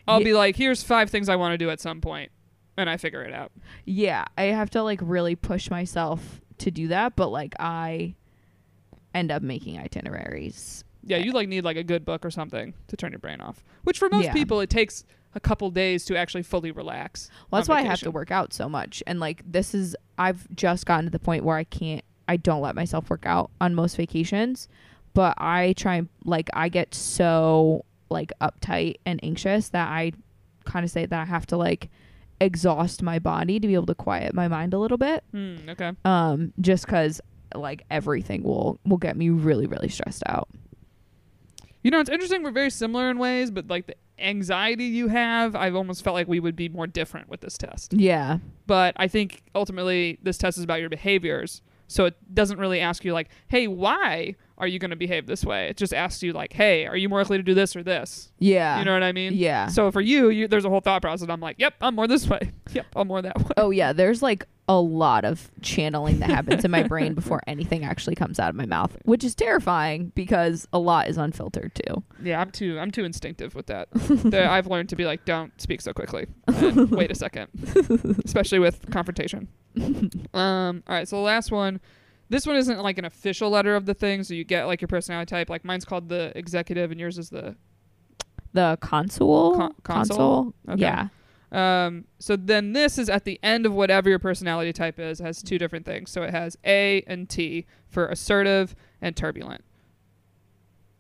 I'll 0.09 0.20
Ye- 0.20 0.24
be 0.26 0.33
like, 0.35 0.57
here's 0.57 0.83
five 0.83 1.11
things 1.11 1.28
I 1.28 1.37
want 1.37 1.52
to 1.52 1.59
do 1.59 1.68
at 1.70 1.80
some 1.80 2.00
point, 2.00 2.30
and 2.76 2.88
I 2.90 2.96
figure 2.96 3.22
it 3.22 3.33
out. 3.33 3.52
yeah 3.85 4.24
i 4.38 4.44
have 4.44 4.70
to 4.70 4.83
like 4.83 5.00
really 5.02 5.37
push 5.37 5.68
myself 5.70 6.40
to 6.59 6.70
do 6.70 6.88
that 6.88 7.14
but 7.16 7.28
like 7.28 7.54
i 7.61 8.14
end 9.14 9.30
up 9.30 9.42
making 9.42 9.78
itineraries 9.78 10.83
Yeah, 11.07 11.18
you 11.18 11.33
like 11.33 11.48
need 11.48 11.64
like 11.64 11.76
a 11.76 11.85
good 11.85 12.04
book 12.04 12.24
or 12.24 12.30
something 12.30 12.74
to 12.88 12.96
turn 12.96 13.12
your 13.12 13.18
brain 13.18 13.40
off. 13.42 13.62
Which 13.85 13.98
for 13.98 14.09
most 14.09 14.24
Yeah. 14.24 14.33
people, 14.33 14.61
it 14.61 14.70
takes 14.70 15.04
a 15.35 15.40
couple 15.40 15.70
days 15.70 16.05
to 16.07 16.16
actually 16.16 16.42
fully 16.42 16.70
relax. 16.70 17.31
Well, 17.51 17.61
that's 17.61 17.68
why 17.68 17.79
I 17.79 17.83
have 17.83 18.01
to 18.01 18.11
work 18.11 18.31
out 18.31 18.53
so 18.53 18.68
much. 18.68 19.03
And 19.07 19.20
like 19.20 19.42
this 19.51 19.75
is 19.75 19.97
I've 20.18 20.47
just 20.55 20.87
gotten 20.87 21.07
to 21.07 21.11
the 21.11 21.18
point 21.18 21.44
where 21.44 21.57
I 21.57 21.64
can't 21.64 22.05
I 22.29 22.37
don't 22.37 22.62
let 22.62 22.75
myself 22.75 23.11
work 23.11 23.27
out 23.27 23.51
on 23.61 23.75
most 23.75 23.97
vacations, 23.97 24.68
but 25.12 25.35
I 25.38 25.75
try 25.77 26.03
like 26.25 26.49
I 26.55 26.68
get 26.68 26.94
so 26.94 27.85
like 28.11 28.33
uptight 28.40 28.97
and 29.05 29.20
anxious 29.23 29.70
that 29.70 29.88
I 29.88 30.12
kind 30.64 30.85
of 30.85 30.90
say 30.90 31.07
that 31.07 31.20
I 31.20 31.25
have 31.25 31.47
to 31.47 31.57
like 31.57 31.90
exhaust 32.40 33.03
my 33.03 33.18
body 33.18 33.61
to 33.61 33.66
be 33.66 33.75
able 33.75 33.87
to 33.87 33.94
quiet 33.94 34.35
my 34.35 34.49
mind 34.49 34.75
a 34.75 34.79
little 34.79 34.99
bit. 34.99 35.25
Hmm. 35.33 35.57
Okay. 35.68 35.92
Um 36.05 36.53
just 36.61 36.87
cuz 36.87 37.20
like 37.55 37.85
everything 37.90 38.42
will 38.42 38.81
will 38.85 38.97
get 38.97 39.16
me 39.16 39.31
really 39.31 39.66
really 39.66 39.88
stressed 39.88 40.23
out. 40.27 40.49
You 41.83 41.90
know, 41.90 42.01
it's 42.01 42.09
interesting. 42.09 42.42
We're 42.42 42.51
very 42.51 42.70
similar 42.70 43.11
in 43.11 43.18
ways, 43.18 43.51
but 43.51 43.68
like 43.68 43.87
the 43.87 43.94
anxiety 44.18 44.85
you 44.85 45.09
have, 45.09 45.55
I've 45.55 45.74
almost 45.74 46.03
felt 46.05 46.14
like 46.14 46.29
we 46.29 46.40
would 46.40 46.57
be 46.57 46.68
more 46.68 46.87
different 46.87 47.29
with 47.29 47.40
this 47.40 47.59
test. 47.59 47.92
Yeah. 47.94 48.38
But 48.66 48.94
I 48.96 49.09
think 49.09 49.42
ultimately 49.55 50.18
this 50.22 50.38
test 50.38 50.59
is 50.59 50.64
about 50.64 50.81
your 50.81 50.90
behaviors. 50.90 51.62
So 51.87 52.07
it 52.07 52.16
doesn't 52.35 52.59
really 52.59 52.81
ask 52.81 53.05
you 53.05 53.12
like, 53.12 53.29
"Hey, 53.48 53.66
why 53.68 54.37
are 54.57 54.66
you 54.66 54.79
going 54.79 54.90
to 54.90 54.96
behave 54.96 55.27
this 55.27 55.44
way?" 55.44 55.68
It 55.68 55.77
just 55.77 55.92
asks 55.92 56.22
you 56.22 56.33
like, 56.33 56.55
"Hey, 56.55 56.87
are 56.87 56.96
you 56.96 57.11
more 57.11 57.20
likely 57.20 57.37
to 57.37 57.42
do 57.42 57.53
this 57.55 57.77
or 57.77 57.83
this?" 57.83 58.33
Yeah. 58.38 58.79
You 58.79 58.87
know 58.87 58.94
what 58.94 59.03
I 59.03 59.12
mean? 59.12 59.35
Yeah. 59.35 59.66
So 59.68 59.90
for 59.90 60.00
you, 60.00 60.31
you, 60.31 60.48
there's 60.48 60.64
a 60.64 60.70
whole 60.70 60.81
thought 60.81 61.03
process. 61.03 61.29
I'm 61.29 61.40
like, 61.40 61.57
"Yep, 61.59 61.74
I'm 61.83 61.94
more 61.94 62.09
this 62.09 62.27
way. 62.27 62.53
Yep, 62.72 62.87
I'm 62.96 63.07
more 63.07 63.20
that 63.20 63.38
way." 63.38 63.50
oh 63.59 63.70
yeah, 63.70 63.92
there's 63.92 64.22
like 64.22 64.46
a 64.66 64.81
lot 64.81 65.24
of 65.27 65.50
channeling 65.61 66.20
that 66.20 66.31
happens 66.31 66.64
in 66.64 66.70
my 66.70 66.83
brain 66.85 67.12
before 67.20 67.42
anything 67.46 67.85
actually 67.85 68.14
comes 68.14 68.38
out 68.40 68.48
of 68.48 68.55
my 68.57 68.64
mouth, 68.64 68.96
which 69.05 69.22
is 69.22 69.35
terrifying 69.35 70.11
because 70.14 70.66
a 70.72 70.79
lot 70.79 71.07
is 71.09 71.18
unfiltered 71.18 71.74
too. 71.74 72.03
Yeah, 72.22 72.40
I'm 72.40 72.50
too 72.50 72.79
I'm 72.79 72.90
too 72.90 73.05
instinctive 73.05 73.55
with 73.55 73.66
that. 73.66 73.88
There- 73.94 74.48
I've 74.48 74.66
learned 74.66 74.88
to 74.88 74.96
be 74.96 75.05
like, 75.05 75.24
don't 75.27 75.53
speak 75.61 75.81
so 75.83 75.92
quickly. 75.92 76.27
And 76.46 76.90
wait 76.92 77.11
a 77.11 77.14
second, 77.14 77.48
especially 78.24 78.59
with 78.59 78.90
confrontation. 78.90 79.48
Um, 80.33 80.83
all 80.87 80.94
right, 80.94 81.07
so 81.09 81.16
the 81.16 81.22
last 81.22 81.50
one. 81.50 81.81
This 82.31 82.46
one 82.46 82.57
isn't 82.57 82.81
like 82.83 82.96
an 82.96 83.05
official 83.05 83.50
letter 83.50 83.77
of 83.77 83.85
the 83.85 83.92
thing, 83.92 84.24
so 84.24 84.33
you 84.33 84.44
get 84.44 84.64
like 84.64 84.81
your 84.81 84.88
personality 84.88 85.29
type. 85.29 85.50
Like 85.50 85.62
mine's 85.64 85.85
called 85.85 86.09
the 86.09 86.33
executive, 86.37 86.90
and 86.90 86.98
yours 86.98 87.18
is 87.18 87.29
the 87.29 87.55
The 88.55 88.79
Consul, 88.81 89.57
Con- 89.57 89.74
Consul? 89.83 90.55
Okay. 90.68 90.81
yeah, 90.81 91.09
Um, 91.55 92.07
so 92.19 92.35
then 92.35 92.73
this 92.73 92.99
is 92.99 93.09
at 93.09 93.25
the 93.25 93.38
end 93.43 93.64
of 93.64 93.73
whatever 93.73 94.09
your 94.09 94.19
personality 94.19 94.73
type 94.73 94.99
is, 94.99 95.21
has 95.21 95.40
two 95.40 95.57
different 95.57 95.87
things. 95.87 96.11
So 96.11 96.23
it 96.23 96.31
has 96.31 96.59
A 96.64 97.05
and 97.07 97.29
T 97.29 97.67
for 97.88 98.07
assertive 98.09 98.75
and 99.01 99.17
turbulent. 99.17 99.64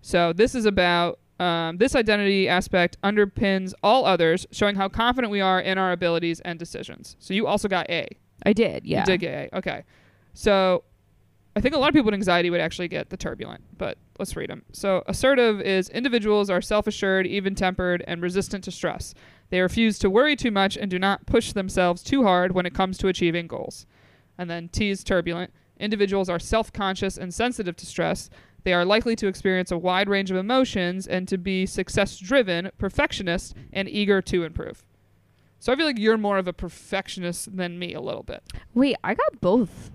So 0.00 0.32
this 0.32 0.54
is 0.54 0.64
about 0.64 1.18
um, 1.40 1.78
this 1.78 1.96
identity 1.96 2.48
aspect 2.48 2.96
underpins 3.02 3.72
all 3.82 4.04
others, 4.04 4.46
showing 4.52 4.76
how 4.76 4.88
confident 4.88 5.32
we 5.32 5.40
are 5.40 5.60
in 5.60 5.76
our 5.76 5.90
abilities 5.90 6.38
and 6.40 6.56
decisions. 6.56 7.16
So 7.18 7.34
you 7.34 7.48
also 7.48 7.66
got 7.66 7.90
A. 7.90 8.06
I 8.44 8.52
did, 8.52 8.84
yeah. 8.84 9.00
You 9.00 9.06
did 9.06 9.20
get 9.20 9.52
A. 9.52 9.56
Okay. 9.58 9.82
So 10.34 10.84
I 11.56 11.60
think 11.60 11.74
a 11.74 11.78
lot 11.78 11.88
of 11.88 11.94
people 11.94 12.06
with 12.06 12.14
anxiety 12.14 12.50
would 12.50 12.60
actually 12.60 12.88
get 12.88 13.10
the 13.10 13.16
turbulent, 13.16 13.62
but 13.78 13.98
let's 14.18 14.36
read 14.36 14.50
them. 14.50 14.62
So 14.72 15.02
assertive 15.06 15.60
is 15.60 15.88
individuals 15.88 16.50
are 16.50 16.60
self 16.60 16.86
assured, 16.86 17.26
even 17.26 17.54
tempered, 17.54 18.04
and 18.06 18.22
resistant 18.22 18.62
to 18.64 18.70
stress. 18.70 19.14
They 19.54 19.60
refuse 19.60 20.00
to 20.00 20.10
worry 20.10 20.34
too 20.34 20.50
much 20.50 20.76
and 20.76 20.90
do 20.90 20.98
not 20.98 21.26
push 21.26 21.52
themselves 21.52 22.02
too 22.02 22.24
hard 22.24 22.50
when 22.50 22.66
it 22.66 22.74
comes 22.74 22.98
to 22.98 23.06
achieving 23.06 23.46
goals. 23.46 23.86
And 24.36 24.50
then 24.50 24.68
T 24.68 24.90
is 24.90 25.04
turbulent. 25.04 25.52
Individuals 25.78 26.28
are 26.28 26.40
self 26.40 26.72
conscious 26.72 27.16
and 27.16 27.32
sensitive 27.32 27.76
to 27.76 27.86
stress. 27.86 28.30
They 28.64 28.72
are 28.72 28.84
likely 28.84 29.14
to 29.14 29.28
experience 29.28 29.70
a 29.70 29.78
wide 29.78 30.08
range 30.08 30.32
of 30.32 30.36
emotions 30.36 31.06
and 31.06 31.28
to 31.28 31.38
be 31.38 31.66
success 31.66 32.18
driven, 32.18 32.72
perfectionist, 32.78 33.54
and 33.72 33.88
eager 33.88 34.20
to 34.22 34.42
improve. 34.42 34.84
So 35.60 35.72
I 35.72 35.76
feel 35.76 35.86
like 35.86 36.00
you're 36.00 36.18
more 36.18 36.38
of 36.38 36.48
a 36.48 36.52
perfectionist 36.52 37.56
than 37.56 37.78
me 37.78 37.94
a 37.94 38.00
little 38.00 38.24
bit. 38.24 38.42
Wait, 38.74 38.96
I 39.04 39.14
got 39.14 39.40
both. 39.40 39.92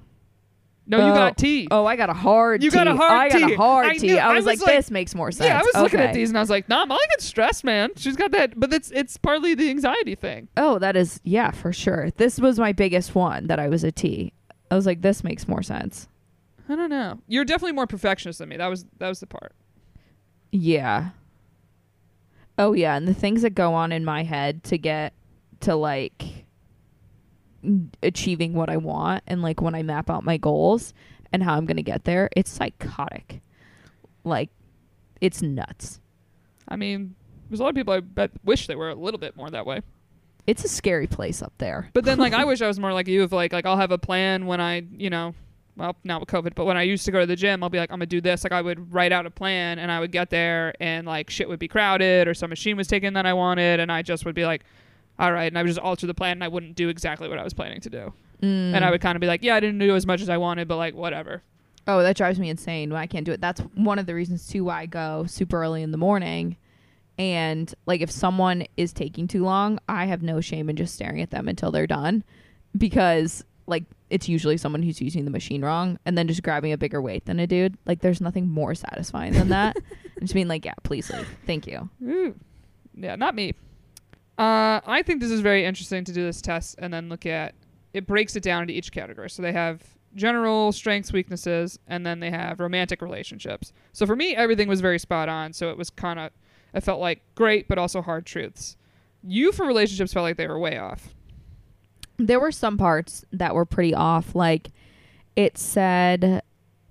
No, 0.89 0.97
you 1.07 1.13
got 1.13 1.37
T. 1.37 1.67
Oh, 1.69 1.85
I 1.85 1.95
got 1.95 2.09
a 2.09 2.13
hard. 2.13 2.63
You 2.63 2.71
got 2.71 2.87
a 2.87 2.95
hard 2.95 3.11
I 3.11 3.29
got 3.29 3.47
T. 3.47 3.53
a 3.53 3.57
hard 3.57 3.85
I 3.85 3.97
T. 3.97 4.07
knew- 4.07 4.17
I 4.17 4.31
I 4.31 4.35
was, 4.35 4.45
like, 4.45 4.59
this 4.59 4.89
makes 4.89 5.13
more 5.15 5.31
sense. 5.31 5.47
Yeah, 5.47 5.59
I 5.59 5.61
was 5.63 5.75
looking 5.83 5.99
at 5.99 6.09
Okay. 6.09 6.13
these 6.19 6.29
and 6.29 6.37
I 6.37 6.41
was 6.41 6.49
like, 6.49 6.67
nah, 6.67 6.85
Molly 6.85 7.05
gets 7.11 7.25
stressed, 7.25 7.63
man. 7.63 7.91
She's 7.95 8.15
got 8.15 8.31
that, 8.31 8.59
but 8.59 8.73
it's 8.73 8.89
it's 8.91 9.15
partly 9.17 9.53
the 9.55 9.69
anxiety 9.69 10.15
thing. 10.15 10.47
Oh, 10.57 10.79
that 10.79 10.95
is 10.95 11.21
yeah, 11.23 11.51
for 11.51 11.71
sure. 11.71 12.09
This 12.17 12.39
was 12.39 12.57
my 12.59 12.71
biggest 12.73 13.13
one 13.13 13.47
that 13.47 13.59
I 13.59 13.69
was 13.69 13.83
a 13.83 13.91
T. 13.91 14.33
I 14.71 14.75
was 14.75 14.85
like, 14.85 15.01
this 15.01 15.23
makes 15.23 15.47
more 15.47 15.61
sense. 15.63 16.07
I 16.67 16.75
don't 16.75 16.89
know. 16.89 17.19
You're 17.27 17.45
definitely 17.45 17.73
more 17.73 17.87
perfectionist 17.87 18.39
than 18.39 18.49
me. 18.49 18.57
That 18.57 18.67
was 18.67 18.85
that 18.97 19.09
was 19.09 19.19
the 19.19 19.27
part. 19.27 19.53
Yeah. 20.51 21.09
Oh 22.57 22.73
yeah, 22.73 22.95
and 22.97 23.07
the 23.07 23.13
things 23.13 23.43
that 23.43 23.51
go 23.51 23.73
on 23.73 23.91
in 23.91 24.03
my 24.03 24.23
head 24.23 24.63
to 24.65 24.77
get 24.77 25.13
to 25.61 25.75
like 25.75 26.38
achieving 28.01 28.53
what 28.53 28.69
I 28.69 28.77
want 28.77 29.23
and 29.27 29.41
like 29.41 29.61
when 29.61 29.75
I 29.75 29.83
map 29.83 30.09
out 30.09 30.23
my 30.23 30.37
goals 30.37 30.93
and 31.31 31.43
how 31.43 31.55
I'm 31.55 31.65
going 31.65 31.77
to 31.77 31.83
get 31.83 32.05
there, 32.05 32.29
it's 32.35 32.49
psychotic. 32.49 33.41
Like 34.23 34.49
it's 35.21 35.41
nuts. 35.41 35.99
I 36.67 36.75
mean, 36.75 37.15
there's 37.49 37.59
a 37.59 37.63
lot 37.63 37.69
of 37.69 37.75
people 37.75 37.93
I 37.93 37.99
bet 37.99 38.31
wish 38.43 38.67
they 38.67 38.75
were 38.75 38.89
a 38.89 38.95
little 38.95 39.19
bit 39.19 39.35
more 39.35 39.49
that 39.49 39.65
way. 39.65 39.81
It's 40.47 40.63
a 40.63 40.69
scary 40.69 41.07
place 41.07 41.41
up 41.41 41.53
there. 41.57 41.89
But 41.93 42.05
then 42.05 42.17
like 42.17 42.33
I 42.33 42.43
wish 42.45 42.61
I 42.61 42.67
was 42.67 42.79
more 42.79 42.93
like 42.93 43.07
you 43.07 43.23
of 43.23 43.31
like 43.31 43.53
like 43.53 43.65
I'll 43.65 43.77
have 43.77 43.91
a 43.91 43.97
plan 43.97 44.45
when 44.45 44.61
I, 44.61 44.83
you 44.91 45.09
know, 45.09 45.33
well, 45.75 45.95
not 46.03 46.19
with 46.19 46.29
COVID, 46.29 46.55
but 46.55 46.65
when 46.65 46.77
I 46.77 46.83
used 46.83 47.05
to 47.05 47.11
go 47.11 47.19
to 47.19 47.25
the 47.25 47.35
gym, 47.35 47.63
I'll 47.63 47.69
be 47.69 47.77
like, 47.77 47.91
I'm 47.91 47.99
gonna 47.99 48.05
do 48.05 48.21
this. 48.21 48.43
Like 48.43 48.53
I 48.53 48.61
would 48.61 48.93
write 48.93 49.11
out 49.11 49.25
a 49.25 49.31
plan 49.31 49.79
and 49.79 49.91
I 49.91 49.99
would 49.99 50.11
get 50.11 50.29
there 50.29 50.73
and 50.79 51.07
like 51.07 51.29
shit 51.29 51.47
would 51.47 51.59
be 51.59 51.67
crowded 51.67 52.27
or 52.27 52.33
some 52.33 52.49
machine 52.49 52.77
was 52.77 52.87
taken 52.87 53.13
that 53.13 53.25
I 53.25 53.33
wanted 53.33 53.79
and 53.79 53.91
I 53.91 54.01
just 54.01 54.25
would 54.25 54.35
be 54.35 54.45
like, 54.45 54.63
all 55.19 55.33
right, 55.33 55.45
and 55.45 55.57
I 55.57 55.61
would 55.61 55.67
just 55.67 55.79
alter 55.79 56.07
the 56.07 56.13
plan 56.13 56.31
and 56.31 56.43
I 56.43 56.47
wouldn't 56.47 56.75
do 56.75 56.87
exactly 56.87 57.27
what 57.27 57.37
I 57.37 57.43
was 57.43 57.53
planning 57.53 57.81
to 57.81 57.89
do. 57.89 58.13
Mm. 58.41 58.73
And 58.73 58.85
I 58.85 58.89
would 58.89 59.01
kind 59.01 59.17
of 59.17 59.19
be 59.19 59.27
like, 59.27 59.43
yeah, 59.43 59.55
I 59.55 59.59
didn't 59.59 59.79
do 59.79 59.95
as 59.95 60.05
much 60.05 60.21
as 60.21 60.29
I 60.29 60.37
wanted, 60.37 60.67
but 60.67 60.77
like 60.77 60.95
whatever. 60.95 61.43
Oh, 61.87 62.01
that 62.01 62.15
drives 62.15 62.39
me 62.39 62.49
insane 62.49 62.89
when 62.91 63.01
I 63.01 63.05
can't 63.05 63.25
do 63.25 63.33
it. 63.33 63.41
That's 63.41 63.59
one 63.75 63.99
of 63.99 64.05
the 64.05 64.15
reasons 64.15 64.47
too 64.47 64.63
why 64.63 64.81
I 64.81 64.85
go 64.85 65.25
super 65.27 65.61
early 65.61 65.83
in 65.83 65.91
the 65.91 65.97
morning. 65.97 66.55
And 67.17 67.73
like 67.85 67.99
if 67.99 68.09
someone 68.09 68.65
is 68.77 68.93
taking 68.93 69.27
too 69.27 69.43
long, 69.43 69.79
I 69.89 70.05
have 70.05 70.21
no 70.23 70.39
shame 70.39 70.69
in 70.69 70.77
just 70.77 70.93
staring 70.93 71.21
at 71.21 71.31
them 71.31 71.49
until 71.49 71.69
they're 71.69 71.87
done 71.87 72.23
because 72.77 73.43
like 73.67 73.83
it's 74.09 74.29
usually 74.29 74.55
someone 74.55 74.83
who's 74.83 75.01
using 75.01 75.25
the 75.25 75.31
machine 75.31 75.63
wrong 75.63 75.99
and 76.05 76.17
then 76.17 76.27
just 76.27 76.43
grabbing 76.43 76.71
a 76.71 76.77
bigger 76.77 77.01
weight 77.01 77.25
than 77.25 77.39
a 77.39 77.47
dude. 77.47 77.77
Like 77.85 77.99
there's 77.99 78.21
nothing 78.21 78.47
more 78.47 78.73
satisfying 78.73 79.33
than 79.33 79.49
that. 79.49 79.75
and 80.15 80.21
just 80.21 80.33
being 80.33 80.47
like, 80.47 80.63
yeah, 80.63 80.75
please 80.83 81.11
leave. 81.11 81.27
Thank 81.45 81.67
you. 81.67 81.89
Ooh. 82.03 82.35
Yeah, 82.95 83.15
not 83.15 83.35
me. 83.35 83.53
Uh, 84.39 84.79
I 84.85 85.03
think 85.03 85.19
this 85.19 85.31
is 85.31 85.41
very 85.41 85.65
interesting 85.65 86.03
to 86.05 86.13
do 86.13 86.23
this 86.23 86.41
test 86.41 86.75
and 86.79 86.93
then 86.93 87.09
look 87.09 87.25
at 87.25 87.53
it 87.93 88.07
breaks 88.07 88.35
it 88.35 88.43
down 88.43 88.61
into 88.61 88.73
each 88.73 88.91
category. 88.91 89.29
So 89.29 89.41
they 89.41 89.51
have 89.51 89.83
general 90.15 90.71
strengths, 90.71 91.11
weaknesses, 91.11 91.77
and 91.87 92.05
then 92.05 92.19
they 92.19 92.31
have 92.31 92.59
romantic 92.59 93.01
relationships. 93.01 93.73
So 93.91 94.05
for 94.05 94.15
me, 94.15 94.35
everything 94.35 94.67
was 94.69 94.79
very 94.79 94.97
spot 94.97 95.27
on. 95.27 95.53
So 95.53 95.69
it 95.69 95.77
was 95.77 95.89
kind 95.89 96.19
of, 96.19 96.31
it 96.73 96.81
felt 96.81 96.99
like 97.01 97.21
great, 97.35 97.67
but 97.67 97.77
also 97.77 98.01
hard 98.01 98.25
truths. 98.25 98.77
You 99.23 99.51
for 99.51 99.65
relationships 99.65 100.13
felt 100.13 100.23
like 100.23 100.37
they 100.37 100.47
were 100.47 100.57
way 100.57 100.77
off. 100.77 101.13
there 102.17 102.39
were 102.39 102.51
some 102.51 102.77
parts 102.77 103.23
that 103.31 103.55
were 103.55 103.65
pretty 103.65 103.93
off. 103.93 104.35
Like 104.35 104.69
it 105.35 105.57
said, 105.57 106.43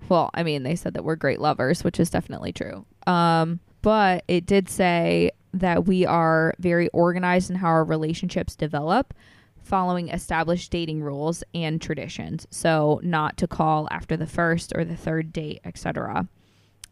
well, 0.08 0.30
I 0.34 0.42
mean, 0.42 0.62
they 0.62 0.74
said 0.74 0.94
that 0.94 1.04
we're 1.04 1.16
great 1.16 1.40
lovers, 1.40 1.84
which 1.84 2.00
is 2.00 2.11
definitely 2.11 2.52
true. 2.52 2.87
Um, 3.06 3.61
but 3.82 4.24
it 4.26 4.46
did 4.46 4.68
say 4.68 5.30
that 5.52 5.87
we 5.87 6.04
are 6.06 6.54
very 6.58 6.88
organized 6.88 7.50
in 7.50 7.56
how 7.56 7.68
our 7.68 7.84
relationships 7.84 8.54
develop, 8.56 9.14
following 9.62 10.08
established 10.08 10.70
dating 10.70 11.02
rules 11.02 11.42
and 11.54 11.80
traditions. 11.80 12.46
So, 12.50 13.00
not 13.02 13.37
to 13.38 13.46
call 13.46 13.88
after 13.90 14.16
the 14.16 14.26
first 14.26 14.72
or 14.74 14.84
the 14.84 14.96
third 14.96 15.32
date, 15.32 15.61
etc. 15.64 16.28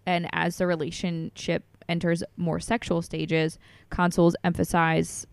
And 0.04 0.28
as 0.32 0.58
the 0.58 0.66
relationship 0.66 1.64
enters 1.88 2.22
more 2.36 2.60
sexual 2.60 3.02
stages, 3.02 3.58
consuls 3.90 4.36
emphasize 4.44 5.26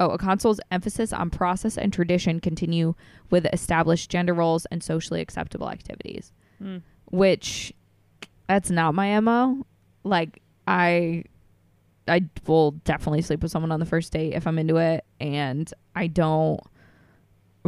Oh, 0.00 0.10
a 0.10 0.18
consul's 0.18 0.60
emphasis 0.70 1.12
on 1.12 1.28
process 1.28 1.76
and 1.76 1.92
tradition 1.92 2.38
continue 2.38 2.94
with 3.30 3.46
established 3.52 4.08
gender 4.08 4.32
roles 4.32 4.64
and 4.66 4.80
socially 4.80 5.20
acceptable 5.20 5.68
activities, 5.68 6.32
Hmm. 6.60 6.76
which 7.06 7.72
that's 8.46 8.70
not 8.70 8.94
my 8.94 9.08
MO. 9.08 9.66
Like 10.04 10.40
I 10.68 11.24
I 12.08 12.22
will 12.46 12.72
definitely 12.72 13.22
sleep 13.22 13.42
with 13.42 13.50
someone 13.52 13.72
on 13.72 13.80
the 13.80 13.86
first 13.86 14.12
date 14.12 14.34
if 14.34 14.46
I'm 14.46 14.58
into 14.58 14.76
it 14.76 15.04
and 15.20 15.72
I 15.94 16.06
don't 16.06 16.60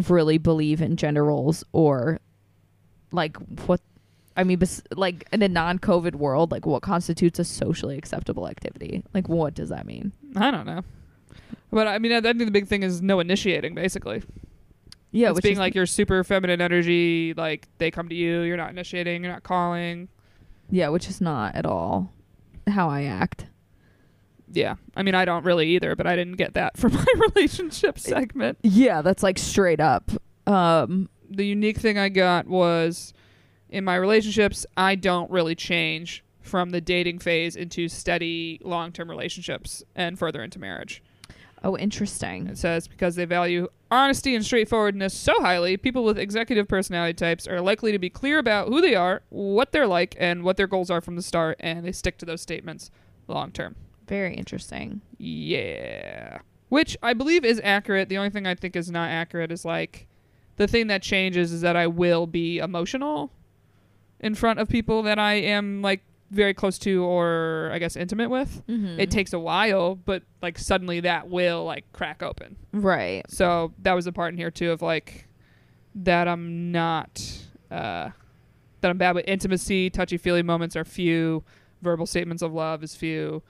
really 0.09 0.39
believe 0.39 0.81
in 0.81 0.97
gender 0.97 1.25
roles 1.25 1.65
or 1.73 2.21
like 3.13 3.37
what 3.67 3.81
I 4.37 4.45
mean, 4.45 4.59
bes- 4.59 4.83
like 4.97 5.27
in 5.33 5.43
a 5.43 5.49
non-COVID 5.49 6.15
world, 6.15 6.51
like 6.53 6.65
what 6.65 6.83
constitutes 6.83 7.39
a 7.39 7.45
socially 7.45 7.99
acceptable 7.99 8.49
activity? 8.49 9.03
Like, 9.13 9.29
what 9.29 9.55
does 9.55 9.69
that 9.71 9.85
mean? 9.87 10.13
I 10.37 10.51
don't 10.51 10.65
know. 10.67 10.83
But 11.73 11.87
I 11.89 11.99
mean, 11.99 12.13
I 12.13 12.19
I 12.19 12.21
think 12.21 12.39
the 12.39 12.51
big 12.51 12.69
thing 12.69 12.83
is 12.83 13.03
no 13.03 13.21
initiating, 13.21 13.75
basically. 13.75 14.23
Yeah, 15.13 15.31
it's 15.31 15.37
which 15.37 15.43
being 15.43 15.55
is- 15.55 15.59
like 15.59 15.75
your 15.75 15.87
super 15.87 16.23
feminine 16.25 16.61
energy, 16.61 17.35
like 17.37 17.67
they 17.79 17.91
come 17.91 18.09
to 18.09 18.15
you, 18.15 18.43
you're 18.43 18.57
not 18.57 18.71
initiating, 18.71 19.23
you're 19.25 19.33
not 19.33 19.43
calling. 19.43 20.09
Yeah, 20.71 20.89
which 20.89 21.09
is 21.09 21.21
not 21.21 21.57
at 21.57 21.67
all 21.67 22.13
how 22.69 22.89
I 22.89 23.03
act. 23.05 23.47
Yeah. 24.53 24.77
I 24.97 25.03
mean, 25.03 25.15
I 25.15 25.25
don't 25.25 25.45
really 25.45 25.69
either, 25.71 25.95
but 25.95 26.07
I 26.07 26.17
didn't 26.17 26.37
get 26.37 26.55
that 26.55 26.77
from 26.77 26.93
my 26.95 27.07
relationship 27.35 27.99
segment. 27.99 28.59
Yeah, 28.63 29.03
that's 29.03 29.23
like 29.23 29.39
straight 29.39 29.81
up. 29.81 30.11
Um, 30.47 31.09
The 31.31 31.47
unique 31.47 31.79
thing 31.79 31.99
I 31.99 32.09
got 32.09 32.47
was 32.47 33.13
in 33.69 33.85
my 33.85 33.95
relationships, 33.97 34.67
I 34.77 34.97
don't 34.97 35.31
really 35.31 35.55
change 35.55 36.25
from 36.41 36.71
the 36.71 36.81
dating 36.81 37.21
phase 37.21 37.55
into 37.55 37.87
steady 37.89 38.59
long 38.65 38.91
term 38.93 39.09
relationships 39.09 39.85
and 39.95 40.19
further 40.19 40.43
into 40.43 40.59
marriage. 40.59 41.03
oh, 41.63 41.77
interesting. 41.77 42.47
It 42.49 42.59
says 42.59 42.89
because 42.89 43.15
they 43.15 43.27
value 43.27 43.69
honesty 43.91 44.35
and 44.35 44.45
straightforwardness 44.45 45.13
so 45.15 45.39
highly, 45.41 45.77
people 45.77 46.03
with 46.03 46.19
executive 46.19 46.67
personality 46.67 47.13
types 47.15 47.47
are 47.47 47.61
likely 47.61 47.93
to 47.93 47.99
be 47.99 48.09
clear 48.11 48.39
about 48.39 48.69
who 48.69 48.81
they 48.81 48.95
are, 48.95 49.23
what 49.29 49.71
they're 49.71 49.87
like, 49.87 50.17
and 50.19 50.43
what 50.43 50.57
their 50.57 50.67
goals 50.67 50.91
are 50.91 51.01
from 51.03 51.17
the 51.17 51.23
start, 51.23 51.57
and 51.61 51.85
they 51.85 51.93
stick 51.93 52.17
to 52.19 52.27
those 52.27 52.41
statements 52.41 52.91
long 53.29 53.53
term. 53.53 53.77
Very 54.11 54.35
interesting. 54.35 55.01
Yeah. 55.19 56.39
Which 56.69 56.97
I 57.03 57.15
believe 57.15 57.45
is 57.45 57.61
accurate. 57.65 58.09
The 58.09 58.19
only 58.19 58.31
thing 58.31 58.47
I 58.47 58.55
think 58.57 58.75
is 58.77 58.91
not 58.91 59.09
accurate 59.09 59.53
is 59.53 59.65
like 59.65 60.09
the 60.57 60.67
thing 60.67 60.89
that 60.89 61.01
changes 61.01 61.53
is 61.53 61.61
that 61.63 61.77
I 61.77 61.87
will 61.87 62.27
be 62.27 62.59
emotional 62.59 63.33
in 64.19 64.35
front 64.35 64.59
of 64.59 64.69
people 64.69 65.03
that 65.05 65.19
I 65.19 65.35
am 65.35 65.81
like 65.81 66.03
very 66.31 66.55
close 66.55 66.79
to 66.81 67.05
or 67.05 67.71
I 67.73 67.79
guess 67.79 67.97
intimate 67.97 68.31
with. 68.31 68.63
Mm-hmm. 68.69 68.99
It 69.01 69.11
takes 69.13 69.33
a 69.33 69.39
while, 69.39 69.95
but 69.95 70.25
like 70.43 70.59
suddenly 70.59 71.01
that 71.01 71.29
will 71.29 71.65
like 71.65 71.85
crack 71.93 72.23
open. 72.23 72.57
right. 72.73 73.25
So 73.29 73.73
that 73.83 73.93
was 73.95 74.07
a 74.09 74.13
part 74.13 74.33
in 74.35 74.39
here 74.39 74.51
too 74.51 74.73
of 74.73 74.83
like 74.83 75.29
that 75.95 76.27
I'm 76.29 76.73
not 76.73 77.23
uh, 77.71 78.11
that 78.81 78.91
I'm 78.91 78.99
bad 78.99 79.15
with 79.15 79.25
intimacy. 79.29 79.89
Touchy 79.89 80.17
feely 80.17 80.43
moments 80.43 80.75
are 80.75 80.85
few. 80.85 81.45
Verbal 81.81 82.07
statements 82.07 82.43
of 82.43 82.53
love 82.53 82.83
is 82.83 82.95
few. 82.97 83.43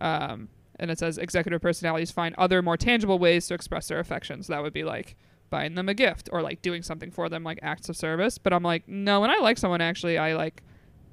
Um, 0.00 0.48
and 0.78 0.90
it 0.90 0.98
says 0.98 1.18
executive 1.18 1.60
personalities 1.60 2.10
find 2.10 2.34
other 2.38 2.62
more 2.62 2.76
tangible 2.76 3.18
ways 3.18 3.46
to 3.48 3.54
express 3.54 3.88
their 3.88 3.98
affections. 4.00 4.46
That 4.46 4.62
would 4.62 4.72
be 4.72 4.84
like 4.84 5.16
buying 5.50 5.74
them 5.74 5.88
a 5.88 5.94
gift 5.94 6.28
or 6.32 6.40
like 6.42 6.62
doing 6.62 6.82
something 6.82 7.10
for 7.10 7.28
them, 7.28 7.44
like 7.44 7.58
acts 7.62 7.88
of 7.88 7.96
service. 7.96 8.38
But 8.38 8.52
I'm 8.52 8.62
like, 8.62 8.88
no, 8.88 9.20
when 9.20 9.30
I 9.30 9.36
like 9.36 9.58
someone, 9.58 9.80
actually, 9.80 10.16
I 10.16 10.34
like 10.34 10.62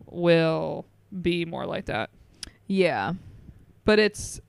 will 0.05 0.85
be 1.21 1.43
more 1.45 1.65
like 1.65 1.85
that. 1.85 2.09
Yeah. 2.67 3.13
But 3.83 3.99
it's 3.99 4.39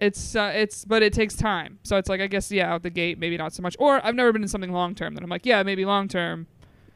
it's 0.00 0.34
uh, 0.34 0.52
it's 0.54 0.84
but 0.84 1.02
it 1.02 1.12
takes 1.12 1.36
time. 1.36 1.78
So 1.82 1.96
it's 1.96 2.08
like 2.08 2.20
I 2.20 2.26
guess 2.26 2.50
yeah, 2.50 2.72
out 2.72 2.82
the 2.82 2.90
gate 2.90 3.18
maybe 3.18 3.36
not 3.36 3.52
so 3.52 3.62
much. 3.62 3.76
Or 3.78 4.04
I've 4.04 4.14
never 4.14 4.32
been 4.32 4.42
in 4.42 4.48
something 4.48 4.72
long 4.72 4.94
term 4.94 5.14
that 5.14 5.22
I'm 5.22 5.30
like 5.30 5.44
yeah 5.46 5.62
maybe 5.62 5.84
long 5.84 6.08
term 6.08 6.46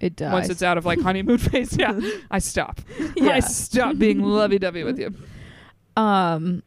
It 0.00 0.16
does. 0.16 0.32
once 0.32 0.48
it's 0.48 0.62
out 0.62 0.78
of 0.78 0.84
like 0.84 1.00
honeymoon 1.00 1.38
phase 1.50 1.76
yeah 1.76 1.98
I 2.30 2.38
stop 2.38 2.80
yeah. 3.16 3.32
I 3.34 3.40
stop 3.40 3.98
being 3.98 4.20
lovey 4.22 4.58
dovey 4.58 4.84
with 4.84 4.98
you. 4.98 5.14
Um, 5.96 6.62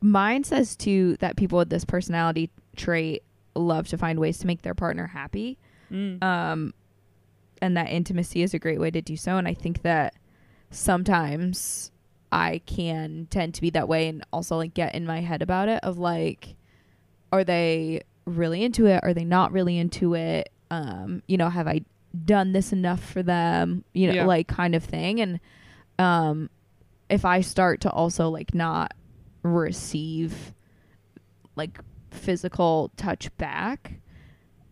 mine 0.00 0.44
says 0.44 0.76
too 0.76 1.16
that 1.20 1.36
people 1.36 1.58
with 1.58 1.70
this 1.70 1.84
personality 1.84 2.50
trait 2.76 3.22
love 3.54 3.88
to 3.88 3.98
find 3.98 4.18
ways 4.20 4.38
to 4.38 4.46
make 4.46 4.62
their 4.62 4.74
partner 4.74 5.06
happy. 5.08 5.58
Mm. 5.90 6.22
Um, 6.22 6.74
and 7.60 7.76
that 7.76 7.88
intimacy 7.90 8.42
is 8.42 8.54
a 8.54 8.58
great 8.58 8.78
way 8.80 8.90
to 8.90 9.02
do 9.02 9.16
so. 9.16 9.36
And 9.36 9.48
I 9.48 9.54
think 9.54 9.82
that 9.82 10.14
sometimes 10.70 11.90
I 12.30 12.60
can 12.66 13.26
tend 13.30 13.54
to 13.54 13.60
be 13.60 13.70
that 13.70 13.88
way 13.88 14.08
and 14.08 14.24
also 14.32 14.56
like 14.56 14.74
get 14.74 14.94
in 14.94 15.06
my 15.06 15.20
head 15.20 15.42
about 15.42 15.68
it 15.68 15.80
of 15.82 15.98
like, 15.98 16.54
are 17.32 17.42
they 17.44 18.02
really 18.26 18.62
into 18.62 18.86
it? 18.86 19.00
Are 19.02 19.14
they 19.14 19.24
not 19.24 19.50
really 19.52 19.78
into 19.78 20.14
it? 20.14 20.50
Um, 20.70 21.22
you 21.26 21.36
know, 21.36 21.48
have 21.48 21.66
I 21.66 21.82
done 22.24 22.52
this 22.52 22.72
enough 22.72 23.02
for 23.02 23.22
them? 23.22 23.84
You 23.92 24.08
know, 24.08 24.14
Yeah. 24.14 24.26
like 24.26 24.46
kind 24.46 24.74
of 24.74 24.84
thing. 24.84 25.20
And 25.20 25.40
um, 25.98 26.50
if 27.10 27.24
I 27.24 27.40
start 27.40 27.80
to 27.82 27.90
also 27.90 28.28
like 28.28 28.54
not 28.54 28.94
receive 29.42 30.52
like 31.56 31.78
physical 32.10 32.90
touch 32.96 33.34
back, 33.36 34.00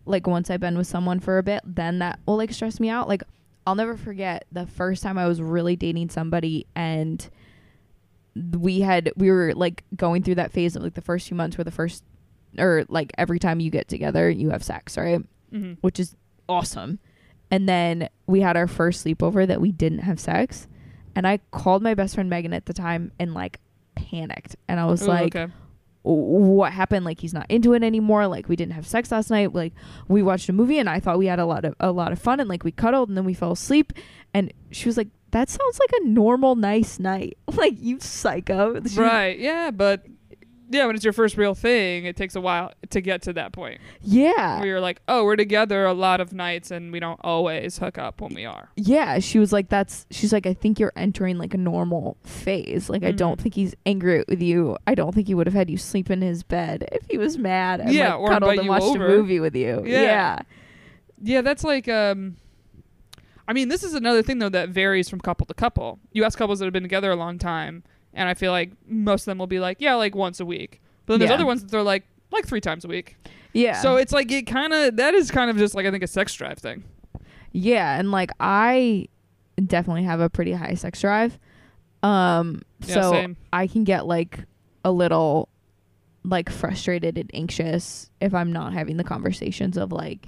like 0.05 0.27
once 0.27 0.49
I've 0.49 0.59
been 0.59 0.77
with 0.77 0.87
someone 0.87 1.19
for 1.19 1.37
a 1.37 1.43
bit, 1.43 1.61
then 1.65 1.99
that 1.99 2.19
will 2.25 2.37
like 2.37 2.51
stress 2.53 2.79
me 2.79 2.89
out. 2.89 3.07
Like 3.07 3.23
I'll 3.65 3.75
never 3.75 3.97
forget 3.97 4.45
the 4.51 4.65
first 4.65 5.03
time 5.03 5.17
I 5.17 5.27
was 5.27 5.41
really 5.41 5.75
dating 5.75 6.09
somebody 6.09 6.65
and 6.75 7.27
we 8.57 8.81
had 8.81 9.11
we 9.17 9.31
were 9.31 9.53
like 9.55 9.83
going 9.95 10.23
through 10.23 10.35
that 10.35 10.51
phase 10.51 10.75
of 10.75 10.83
like 10.83 10.93
the 10.93 11.01
first 11.01 11.27
few 11.27 11.35
months 11.35 11.57
where 11.57 11.65
the 11.65 11.71
first 11.71 12.03
or 12.57 12.85
like 12.87 13.11
every 13.17 13.39
time 13.39 13.59
you 13.59 13.69
get 13.71 13.87
together 13.87 14.29
you 14.29 14.51
have 14.51 14.63
sex, 14.63 14.97
right? 14.97 15.21
hmm 15.51 15.73
Which 15.81 15.99
is 15.99 16.15
awesome. 16.47 16.99
And 17.49 17.67
then 17.67 18.09
we 18.27 18.41
had 18.41 18.57
our 18.57 18.67
first 18.67 19.05
sleepover 19.05 19.47
that 19.47 19.61
we 19.61 19.71
didn't 19.71 19.99
have 19.99 20.19
sex. 20.19 20.67
And 21.17 21.25
I 21.25 21.39
called 21.49 21.81
my 21.81 21.95
best 21.95 22.13
friend 22.13 22.29
Megan 22.29 22.53
at 22.53 22.67
the 22.67 22.73
time 22.73 23.11
and 23.17 23.33
like 23.33 23.59
panicked. 23.95 24.55
And 24.67 24.79
I 24.79 24.85
was 24.85 25.01
Ooh, 25.01 25.07
like, 25.07 25.35
okay. 25.35 25.51
what 26.03 26.71
happened? 26.71 27.05
Like 27.05 27.19
he's 27.19 27.33
not 27.33 27.47
into 27.49 27.73
it 27.73 27.81
anymore. 27.81 28.27
Like 28.27 28.47
we 28.47 28.55
didn't 28.55 28.73
have 28.73 28.85
sex 28.85 29.11
last 29.11 29.31
night. 29.31 29.51
Like 29.51 29.73
we 30.07 30.21
watched 30.21 30.47
a 30.47 30.53
movie 30.53 30.77
and 30.77 30.87
i 30.87 30.99
thought 30.99 31.17
we 31.17 31.25
had 31.25 31.39
a 31.39 31.45
lot 31.47 31.65
of 31.65 31.73
a 31.79 31.91
lot 31.91 32.11
of 32.11 32.19
fun 32.19 32.39
and 32.39 32.47
like 32.47 32.63
we 32.63 32.71
cuddled 32.71 33.09
and 33.09 33.17
then 33.17 33.25
we 33.25 33.33
fell 33.33 33.53
asleep. 33.53 33.93
And 34.31 34.53
she 34.69 34.87
was 34.87 34.95
like 34.95 35.07
that 35.31 35.49
sounds 35.49 35.79
like 35.79 36.01
a 36.01 36.05
normal 36.05 36.55
nice 36.55 36.99
night. 36.99 37.35
Like 37.51 37.73
you 37.81 37.99
psycho. 37.99 38.79
She- 38.85 38.99
right. 38.99 39.39
Yeah 39.39 39.71
but 39.71 40.05
yeah 40.69 40.85
when 40.85 40.95
it's 40.95 41.03
your 41.03 41.13
first 41.13 41.37
real 41.37 41.55
thing 41.55 42.05
it 42.05 42.15
takes 42.15 42.35
a 42.35 42.41
while 42.41 42.71
to 42.89 42.99
get 43.01 43.21
to 43.21 43.31
that 43.33 43.51
point 43.53 43.79
yeah 44.01 44.57
where 44.59 44.67
you're 44.67 44.79
like 44.81 45.01
oh 45.07 45.23
we're 45.23 45.35
together 45.35 45.85
a 45.85 45.93
lot 45.93 46.19
of 46.19 46.33
nights 46.33 46.71
and 46.71 46.91
we 46.91 46.99
don't 46.99 47.19
always 47.23 47.77
hook 47.77 47.97
up 47.97 48.19
when 48.21 48.33
we 48.33 48.45
are 48.45 48.69
yeah 48.75 49.19
she 49.19 49.39
was 49.39 49.53
like 49.53 49.69
that's 49.69 50.05
she's 50.11 50.33
like 50.33 50.45
i 50.45 50.53
think 50.53 50.79
you're 50.79 50.93
entering 50.95 51.37
like 51.37 51.53
a 51.53 51.57
normal 51.57 52.17
phase 52.23 52.89
like 52.89 53.03
i 53.03 53.11
don't 53.11 53.37
Mhm. 53.39 53.41
think 53.43 53.55
he's 53.55 53.75
angry 53.85 54.23
with 54.27 54.41
you 54.41 54.77
i 54.87 54.93
don't 54.95 55.13
think 55.15 55.27
he 55.27 55.33
would 55.35 55.47
have 55.47 55.53
had 55.53 55.69
you 55.69 55.77
sleep 55.77 56.09
in 56.09 56.21
his 56.21 56.43
bed 56.43 56.87
if 56.91 57.05
he 57.09 57.17
was 57.17 57.37
mad 57.37 57.79
and 57.79 57.93
Yeah, 57.93 58.13
like, 58.15 58.19
or 58.19 58.29
cuddled 58.29 58.59
and 58.59 58.67
watched 58.67 58.83
over. 58.83 59.05
a 59.05 59.09
movie 59.09 59.39
with 59.39 59.55
you 59.55 59.83
Yeah. 59.85 60.01
yeah 60.01 60.39
Yeah, 61.21 61.41
that's 61.41 61.63
like 61.63 61.87
um 61.87 62.35
I 63.49 63.53
mean, 63.53 63.69
this 63.69 63.81
is 63.81 63.93
another 63.93 64.21
thing 64.21 64.39
though 64.39 64.49
that 64.49 64.69
varies 64.69 65.07
from 65.07 65.21
couple 65.21 65.45
to 65.45 65.53
couple. 65.53 65.99
You 66.11 66.25
ask 66.25 66.37
couples 66.37 66.59
that 66.59 66.65
have 66.65 66.73
been 66.73 66.83
together 66.83 67.09
a 67.11 67.15
long 67.15 67.39
time, 67.39 67.83
and 68.17 68.27
I 68.27 68.33
feel 68.33 68.51
like 68.51 68.71
most 68.87 69.21
of 69.21 69.25
them 69.25 69.37
will 69.37 69.47
be 69.47 69.59
like, 69.59 69.77
yeah, 69.79 69.95
like 69.95 70.13
once 70.15 70.39
a 70.41 70.45
week. 70.45 70.81
But 71.05 71.13
then 71.13 71.19
there's 71.21 71.29
Yeah. 71.29 71.35
other 71.35 71.45
ones 71.45 71.61
that 71.61 71.71
they're 71.71 71.83
like 71.83 72.03
like 72.31 72.45
3 72.45 72.59
times 72.59 72.83
a 72.83 72.89
week. 72.89 73.15
yeah 73.53 73.79
So 73.79 73.95
it's 73.95 74.11
like 74.11 74.29
it 74.31 74.43
kind 74.47 74.73
of 74.73 74.97
that 74.97 75.13
is 75.13 75.31
kind 75.31 75.49
of 75.49 75.57
just 75.57 75.73
like 75.75 75.85
I 75.85 75.91
think 75.91 76.03
a 76.03 76.07
sex 76.07 76.33
drive 76.33 76.57
thing. 76.59 76.83
Yeah, 77.53 77.97
and 77.97 78.11
like 78.11 78.31
I 78.41 79.07
definitely 79.65 80.03
have 80.03 80.19
a 80.19 80.29
pretty 80.29 80.51
high 80.51 80.73
sex 80.73 80.99
drive. 81.01 81.39
Um 82.03 82.61
Yeah, 82.85 82.93
so 82.95 83.11
same. 83.11 83.37
I 83.53 83.67
can 83.67 83.83
get 83.85 84.05
like 84.05 84.39
a 84.83 84.91
little 84.91 85.47
like 86.23 86.49
frustrated 86.49 87.17
and 87.17 87.31
anxious 87.33 88.09
if 88.19 88.33
I'm 88.33 88.51
not 88.51 88.73
having 88.73 88.97
the 88.97 89.03
conversations 89.05 89.77
of 89.77 89.91
like 89.93 90.27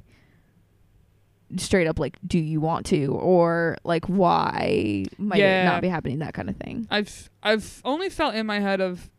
straight 1.57 1.87
up 1.87 1.97
like 1.99 2.17
do 2.27 2.37
you 2.39 2.61
want 2.61 2.85
to 2.85 3.07
or 3.07 3.77
like 3.83 4.05
why 4.05 5.05
might 5.17 5.39
Yeah. 5.39 5.61
it 5.63 5.65
not 5.65 5.81
be 5.81 5.87
happening 5.89 6.19
that 6.19 6.33
kind 6.33 6.49
of 6.49 6.55
thing. 6.57 6.87
I've 6.91 7.29
I've 7.41 7.81
only 7.83 8.09
felt 8.09 8.35
in 8.35 8.45
my 8.45 8.59
head 8.59 8.81
of 8.81 9.09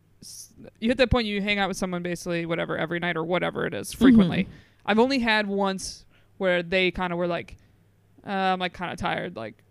you 0.79 0.89
hit 0.89 0.97
that 0.97 1.09
point 1.11 1.25
you 1.27 1.41
hang 1.41 1.59
out 1.59 1.67
with 1.67 1.77
someone 1.77 2.03
basically 2.03 2.45
whatever 2.45 2.77
every 2.77 2.99
night 2.99 3.17
or 3.17 3.23
whatever 3.23 3.65
it 3.65 3.73
is 3.73 3.91
frequently. 3.93 4.47
I've 4.85 4.99
only 4.99 5.19
had 5.19 5.47
once 5.47 6.05
where 6.37 6.63
they 6.63 6.91
kind 6.91 7.11
of 7.13 7.19
were 7.19 7.27
like, 7.27 7.57
uh, 8.25 8.29
I'm 8.31 8.59
like 8.59 8.73
kind 8.73 8.91
of 8.91 8.97
tired. 8.99 9.35
Like, 9.35 9.63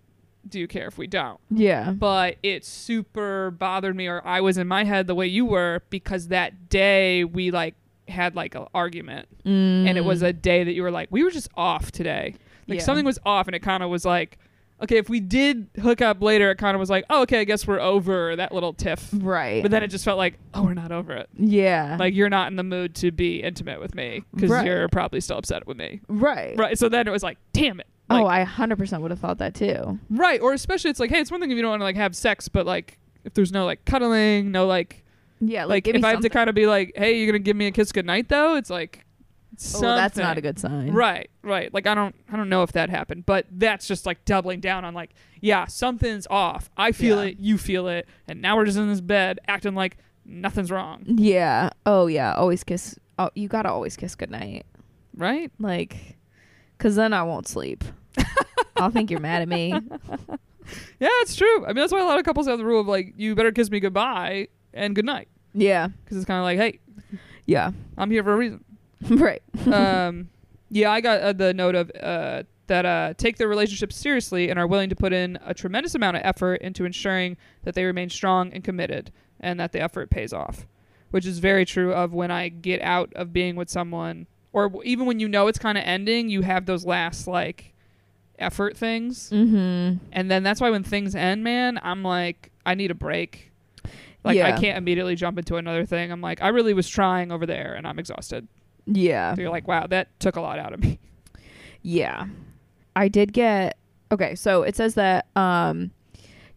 do 0.48 0.58
you 0.61 0.66
care 0.68 0.86
if 0.86 0.98
we 0.98 1.06
don't? 1.06 1.38
Yeah. 1.50 1.90
But 1.92 2.36
it 2.42 2.64
super 2.64 3.50
bothered 3.52 3.94
me, 3.96 4.06
or 4.08 4.24
I 4.26 4.40
was 4.40 4.56
in 4.58 4.66
my 4.68 4.84
head 4.84 5.06
the 5.06 5.14
way 5.14 5.26
you 5.26 5.44
were 5.46 5.82
because 5.90 6.28
that 6.28 6.68
day 6.68 7.24
we 7.24 7.50
like 7.50 7.74
had 8.08 8.34
like 8.34 8.54
an 8.56 8.66
argument, 8.74 9.28
and 9.44 9.96
it 9.96 10.04
was 10.04 10.22
a 10.22 10.32
day 10.32 10.64
that 10.64 10.72
you 10.72 10.82
were 10.82 10.90
like, 10.90 11.08
we 11.11 11.22
were 11.22 11.30
just 11.30 11.48
off 11.56 11.92
today. 11.92 12.34
Like 12.70 12.78
Yeah. 12.78 12.84
something 12.84 13.04
was 13.04 13.18
off, 13.26 13.46
and 13.48 13.54
it 13.54 13.60
kind 13.60 13.82
of 13.82 13.90
was 13.90 14.04
like, 14.04 14.38
okay, 14.82 14.96
if 14.96 15.10
we 15.10 15.20
did 15.20 15.68
hook 15.82 16.00
up 16.00 16.22
later, 16.22 16.50
it 16.50 16.56
kind 16.56 16.74
of 16.74 16.78
was 16.80 16.88
like, 16.88 17.04
oh, 17.10 17.20
okay, 17.22 17.40
I 17.40 17.44
guess 17.44 17.66
we're 17.66 17.80
over 17.80 18.34
that 18.36 18.52
little 18.52 18.72
tiff. 18.72 19.10
right. 19.12 19.60
But 19.62 19.70
then 19.70 19.82
it 19.82 19.88
just 19.88 20.06
felt 20.06 20.16
like, 20.16 20.38
oh, 20.54 20.62
we're 20.62 20.72
not 20.72 20.90
over 20.90 21.12
it. 21.14 21.28
yeah. 21.36 21.98
Like 22.00 22.14
you're 22.14 22.30
not 22.30 22.50
in 22.50 22.56
the 22.56 22.62
mood 22.62 22.94
to 22.96 23.10
be 23.10 23.42
intimate 23.42 23.78
with 23.80 23.94
me 23.94 24.22
because 24.34 24.48
Right. 24.50 24.64
you're 24.64 24.88
probably 24.88 25.20
still 25.20 25.36
upset 25.36 25.66
with 25.66 25.76
me. 25.76 26.00
right. 26.08 26.56
Right. 26.56 26.78
So 26.78 26.88
then 26.88 27.06
it 27.06 27.10
was 27.10 27.22
like, 27.22 27.36
damn 27.52 27.78
it. 27.80 27.86
Oh, 28.08 28.14
like, 28.14 28.24
oh, 28.24 28.26
I 28.26 28.44
100% 28.44 29.00
would 29.02 29.10
have 29.10 29.20
thought 29.20 29.36
that 29.38 29.54
too. 29.54 29.98
right. 30.08 30.40
Or 30.40 30.52
especially 30.54 30.90
it's 30.90 30.98
like, 30.98 31.10
hey, 31.10 31.20
it's 31.20 31.30
one 31.30 31.40
thing 31.40 31.50
if 31.50 31.56
you 31.56 31.62
don't 31.62 31.70
want 31.72 31.80
to 31.80 31.84
like 31.84 31.96
have 31.96 32.16
sex, 32.16 32.48
but 32.48 32.64
like 32.64 32.98
if 33.24 33.34
there's 33.34 33.52
no 33.52 33.66
like 33.66 33.84
cuddling, 33.84 34.50
no 34.50 34.66
like 34.66 35.04
Yeah, 35.40 35.66
like, 35.66 35.84
give 35.84 35.94
if 35.94 36.02
I 36.04 36.10
have 36.10 36.20
to 36.20 36.30
kind 36.30 36.48
of 36.48 36.54
be 36.54 36.66
like, 36.66 36.92
hey, 36.96 37.18
you're 37.18 37.26
gonna 37.26 37.38
give 37.38 37.54
me 37.56 37.66
a 37.66 37.70
kiss 37.70 37.92
goodnight 37.92 38.28
though, 38.30 38.56
it's 38.56 38.70
like 38.70 39.04
Oh, 39.74 39.80
that's 39.80 40.16
not 40.16 40.38
a 40.38 40.40
good 40.40 40.59
sign. 40.59 40.92
Right, 40.92 41.28
right. 41.42 41.72
Like 41.74 41.86
I 41.86 41.94
don't 41.94 42.14
I 42.32 42.36
don't 42.36 42.48
know 42.48 42.62
if 42.62 42.72
that 42.72 42.88
happened, 42.90 43.26
but 43.26 43.46
that's 43.51 43.86
just 43.88 44.07
like 44.07 44.24
doubling 44.24 44.61
down 44.61 44.84
on 44.84 44.94
like, 44.94 45.11
yeah, 45.40 45.66
something's 45.66 46.26
off. 46.30 46.70
I 46.76 46.92
feel 46.92 47.16
Yeah. 47.22 47.30
it, 47.30 47.38
you 47.40 47.59
feel 47.59 47.88
it, 47.88 48.09
and 48.28 48.40
now 48.40 48.57
we're 48.57 48.64
just 48.64 48.78
in 48.78 48.88
this 48.88 49.01
bed 49.01 49.38
acting 49.48 49.74
like 49.74 49.96
nothing's 50.24 50.70
wrong. 50.70 51.03
Yeah. 51.07 51.70
Oh 51.84 52.07
yeah. 52.07 52.32
Always 52.34 52.64
kiss. 52.64 52.98
Oh, 53.18 53.30
you 53.34 53.48
gotta 53.48 53.70
always 53.70 53.96
kiss 53.96 54.14
goodnight. 54.14 54.64
Right? 55.16 55.51
Like, 55.59 56.16
cause 56.78 56.94
then 56.96 57.12
I 57.12 57.22
won't 57.24 57.46
sleep. 57.48 57.84
I'll 58.76 58.90
think 58.90 59.11
you're 59.11 59.20
mad 59.20 59.42
at 59.42 59.48
me. 59.48 59.74
Yeah, 61.01 61.09
it's 61.22 61.34
true. 61.34 61.64
I 61.64 61.68
mean 61.68 61.76
that's 61.76 61.92
why 61.92 62.01
a 62.01 62.05
lot 62.05 62.18
of 62.18 62.24
couples 62.24 62.46
have 62.46 62.59
the 62.59 62.64
rule 62.64 62.80
of 62.80 62.86
like, 62.86 63.14
you 63.16 63.34
better 63.34 63.51
kiss 63.51 63.70
me 63.70 63.80
goodbye 63.80 64.48
and 64.72 64.94
goodnight. 64.94 65.26
Yeah. 65.53 65.88
Because 65.88 66.16
it's 66.18 66.26
kinda 66.26 66.42
like, 66.42 66.59
hey, 66.59 66.78
Yeah. 67.44 67.72
I'm 67.98 68.09
here 68.11 68.22
for 68.22 68.32
a 68.34 68.36
reason. 68.36 68.64
right. 69.11 69.42
um, 69.72 70.28
yeah, 70.70 70.90
I 70.90 71.01
got 71.01 71.20
uh, 71.20 71.32
the 71.32 71.53
note 71.55 71.74
of 71.74 71.90
uh, 72.01 72.42
that 72.68 72.86
uh, 72.86 73.14
take 73.16 73.36
their 73.38 73.48
relationship 73.48 73.92
seriously 73.92 74.51
and 74.51 74.59
are 74.59 74.66
willing 74.66 74.88
to 74.90 74.96
put 74.96 75.12
in 75.12 75.38
a 75.44 75.53
tremendous 75.55 75.94
amount 75.94 76.16
of 76.16 76.22
effort 76.24 76.57
into 76.62 76.84
ensuring 76.84 77.36
that 77.64 77.74
they 77.74 77.84
remain 77.84 78.09
strong 78.11 78.53
and 78.53 78.62
committed, 78.62 79.11
and 79.40 79.59
that 79.59 79.72
the 79.72 79.80
effort 79.80 80.11
pays 80.11 80.32
off, 80.32 80.66
which 81.11 81.26
is 81.26 81.38
very 81.40 81.64
true 81.64 81.92
of 81.92 82.12
when 82.12 82.30
I 82.30 82.48
get 82.48 82.80
out 82.82 83.12
of 83.14 83.32
being 83.32 83.57
with 83.57 83.68
someone, 83.68 84.26
or 84.53 84.68
w- 84.68 84.88
even 84.88 85.07
when 85.07 85.18
you 85.18 85.28
know 85.28 85.48
it's 85.48 85.59
kind 85.59 85.76
of 85.78 85.82
ending, 85.84 86.28
you 86.28 86.42
have 86.42 86.66
those 86.66 86.84
last 86.86 87.26
like 87.26 87.72
effort 88.38 88.76
things, 88.76 89.30
Mm-hmm. 89.30 90.05
and 90.12 90.30
then 90.30 90.42
that's 90.44 90.61
why 90.61 90.70
when 90.70 90.84
things 90.84 91.14
end, 91.16 91.42
man, 91.42 91.80
I'm 91.82 92.03
like, 92.03 92.51
I 92.64 92.74
need 92.74 92.90
a 92.90 92.94
break. 92.94 93.51
Like 94.22 94.36
I 94.55 94.61
can't 94.61 94.76
immediately 94.78 95.16
jump 95.16 95.38
into 95.38 95.57
another 95.57 95.84
thing. 95.86 96.12
I'm 96.12 96.20
like, 96.20 96.42
I 96.42 96.48
really 96.48 96.74
was 96.74 96.88
trying 96.88 97.32
over 97.32 97.46
there, 97.46 97.74
and 97.74 97.86
I'm 97.86 97.98
exhausted. 97.98 98.46
Yeah. 98.86 99.34
So 99.34 99.40
you're 99.42 99.50
like, 99.50 99.68
wow, 99.68 99.86
that 99.88 100.08
took 100.20 100.36
a 100.36 100.40
lot 100.40 100.58
out 100.58 100.72
of 100.72 100.80
me. 100.80 100.98
Yeah. 101.82 102.26
I 102.94 103.08
did 103.08 103.32
get 103.32 103.78
okay, 104.12 104.34
so 104.34 104.62
it 104.64 104.76
says 104.76 104.94
that 104.96 105.26
um 105.34 105.92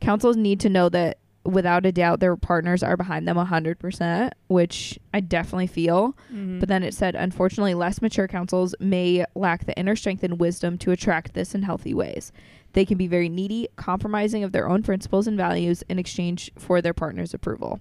consuls 0.02 0.36
need 0.36 0.60
to 0.60 0.70
know 0.70 0.90
that 0.90 1.20
without 1.46 1.86
a 1.86 1.92
doubt 1.92 2.20
their 2.20 2.36
partners 2.36 2.84
are 2.84 2.96
behind 2.98 3.28
them 3.28 3.36
100%, 3.38 4.32
which 4.48 4.98
I 5.14 5.20
definitely 5.22 5.68
feel. 5.68 6.16
Mhm. 6.34 6.60
But 6.60 6.70
then 6.70 6.84
it 6.84 6.94
said, 6.94 7.16
unfortunately, 7.16 7.74
less 7.74 8.02
mature 8.02 8.28
consuls 8.28 8.76
may 8.80 9.26
lack 9.36 9.66
the 9.66 9.78
inner 9.78 9.96
strength 9.96 10.24
and 10.24 10.40
wisdom 10.40 10.78
to 10.80 10.92
attract 10.92 11.34
this 11.34 11.54
in 11.56 11.64
healthy 11.64 11.94
ways. 11.94 12.32
They 12.74 12.86
can 12.86 12.98
be 12.98 13.08
very 13.08 13.30
needy, 13.30 13.68
compromising 13.76 14.44
of 14.44 14.52
their 14.52 14.68
own 14.70 14.84
principles 14.84 15.28
and 15.28 15.38
values 15.38 15.84
in 15.90 16.00
exchange 16.00 16.50
for 16.58 16.82
their 16.82 16.94
partner's 16.94 17.34
approval. 17.34 17.80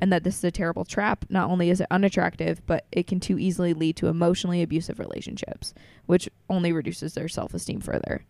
And 0.00 0.12
that 0.12 0.22
this 0.24 0.36
is 0.38 0.44
a 0.44 0.50
terrible 0.50 0.84
trap. 0.84 1.24
Not 1.28 1.50
only 1.50 1.70
is 1.70 1.80
it 1.80 1.88
unattractive, 1.90 2.64
but 2.66 2.86
it 2.92 3.06
can 3.06 3.18
too 3.20 3.38
easily 3.38 3.74
lead 3.74 3.96
to 3.96 4.06
emotionally 4.06 4.62
abusive 4.62 4.98
relationships, 5.00 5.74
which 6.06 6.28
only 6.48 6.72
reduces 6.72 7.14
their 7.14 7.28
self 7.28 7.52
esteem 7.54 7.80
further. 7.80 8.24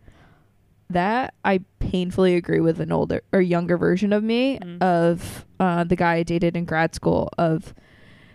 That 0.89 1.35
I 1.45 1.59
painfully 1.79 2.35
agree 2.35 2.59
with 2.59 2.79
an 2.79 2.91
older 2.91 3.21
or 3.31 3.41
younger 3.41 3.77
version 3.77 4.11
of 4.11 4.23
me 4.23 4.57
Mhm. 4.59 4.81
of 4.81 5.45
uh, 5.59 5.83
the 5.83 5.95
guy 5.95 6.15
I 6.15 6.23
dated 6.23 6.57
in 6.57 6.65
grad 6.65 6.95
school. 6.95 7.29
Of 7.37 7.75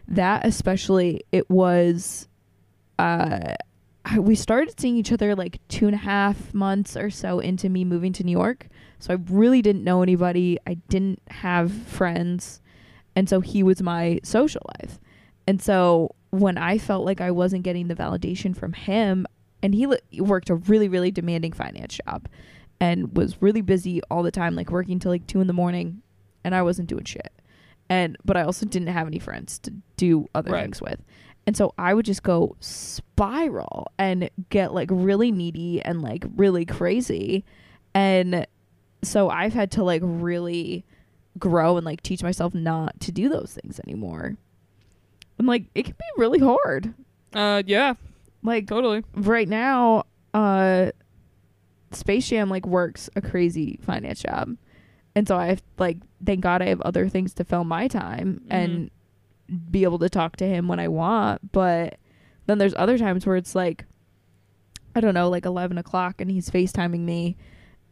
that, 0.07 0.47
especially, 0.47 1.23
it 1.33 1.51
was. 1.51 2.29
Uh, 2.99 3.55
we 4.19 4.35
started 4.37 4.79
seeing 4.79 4.97
each 4.97 5.11
other 5.11 5.35
like 5.35 5.59
two 5.69 5.87
and 5.87 5.95
a 5.95 5.99
half 5.99 6.55
months 6.55 6.97
or 6.97 7.11
so 7.11 7.41
into 7.41 7.69
me 7.69 7.85
moving 7.85 8.13
to 8.13 8.23
New 8.23 8.31
York. 8.33 8.69
So 9.01 9.15
I 9.15 9.19
really 9.29 9.61
didn't 9.63 9.83
know 9.83 10.03
anybody. 10.03 10.59
I 10.67 10.75
didn't 10.89 11.21
have 11.31 11.73
friends. 11.73 12.61
And 13.17 13.29
so 13.29 13.41
he 13.41 13.63
was 13.63 13.83
my 13.83 14.21
social 14.23 14.63
life. 14.81 14.99
And 15.47 15.61
so 15.63 16.15
when 16.31 16.59
I 16.59 16.79
felt 16.79 17.05
like 17.05 17.21
I 17.21 17.31
wasn't 17.31 17.63
getting 17.63 17.89
the 17.89 17.95
validation 17.95 18.57
from 18.57 18.73
him, 18.73 19.27
and 19.63 19.75
he 19.75 19.87
li- 19.87 19.99
worked 20.19 20.51
a 20.51 20.57
really, 20.57 20.89
really 20.89 21.11
demanding 21.11 21.53
finance 21.53 21.99
job 22.07 22.29
and 22.81 23.17
was 23.17 23.41
really 23.41 23.61
busy 23.63 24.01
all 24.11 24.23
the 24.23 24.31
time, 24.33 24.55
like 24.57 24.71
working 24.71 24.99
till 24.99 25.11
like 25.13 25.27
two 25.27 25.41
in 25.41 25.47
the 25.47 25.53
morning, 25.53 26.03
and 26.43 26.55
I 26.55 26.63
wasn't 26.63 26.89
doing 26.89 27.05
shit. 27.05 27.33
And 27.89 28.17
but 28.25 28.37
I 28.37 28.43
also 28.43 28.67
didn't 28.67 28.89
have 28.89 29.07
any 29.07 29.19
friends 29.19 29.59
to 29.61 29.73
do 29.97 30.27
other 30.35 30.51
Right. 30.53 30.63
things 30.63 30.81
with. 30.83 31.01
And 31.47 31.57
so 31.57 31.75
I 31.79 31.93
would 31.95 32.07
just 32.07 32.23
go 32.23 32.57
spiral 32.61 33.93
and 33.99 34.31
get 34.51 34.73
like 34.75 34.89
really 34.91 35.31
needy 35.31 35.83
and 35.83 36.03
like 36.03 36.25
really 36.37 36.65
crazy. 36.65 37.45
And 37.95 38.47
so 39.03 39.29
I've 39.29 39.53
had 39.53 39.71
to 39.73 39.85
like 39.85 40.01
really 40.05 40.85
grow 41.39 41.77
and 41.77 41.85
like 41.85 42.03
teach 42.03 42.23
myself 42.23 42.55
not 42.55 42.99
to 43.01 43.13
do 43.13 43.29
those 43.29 43.59
things 43.61 43.81
anymore. 43.81 44.37
And 45.39 45.47
like 45.49 45.65
it 45.75 45.85
can 45.85 45.95
be 45.99 46.05
really 46.21 46.39
hard. 46.39 46.95
uh, 47.33 47.63
yeah, 47.67 47.95
Like 48.43 48.67
totally. 48.69 49.03
right 49.15 49.49
now, 49.49 50.05
uh 50.33 50.91
Space 51.93 52.29
Jam 52.29 52.51
like 52.51 52.67
works 52.67 53.09
a 53.15 53.21
crazy 53.23 53.79
finance 53.83 54.21
job. 54.23 54.57
And 55.15 55.29
so 55.29 55.37
I 55.37 55.47
have 55.47 55.63
like 55.79 55.99
thank 56.25 56.41
God 56.41 56.63
I 56.63 56.67
have 56.67 56.81
other 56.81 57.09
things 57.09 57.35
to 57.35 57.45
fill 57.45 57.65
my 57.65 57.87
time 57.89 58.43
and 58.51 58.91
be 59.71 59.85
able 59.85 59.99
to 60.01 60.09
talk 60.09 60.37
to 60.37 60.47
him 60.47 60.67
when 60.69 60.81
I 60.81 60.89
want. 60.89 61.53
But 61.53 61.99
then 62.47 62.59
there's 62.59 62.75
other 62.77 62.99
times 62.99 63.27
where 63.27 63.37
it's 63.37 63.55
like 63.55 63.85
I 64.97 65.01
don't 65.01 65.15
know, 65.15 65.29
like 65.31 65.45
eleven 65.47 65.79
o'clock 65.79 66.21
and 66.21 66.31
he's 66.31 66.51
FaceTiming 66.51 67.01
me 67.01 67.37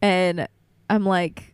and 0.01 0.47
I'm 0.91 1.05
like, 1.05 1.52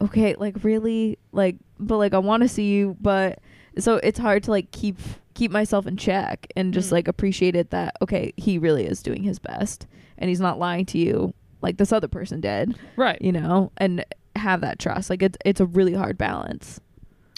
Okay, 0.00 0.34
like 0.38 0.62
really? 0.64 1.18
Like 1.32 1.56
but 1.78 1.96
like 1.98 2.14
I 2.14 2.18
wanna 2.18 2.48
see 2.48 2.68
you 2.70 2.96
but 3.00 3.38
so 3.78 3.96
it's 3.96 4.18
hard 4.18 4.42
to 4.44 4.50
like 4.50 4.70
keep 4.70 4.98
keep 5.34 5.50
myself 5.50 5.86
in 5.86 5.96
check 5.96 6.46
and 6.56 6.74
just 6.74 6.88
Mm. 6.88 6.92
like 6.92 7.08
appreciate 7.08 7.54
it 7.54 7.70
that 7.70 7.94
okay 8.02 8.32
he 8.36 8.58
really 8.58 8.84
is 8.86 9.02
doing 9.02 9.22
his 9.22 9.38
best 9.38 9.86
and 10.18 10.28
he's 10.28 10.40
not 10.40 10.58
lying 10.58 10.84
to 10.86 10.98
you 10.98 11.32
like 11.62 11.76
this 11.76 11.92
other 11.92 12.08
person 12.08 12.40
did 12.40 12.76
Right. 12.96 13.20
you 13.22 13.30
know 13.30 13.70
and 13.76 14.04
have 14.34 14.60
that 14.62 14.80
trust 14.80 15.10
like 15.10 15.22
it's 15.22 15.38
it's 15.44 15.60
a 15.60 15.66
really 15.66 15.94
hard 15.94 16.18
balance 16.18 16.80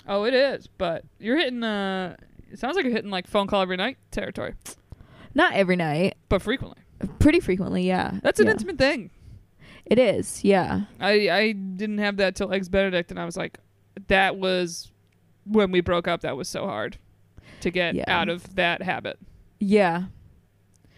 Oh, 0.09 0.25
it 0.25 0.35
is. 0.35 0.67
But 0.67 1.05
you're 1.21 1.37
hitting. 1.37 1.63
Uh, 1.63 2.17
it 2.51 2.59
sounds 2.59 2.75
like 2.75 2.85
you're 2.85 2.93
hitting 2.95 3.11
like 3.13 3.29
phone 3.29 3.47
call 3.47 3.61
every 3.63 3.77
night 3.77 3.97
territory, 4.11 4.55
not 5.35 5.53
every 5.53 5.77
night 5.77 6.17
but 6.29 6.43
frequently. 6.43 6.79
pretty 7.21 7.39
frequently 7.39 7.87
yeah 7.87 8.19
That's 8.23 8.41
an 8.41 8.47
yeah. 8.47 8.53
intimate 8.53 8.79
thing. 8.79 9.11
It 9.87 9.99
is 9.99 10.45
yeah 10.45 10.83
I 11.01 11.29
I 11.31 11.53
didn't 11.53 11.99
have 11.99 12.17
that 12.19 12.35
till 12.37 12.53
Eggs 12.53 12.69
Benedict, 12.69 13.11
and 13.11 13.19
I 13.21 13.25
was 13.25 13.37
like, 13.37 13.59
that 14.09 14.37
was 14.37 14.91
when 15.45 15.71
we 15.73 15.81
broke 15.81 16.07
up. 16.09 16.21
That 16.21 16.37
was 16.37 16.49
so 16.49 16.67
hard 16.67 16.99
to 17.61 17.71
get 17.71 17.95
Yeah. 17.95 18.05
out 18.07 18.29
of 18.29 18.55
that 18.57 18.83
habit 18.83 19.19
yeah 19.59 20.05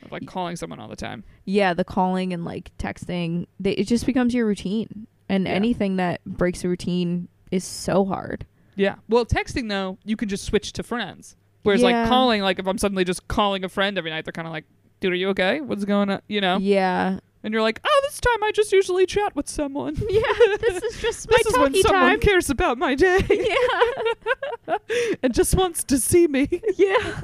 of 0.02 0.12
like 0.12 0.26
calling 0.26 0.56
someone 0.56 0.78
all 0.80 0.88
the 0.88 0.96
time. 0.96 1.24
yeah 1.44 1.74
the 1.74 1.84
calling 1.84 2.32
and 2.32 2.44
like 2.44 2.70
texting 2.78 3.46
they, 3.58 3.72
it 3.72 3.86
just 3.88 4.06
becomes 4.06 4.34
your 4.34 4.46
routine 4.46 5.06
and 5.28 5.46
Yeah. 5.46 5.52
anything 5.52 5.96
that 5.96 6.24
breaks 6.24 6.62
a 6.64 6.68
routine 6.68 7.28
is 7.50 7.64
so 7.64 8.04
hard 8.04 8.46
Yeah. 8.76 8.96
Well, 9.08 9.26
texting 9.26 9.68
though, 9.68 9.98
you 10.04 10.16
can 10.16 10.28
just 10.28 10.44
switch 10.44 10.72
to 10.74 10.82
friends. 10.82 11.36
Whereas 11.62 11.82
Yeah. 11.82 12.00
like 12.02 12.08
calling, 12.08 12.40
like 12.42 12.58
if 12.58 12.66
I'm 12.66 12.78
suddenly 12.78 13.04
just 13.04 13.28
calling 13.28 13.64
a 13.64 13.68
friend 13.68 13.98
every 13.98 14.10
night, 14.10 14.24
they're 14.24 14.32
kind 14.32 14.48
of 14.48 14.52
like, 14.52 14.64
"Dude, 15.00 15.12
are 15.12 15.16
you 15.16 15.28
okay? 15.30 15.60
What's 15.60 15.84
going 15.84 16.08
on?" 16.10 16.20
You 16.28 16.40
know. 16.40 16.56
yeah 16.58 17.18
And 17.44 17.52
you're 17.52 17.62
like, 17.62 17.80
"Oh, 17.84 18.00
this 18.04 18.20
time 18.20 18.42
I 18.44 18.52
just 18.52 18.70
usually 18.72 19.04
chat 19.06 19.34
with 19.34 19.48
someone." 19.48 19.96
yeah 20.08 20.22
this 20.60 20.82
is 20.82 21.00
just 21.00 21.30
my 21.30 21.36
this 21.38 21.46
is 21.46 21.58
when 21.58 21.74
someone 21.82 22.10
time 22.10 22.20
cares 22.20 22.50
about 22.50 22.78
my 22.78 22.94
day 22.94 23.18
yeah 23.30 24.76
and 25.22 25.34
just 25.34 25.54
wants 25.54 25.82
to 25.84 25.98
see 25.98 26.26
me. 26.28 26.48
yeah 26.76 27.20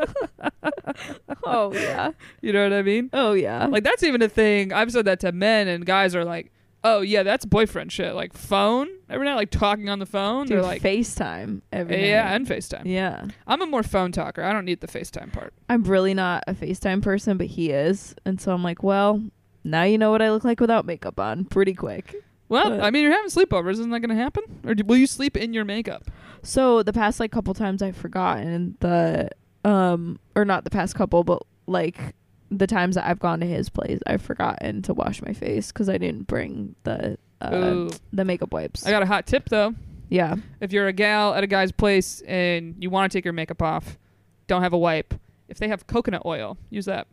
oh 1.45 1.73
yeah 1.73 2.13
You 2.41 2.53
know 2.53 2.63
what 2.65 2.73
I 2.73 2.83
mean? 2.83 3.11
oh 3.13 3.33
yeah 3.33 3.67
Like 3.67 3.85
that's 3.85 4.03
even 4.03 4.23
a 4.23 4.29
thing. 4.29 4.73
I've 4.73 4.91
said 4.93 5.05
that 5.07 5.21
to 5.21 5.33
men, 5.33 5.69
and 5.69 5.85
guys 5.87 6.15
are 6.15 6.25
like, 6.25 6.53
"Oh 6.85 7.01
yeah, 7.01 7.23
that's 7.23 7.45
boyfriend 7.45 7.93
shit." 7.93 8.15
Like 8.15 8.33
phone 8.33 8.89
every 9.09 9.27
night, 9.27 9.35
like 9.35 9.51
talking 9.51 9.89
on 9.89 9.99
the 9.99 10.07
phone. 10.07 10.47
Dude, 10.47 10.57
they're 10.57 10.63
like, 10.63 10.83
FaceTime 10.83 11.63
every 11.73 12.09
"Yeah, 12.09 12.25
night. 12.25 12.35
and 12.35 12.47
FaceTime." 12.47 12.83
Yeah. 12.87 13.27
I'm 13.47 13.63
a 13.63 13.67
more 13.67 13.83
phone 13.83 14.13
talker. 14.13 14.43
I 14.43 14.53
don't 14.53 14.65
need 14.65 14.81
the 14.81 14.87
FaceTime 14.89 15.33
part. 15.33 15.55
I'm 15.69 15.83
really 15.85 16.15
not 16.15 16.45
a 16.47 16.55
FaceTime 16.55 17.03
person, 17.03 17.37
but 17.37 17.47
he 17.47 17.71
is. 17.71 18.15
And 18.25 18.41
so 18.41 18.53
I'm 18.53 18.63
like, 18.63 18.83
well, 18.83 19.23
now 19.71 19.83
you 19.85 19.99
know 19.99 20.11
what 20.11 20.23
I 20.23 20.31
look 20.31 20.45
like 20.45 20.61
without 20.61 20.85
makeup 20.85 21.19
on 21.21 21.45
pretty 21.45 21.75
quick. 21.75 22.15
Well, 22.49 22.71
But- 22.71 22.81
I 22.83 22.91
mean, 22.91 23.03
you're 23.03 23.13
having 23.13 23.31
sleepovers. 23.31 23.73
Isn't 23.73 23.91
that 23.91 24.01
going 24.01 24.17
to 24.17 24.23
happen? 24.23 24.43
Or 24.65 24.75
do, 24.75 24.83
will 24.85 24.97
you 24.97 25.07
sleep 25.07 25.37
in 25.37 25.53
your 25.53 25.65
makeup? 25.67 26.11
So 26.43 26.83
the 26.83 26.93
past 26.93 27.21
like 27.21 27.31
couple 27.31 27.53
times 27.55 27.83
I've 27.83 27.97
forgotten 27.97 28.77
the 28.81 29.29
um 29.65 30.19
or 30.37 30.45
not 30.45 30.65
the 30.65 30.71
past 30.71 30.95
couple, 30.95 31.25
but 31.25 31.43
like 31.67 32.15
the 32.51 32.67
times 32.67 32.95
that 32.95 33.05
I've 33.07 33.19
gone 33.19 33.41
to 33.41 33.47
his 33.47 33.69
place, 33.69 33.99
I've 34.07 34.23
forgotten 34.23 34.81
to 34.83 34.95
wash 34.95 35.21
my 35.21 35.33
face 35.35 35.71
cuz 35.73 35.89
I 35.89 35.99
didn't 35.99 36.27
bring 36.27 36.75
the 36.85 37.19
uh, 37.41 37.89
the 38.13 38.25
makeup 38.25 38.53
wipes. 38.53 38.87
I 38.87 38.91
got 38.91 39.03
a 39.03 39.07
hot 39.07 39.27
tip 39.27 39.49
though. 39.49 39.75
yeah. 40.09 40.37
If 40.61 40.73
you're 40.73 40.87
a 40.89 40.93
gal 40.93 41.35
at 41.35 41.45
a 41.45 41.47
guy's 41.47 41.71
place 41.73 42.21
and 42.23 42.75
you 42.79 42.89
want 42.89 43.13
to 43.13 43.19
take 43.19 43.25
your 43.25 43.35
makeup 43.35 43.61
off, 43.63 43.99
don't 44.47 44.63
have 44.63 44.73
a 44.73 44.79
wipe. 44.79 45.13
If 45.49 45.59
they 45.59 45.69
have 45.69 45.87
coconut 45.87 46.23
oil, 46.25 46.57
use 46.71 46.87
that. 46.87 47.07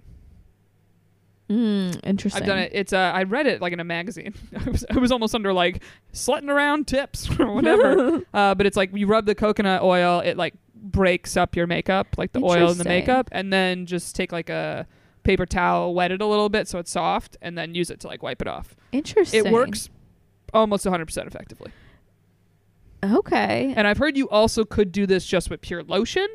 Mm, 1.50 2.00
interesting. 2.04 2.42
I've 2.42 2.48
done 2.48 2.58
it. 2.58 2.72
It's 2.74 2.92
uh, 2.94 3.12
I 3.14 3.24
read 3.24 3.46
it 3.46 3.62
like 3.62 3.72
in 3.72 3.80
a 3.80 3.84
magazine. 3.84 4.34
I 4.56 4.70
was, 4.70 4.86
was 4.96 5.12
almost 5.12 5.36
under 5.36 5.54
like 5.54 5.84
slutting 6.14 6.50
around 6.50 6.88
tips 6.88 7.30
or 7.40 7.52
whatever. 7.54 8.22
uh, 8.34 8.56
but 8.56 8.66
it's 8.66 8.78
like 8.78 8.96
you 8.96 9.08
rub 9.08 9.26
the 9.26 9.36
coconut 9.36 9.84
oil, 9.84 10.22
it 10.22 10.38
like 10.38 10.56
breaks 10.74 11.38
up 11.38 11.56
your 11.56 11.68
makeup, 11.68 12.08
like 12.18 12.32
the 12.32 12.42
oil 12.44 12.72
in 12.72 12.78
the 12.78 12.84
makeup, 12.86 13.30
and 13.32 13.54
then 13.54 13.86
just 13.86 14.16
take 14.16 14.32
like 14.32 14.50
a 14.50 14.88
paper 15.24 15.46
towel, 15.46 15.94
wet 15.94 16.12
it 16.12 16.22
a 16.22 16.26
little 16.26 16.50
bit 16.50 16.68
so 16.68 16.80
it's 16.80 16.92
soft, 16.92 17.38
and 17.42 17.58
then 17.58 17.76
use 17.76 17.90
it 17.90 18.00
to 18.00 18.08
like 18.08 18.24
wipe 18.24 18.42
it 18.42 18.48
off. 18.48 18.76
Interesting. 18.92 19.46
It 19.46 19.52
works 19.52 19.90
almost 20.54 20.86
100% 20.86 21.28
effectively. 21.28 21.72
Okay. 23.04 23.74
And 23.76 23.86
I've 23.88 23.98
heard 23.98 24.18
you 24.18 24.30
also 24.30 24.64
could 24.66 24.92
do 24.92 25.06
this 25.06 25.26
just 25.26 25.50
with 25.50 25.62
pure 25.62 25.84
lotion. 25.84 26.28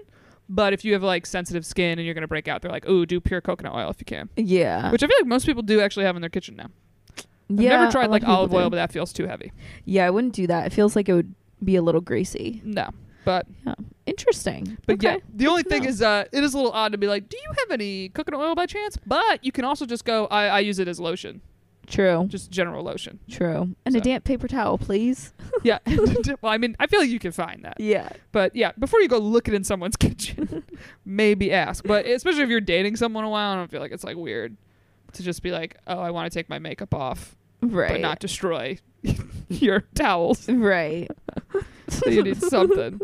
But 0.52 0.72
if 0.72 0.84
you 0.84 0.92
have 0.94 1.02
like 1.04 1.26
sensitive 1.26 1.64
skin 1.64 1.98
and 1.98 2.04
you're 2.04 2.14
gonna 2.14 2.26
break 2.28 2.48
out, 2.48 2.60
they're 2.60 2.72
like, 2.72 2.88
"Ooh, 2.88 3.06
do 3.06 3.20
pure 3.20 3.40
coconut 3.40 3.72
oil 3.72 3.88
if 3.88 4.00
you 4.00 4.04
can." 4.04 4.28
yeah. 4.36 4.90
Which 4.90 5.02
I 5.02 5.06
feel 5.06 5.16
like 5.20 5.28
most 5.28 5.46
people 5.46 5.62
do 5.62 5.80
actually 5.80 6.04
have 6.06 6.16
in 6.16 6.22
their 6.22 6.28
kitchen 6.28 6.56
now. 6.56 6.70
I've 7.48 7.60
yeah, 7.60 7.70
never 7.70 7.90
tried 7.90 8.10
like 8.10 8.24
olive 8.24 8.52
oil, 8.52 8.64
do. 8.64 8.70
but 8.70 8.76
that 8.76 8.92
feels 8.92 9.12
too 9.12 9.26
heavy. 9.26 9.52
Yeah, 9.84 10.06
I 10.06 10.10
wouldn't 10.10 10.34
do 10.34 10.46
that. 10.48 10.66
It 10.66 10.72
feels 10.72 10.94
like 10.94 11.08
it 11.08 11.14
would 11.14 11.34
be 11.62 11.76
a 11.76 11.82
little 11.82 12.00
greasy. 12.00 12.60
No, 12.64 12.90
but 13.24 13.46
Interesting. 14.06 14.76
but 14.86 14.94
okay. 14.94 15.14
yeah, 15.14 15.16
the 15.34 15.46
only 15.46 15.62
thing 15.62 15.84
know. 15.84 15.88
is, 15.88 16.02
uh, 16.02 16.24
it 16.32 16.42
is 16.42 16.54
a 16.54 16.56
little 16.56 16.72
odd 16.72 16.92
to 16.92 16.98
be 16.98 17.06
like, 17.06 17.28
"Do 17.28 17.36
you 17.36 17.52
have 17.60 17.70
any 17.70 18.08
coconut 18.08 18.40
oil 18.40 18.54
by 18.54 18.66
chance?" 18.66 18.96
But 19.06 19.44
you 19.44 19.52
can 19.52 19.64
also 19.64 19.86
just 19.86 20.04
go, 20.04 20.26
"I, 20.26 20.46
I 20.46 20.60
use 20.60 20.78
it 20.78 20.88
as 20.88 20.98
lotion, 20.98 21.40
True. 21.90 22.24
just 22.28 22.50
general 22.50 22.82
lotion." 22.84 23.18
True. 23.30 23.74
And 23.84 23.94
a 23.94 23.98
So. 23.98 24.04
damp 24.04 24.24
paper 24.24 24.48
towel, 24.48 24.78
please. 24.78 25.32
yeah. 25.62 25.78
well, 26.40 26.52
I 26.52 26.56
mean, 26.56 26.74
I 26.80 26.86
feel 26.86 27.00
like 27.00 27.10
you 27.10 27.18
can 27.18 27.32
find 27.32 27.64
that. 27.64 27.76
Yeah. 27.78 28.08
But 28.32 28.56
yeah, 28.56 28.72
before 28.78 29.00
you 29.00 29.08
go 29.08 29.18
looking 29.18 29.52
in 29.54 29.64
someone's 29.64 29.96
kitchen, 30.06 30.62
maybe 31.04 31.52
ask. 31.52 31.84
But 31.84 32.06
especially 32.06 32.42
if 32.42 32.48
you're 32.48 32.60
dating 32.60 32.96
someone 32.96 33.24
a 33.24 33.28
while, 33.28 33.52
I 33.52 33.56
don't 33.56 33.70
feel 33.70 33.80
like 33.80 33.92
it's 33.92 34.04
like 34.04 34.16
weird 34.16 34.56
to 35.12 35.22
just 35.22 35.42
be 35.42 35.50
like, 35.50 35.76
"Oh, 35.86 35.98
I 36.00 36.10
want 36.10 36.30
to 36.32 36.38
take 36.38 36.48
my 36.48 36.58
makeup 36.58 36.94
off, 36.94 37.36
Right. 37.60 37.90
but 37.92 38.00
not 38.00 38.20
destroy 38.20 38.78
your 39.48 39.80
towels." 39.94 40.48
right. 40.48 41.10
So 41.88 42.08
you 42.08 42.22
need 42.22 42.40
something, 42.40 43.00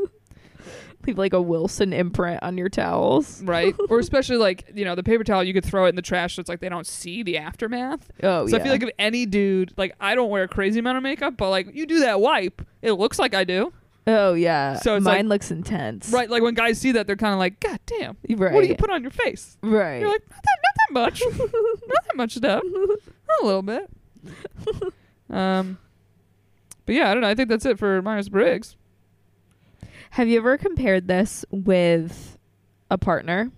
Leave 1.06 1.18
like 1.18 1.32
a 1.32 1.40
Wilson 1.40 1.92
imprint 1.92 2.42
on 2.42 2.58
your 2.58 2.68
towels. 2.68 3.42
right? 3.44 3.74
Or 3.88 3.98
especially 4.00 4.36
like 4.36 4.64
you 4.74 4.84
know 4.84 4.94
the 4.94 5.02
paper 5.02 5.24
towel, 5.24 5.44
you 5.44 5.52
could 5.52 5.64
throw 5.64 5.86
it 5.86 5.90
in 5.90 5.96
the 5.96 6.02
trash 6.02 6.34
so 6.36 6.40
it's 6.40 6.48
like 6.48 6.60
they 6.60 6.68
don't 6.68 6.86
see 6.86 7.22
the 7.22 7.38
aftermath. 7.38 8.10
Oh 8.22 8.46
so 8.46 8.56
yeah. 8.56 8.60
I 8.60 8.64
feel 8.64 8.72
like 8.72 8.82
if 8.82 8.90
any 8.98 9.26
dude, 9.26 9.72
like 9.76 9.94
I 10.00 10.14
don't 10.14 10.30
wear 10.30 10.44
a 10.44 10.48
crazy 10.48 10.80
amount 10.80 10.96
of 10.96 11.02
makeup, 11.02 11.36
but 11.36 11.50
like 11.50 11.74
you 11.74 11.86
do 11.86 12.00
that 12.00 12.20
wipe, 12.20 12.62
it 12.82 12.92
looks 12.92 13.18
like 13.18 13.34
I 13.34 13.44
do. 13.44 13.72
Oh 14.08 14.34
yeah. 14.34 14.74
So 14.76 14.96
it's 14.96 15.04
mine 15.04 15.28
looks 15.28 15.50
intense. 15.50 16.10
Right, 16.10 16.30
like 16.30 16.42
when 16.42 16.54
guys 16.54 16.78
see 16.78 16.92
that, 16.92 17.06
they're 17.06 17.16
kind 17.16 17.32
of 17.32 17.40
like, 17.40 17.58
"God 17.58 17.80
damn, 17.86 18.16
Right. 18.36 18.52
what 18.52 18.62
do 18.62 18.68
you 18.68 18.76
put 18.76 18.90
on 18.90 19.02
your 19.02 19.10
face?" 19.10 19.56
right. 19.62 19.98
You're 20.00 20.10
like, 20.12 20.22
"Not 20.30 20.42
that, 20.44 20.58
not 20.62 20.74
that 20.78 20.92
much, 20.92 21.22
not 21.88 22.04
that 22.06 22.16
much 22.16 22.34
stuff, 22.36 22.62
a 23.42 23.44
little 23.44 23.62
bit." 23.62 23.90
Um, 25.28 25.78
but 26.84 26.94
yeah, 26.94 27.10
I 27.10 27.14
don't 27.14 27.22
know. 27.22 27.28
I 27.28 27.34
think 27.34 27.48
that's 27.48 27.66
it 27.66 27.78
for 27.80 28.00
Myers 28.02 28.28
Briggs. 28.28 28.76
Have 30.10 30.28
you 30.28 30.38
ever 30.38 30.56
compared 30.56 31.08
this 31.08 31.44
with 31.50 32.38
a 32.90 32.98
partner? 32.98 33.50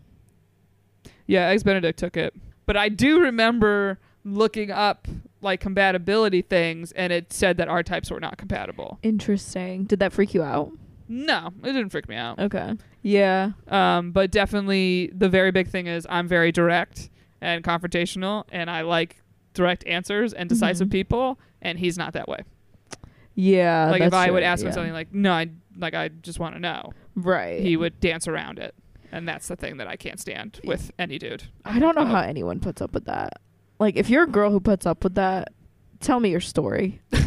Yeah, 1.26 1.48
Eggs 1.48 1.62
Benedict 1.62 1.98
took 1.98 2.16
it, 2.16 2.34
but 2.66 2.76
I 2.76 2.88
do 2.88 3.20
remember 3.20 3.98
looking 4.24 4.70
up 4.70 5.06
like 5.40 5.60
compatibility 5.60 6.42
things, 6.42 6.90
and 6.92 7.12
it 7.12 7.32
said 7.32 7.58
that 7.58 7.68
our 7.68 7.82
types 7.82 8.10
were 8.10 8.18
not 8.20 8.38
compatible. 8.38 8.98
Interesting. 9.02 9.84
Did 9.84 10.00
that 10.00 10.12
freak 10.12 10.34
you 10.34 10.42
out? 10.42 10.72
No, 11.06 11.52
it 11.62 11.66
didn't 11.66 11.90
freak 11.90 12.08
me 12.08 12.16
out. 12.16 12.38
Okay. 12.38 12.74
Yeah. 13.02 13.52
Um, 13.68 14.10
but 14.10 14.30
definitely 14.30 15.10
the 15.14 15.28
very 15.28 15.50
big 15.52 15.68
thing 15.68 15.86
is 15.86 16.06
I'm 16.10 16.26
very 16.26 16.50
direct 16.50 17.08
and 17.40 17.62
confrontational, 17.62 18.44
and 18.50 18.68
I 18.70 18.80
like 18.82 19.22
direct 19.54 19.86
answers 19.86 20.32
and 20.32 20.48
decisive 20.48 20.88
Mhm. 20.88 20.92
people, 20.92 21.38
and 21.62 21.78
he's 21.78 21.96
not 21.96 22.12
that 22.14 22.28
way. 22.28 22.40
Yeah. 23.40 23.90
like 23.90 24.02
if 24.02 24.12
I 24.12 24.30
would 24.30 24.40
true, 24.40 24.46
ask 24.46 24.62
him 24.62 24.68
yeah. 24.68 24.74
something 24.74 24.92
like, 24.92 25.14
"No, 25.14 25.32
I 25.32 25.50
like 25.76 25.94
I 25.94 26.08
just 26.08 26.40
want 26.40 26.56
to 26.56 26.60
know," 26.60 26.92
Right. 27.14 27.60
he 27.60 27.76
would 27.76 28.00
dance 28.00 28.26
around 28.26 28.58
it, 28.58 28.74
and 29.12 29.28
that's 29.28 29.46
the 29.46 29.54
thing 29.54 29.76
that 29.76 29.86
I 29.86 29.94
can't 29.96 30.18
stand 30.18 30.60
with 30.64 30.90
any 30.98 31.18
dude. 31.18 31.44
I 31.64 31.78
don't 31.78 31.94
know 31.96 32.04
how 32.04 32.20
anyone 32.20 32.58
puts 32.58 32.82
up 32.82 32.92
with 32.92 33.04
that. 33.04 33.40
Like, 33.78 33.94
if 33.96 34.10
you're 34.10 34.24
a 34.24 34.28
girl 34.28 34.50
who 34.50 34.58
puts 34.58 34.86
up 34.86 35.04
with 35.04 35.14
that, 35.14 35.52
tell 36.00 36.18
me 36.18 36.30
your 36.30 36.40
story. 36.40 37.00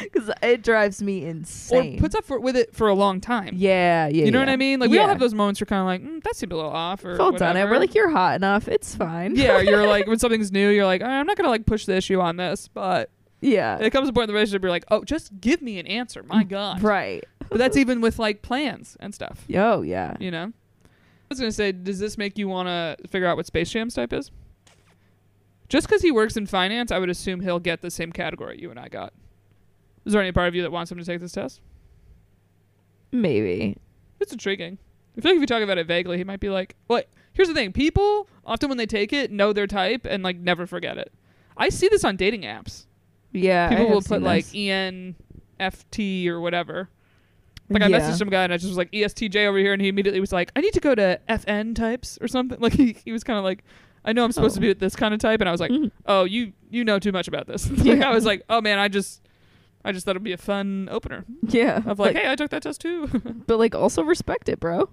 Because 0.00 0.30
it 0.42 0.62
drives 0.62 1.02
me 1.02 1.24
insane. 1.24 1.96
or 1.96 2.00
puts 2.00 2.14
up 2.14 2.24
for, 2.24 2.38
with 2.38 2.56
it 2.56 2.74
for 2.74 2.88
a 2.88 2.94
long 2.94 3.20
time. 3.20 3.54
yeah, 3.56 4.06
yeah. 4.06 4.24
you 4.24 4.30
know 4.30 4.38
what. 4.38 4.48
I 4.48 4.56
mean? 4.56 4.78
Like 4.80 4.90
we 4.90 4.98
all 4.98 5.08
have 5.08 5.18
those 5.18 5.34
moments 5.34 5.60
where 5.60 5.66
kind 5.66 5.80
of 5.80 5.86
like 5.86 6.02
mm, 6.02 6.22
that 6.22 6.36
seemed 6.36 6.52
a 6.52 6.56
little 6.56 6.70
off 6.70 7.04
or 7.04 7.16
done 7.16 7.56
it. 7.56 7.64
We're 7.68 7.78
like, 7.78 7.94
you're 7.94 8.10
hot 8.10 8.36
enough. 8.36 8.68
It's 8.68 8.94
fine. 8.94 9.34
yeah, 9.34 9.60
you're 9.60 9.86
like 9.86 10.06
when 10.08 10.18
something's 10.18 10.52
new, 10.52 10.68
you're 10.68 10.86
like, 10.86 11.02
I'm 11.02 11.26
not 11.26 11.36
gonna 11.36 11.48
like 11.50 11.66
push 11.66 11.84
the 11.86 11.96
issue 11.96 12.20
on 12.20 12.36
this, 12.36 12.68
but 12.68 13.10
yeah. 13.40 13.78
it 13.78 13.90
comes 13.90 14.08
to 14.08 14.10
a 14.10 14.12
point 14.12 14.24
in 14.24 14.28
the 14.28 14.34
relationship, 14.34 14.62
where 14.62 14.68
you're 14.68 14.74
like, 14.74 14.84
oh, 14.90 15.04
just 15.04 15.40
give 15.40 15.62
me 15.62 15.78
an 15.78 15.86
answer. 15.86 16.22
My 16.22 16.44
mm, 16.44 16.48
God. 16.48 16.82
Right. 16.82 17.24
But 17.48 17.58
that's 17.58 17.76
even 17.76 18.00
with 18.00 18.18
like 18.18 18.42
plans 18.42 18.96
and 19.00 19.14
stuff. 19.14 19.44
Oh, 19.54 19.82
yeah. 19.82 20.16
You 20.20 20.30
know. 20.30 20.52
I 20.84 21.28
was 21.28 21.40
gonna 21.40 21.50
say, 21.50 21.72
does 21.72 21.98
this 21.98 22.16
make 22.18 22.38
you 22.38 22.48
want 22.48 22.68
to 22.68 23.08
figure 23.08 23.26
out 23.26 23.36
what 23.36 23.46
Space 23.46 23.70
Jam's 23.70 23.94
type 23.94 24.12
is? 24.12 24.30
Just 25.68 25.88
because 25.88 26.02
he 26.02 26.12
works 26.12 26.36
in 26.36 26.46
finance, 26.46 26.92
I 26.92 26.98
would 26.98 27.10
assume 27.10 27.40
he'll 27.40 27.58
get 27.58 27.82
the 27.82 27.90
same 27.90 28.12
category 28.12 28.60
you 28.60 28.70
and 28.70 28.78
I 28.78 28.88
got. 28.88 29.12
Is 30.04 30.12
there 30.12 30.22
any 30.22 30.30
part 30.30 30.46
of 30.46 30.54
you 30.54 30.62
that 30.62 30.70
wants 30.70 30.92
him 30.92 30.98
to 30.98 31.04
take 31.04 31.20
this 31.20 31.32
test? 31.32 31.60
Maybe. 33.10 33.76
It's 34.20 34.32
intriguing. 34.32 34.78
I 35.16 35.20
feel 35.20 35.32
like 35.32 35.36
if 35.36 35.40
you 35.40 35.46
talk 35.46 35.62
about 35.62 35.78
it 35.78 35.86
vaguely, 35.86 36.18
he 36.18 36.24
might 36.24 36.40
be 36.40 36.50
like, 36.50 36.76
"What?" 36.86 37.08
here's 37.32 37.48
the 37.48 37.54
thing: 37.54 37.72
people 37.72 38.28
often 38.44 38.68
when 38.68 38.78
they 38.78 38.86
take 38.86 39.12
it 39.12 39.32
know 39.32 39.52
their 39.52 39.66
type 39.66 40.06
and 40.08 40.22
like 40.22 40.36
never 40.36 40.66
forget 40.66 40.98
it." 40.98 41.12
I 41.56 41.70
see 41.70 41.88
this 41.88 42.04
on 42.04 42.16
dating 42.16 42.42
apps. 42.42 42.86
Yeah. 43.36 43.68
People 43.70 43.88
will 43.88 44.02
put 44.02 44.22
like 44.22 44.44
this. 44.46 44.54
ENFT 45.60 46.26
or 46.28 46.40
whatever. 46.40 46.88
Like 47.68 47.82
I 47.82 47.88
Yeah. 47.88 47.98
messaged 48.00 48.18
some 48.18 48.28
guy 48.30 48.44
and 48.44 48.52
I 48.52 48.56
just 48.58 48.68
was 48.68 48.76
like 48.76 48.90
ESTJ 48.92 49.46
over 49.46 49.58
here, 49.58 49.72
and 49.72 49.82
he 49.82 49.88
immediately 49.88 50.20
was 50.20 50.32
like, 50.32 50.52
"I 50.54 50.60
need 50.60 50.72
to 50.74 50.80
go 50.80 50.94
to 50.94 51.18
FN 51.28 51.74
types 51.74 52.16
or 52.20 52.28
something." 52.28 52.58
Like 52.60 52.72
he, 52.74 52.96
he 53.04 53.10
was 53.12 53.24
kind 53.24 53.38
of 53.38 53.44
like, 53.44 53.64
"I 54.04 54.12
know 54.12 54.24
I'm 54.24 54.30
supposed 54.32 54.54
to 54.54 54.60
Oh. 54.60 54.62
be 54.62 54.68
with 54.68 54.78
this 54.78 54.94
kind 54.94 55.12
of 55.12 55.18
type," 55.20 55.40
and 55.40 55.48
I 55.48 55.52
was 55.52 55.60
like, 55.60 55.72
Mhm. 55.72 55.90
"Oh, 56.06 56.24
you 56.24 56.52
you 56.70 56.84
know 56.84 56.98
too 57.00 57.10
much 57.12 57.26
about 57.26 57.46
this." 57.48 57.68
like 57.84 57.84
Yeah. 57.98 58.08
I 58.08 58.12
was 58.12 58.24
like, 58.24 58.42
"Oh 58.48 58.60
man, 58.60 58.78
I 58.78 58.86
just 58.88 59.22
I 59.84 59.90
just 59.92 60.04
thought 60.04 60.12
it'd 60.12 60.22
be 60.22 60.32
a 60.32 60.36
fun 60.38 60.88
opener 60.92 61.24
Yeah. 61.48 61.82
of 61.86 61.98
like, 61.98 62.14
hey, 62.16 62.30
I 62.30 62.36
took 62.36 62.50
that 62.50 62.62
test 62.62 62.80
too." 62.80 63.08
but 63.48 63.58
like 63.58 63.74
also 63.74 64.02
respect 64.04 64.48
it, 64.48 64.60
bro. 64.60 64.88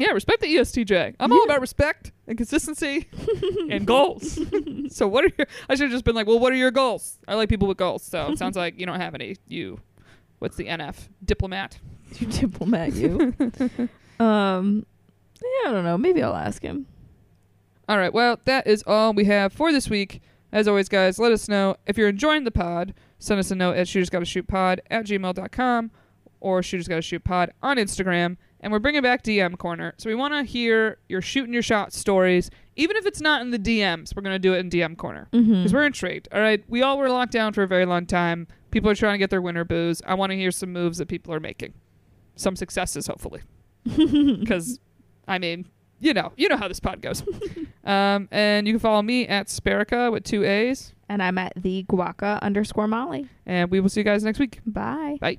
Yeah, 0.00 0.10
respect 0.10 0.40
the 0.40 0.48
ESTJ. 0.56 1.14
I'm 1.20 1.30
all 1.32 1.38
Yeah. 1.38 1.44
about 1.44 1.60
respect 1.60 2.12
and 2.26 2.36
consistency 2.36 3.08
and 3.70 3.86
goals. 3.86 4.38
so 4.88 5.06
what 5.06 5.24
are 5.24 5.30
your? 5.38 5.46
I 5.68 5.74
should 5.74 5.82
have 5.84 5.90
just 5.92 6.04
been 6.04 6.14
like, 6.14 6.26
"Well, 6.26 6.38
what 6.38 6.52
are 6.52 6.56
your 6.56 6.70
goals?" 6.70 7.18
I 7.28 7.34
like 7.34 7.48
people 7.48 7.68
with 7.68 7.76
goals, 7.78 8.02
so 8.02 8.26
it 8.32 8.38
sounds 8.38 8.56
like 8.56 8.78
you 8.80 8.86
don't 8.86 9.00
have 9.00 9.14
any. 9.14 9.36
You, 9.46 9.80
what's 10.38 10.56
the 10.56 10.66
NF? 10.66 11.08
Diplomat. 11.24 11.78
You 12.18 12.26
diplomat, 12.26 12.92
you. 12.94 13.34
um, 14.18 14.84
yeah, 15.40 15.70
I 15.70 15.72
don't 15.72 15.84
know. 15.84 15.96
Maybe 15.96 16.24
I'll 16.24 16.34
ask 16.34 16.60
him. 16.60 16.86
All 17.88 17.98
right. 17.98 18.12
Well, 18.12 18.40
that 18.46 18.66
is 18.66 18.82
all 18.86 19.12
we 19.12 19.26
have 19.26 19.52
for 19.52 19.70
this 19.72 19.88
week. 19.88 20.20
As 20.52 20.66
always, 20.66 20.88
guys, 20.88 21.20
let 21.20 21.30
us 21.30 21.48
know 21.48 21.76
if 21.86 21.96
you're 21.96 22.08
enjoying 22.08 22.42
the 22.42 22.50
pod. 22.50 22.94
Send 23.20 23.38
us 23.38 23.52
a 23.52 23.54
note 23.54 23.76
at 23.76 23.86
shootersgottashootpod 23.86 24.80
at 24.90 25.06
gmail.com 25.06 25.90
or 26.40 26.60
shootersgottashootpod 26.62 27.50
on 27.62 27.76
Instagram. 27.76 28.36
And 28.62 28.72
we're 28.72 28.78
bringing 28.78 29.00
back 29.02 29.22
DM 29.22 29.56
Corner. 29.56 29.94
So 29.96 30.10
we 30.10 30.14
want 30.14 30.34
to 30.34 30.42
hear 30.42 30.98
your 31.08 31.22
shooting 31.22 31.52
your 31.52 31.62
shot 31.62 31.92
stories. 31.94 32.50
Even 32.76 32.96
if 32.96 33.06
it's 33.06 33.20
not 33.20 33.40
in 33.40 33.50
the 33.50 33.58
DMs, 33.58 34.14
we're 34.14 34.22
going 34.22 34.34
to 34.34 34.38
do 34.38 34.52
it 34.54 34.58
in 34.58 34.68
DM 34.68 34.96
Corner. 34.98 35.28
Mm-hmm. 35.32 35.52
Because 35.54 35.72
we're 35.72 35.86
intrigued. 35.86 36.28
All 36.32 36.40
right. 36.40 36.62
We 36.68 36.82
all 36.82 36.98
were 36.98 37.08
locked 37.08 37.32
down 37.32 37.52
for 37.54 37.62
a 37.62 37.66
very 37.66 37.86
long 37.86 38.04
time. 38.06 38.46
People 38.70 38.90
are 38.90 38.94
trying 38.94 39.14
to 39.14 39.18
get 39.18 39.30
their 39.30 39.40
winter 39.42 39.64
booze. 39.64 40.02
I 40.06 40.14
want 40.14 40.30
to 40.30 40.36
hear 40.36 40.50
some 40.50 40.72
moves 40.72 40.98
that 40.98 41.08
people 41.08 41.32
are 41.32 41.40
making. 41.40 41.72
Some 42.36 42.54
successes, 42.56 43.06
hopefully. 43.06 43.40
Because, 43.84 44.78
I 45.26 45.38
mean, 45.38 45.66
you 45.98 46.12
know, 46.14 46.32
you 46.36 46.48
know 46.48 46.56
how 46.58 46.68
this 46.68 46.80
pod 46.80 47.00
goes. 47.00 47.22
um, 47.84 48.28
and 48.30 48.66
you 48.66 48.74
can 48.74 48.80
follow 48.80 49.00
me 49.02 49.26
at 49.26 49.46
Sparica 49.46 50.12
with 50.12 50.24
two 50.24 50.44
A's. 50.44 50.92
and 51.08 51.22
I'm 51.22 51.38
at 51.38 51.54
the 51.56 51.84
guaca 51.88 52.40
underscore 52.42 52.86
Molly. 52.86 53.26
And 53.46 53.70
we 53.70 53.80
will 53.80 53.88
see 53.88 54.00
you 54.00 54.04
guys 54.04 54.22
next 54.22 54.38
week. 54.38 54.60
Bye. 54.66 55.16
Bye. 55.20 55.38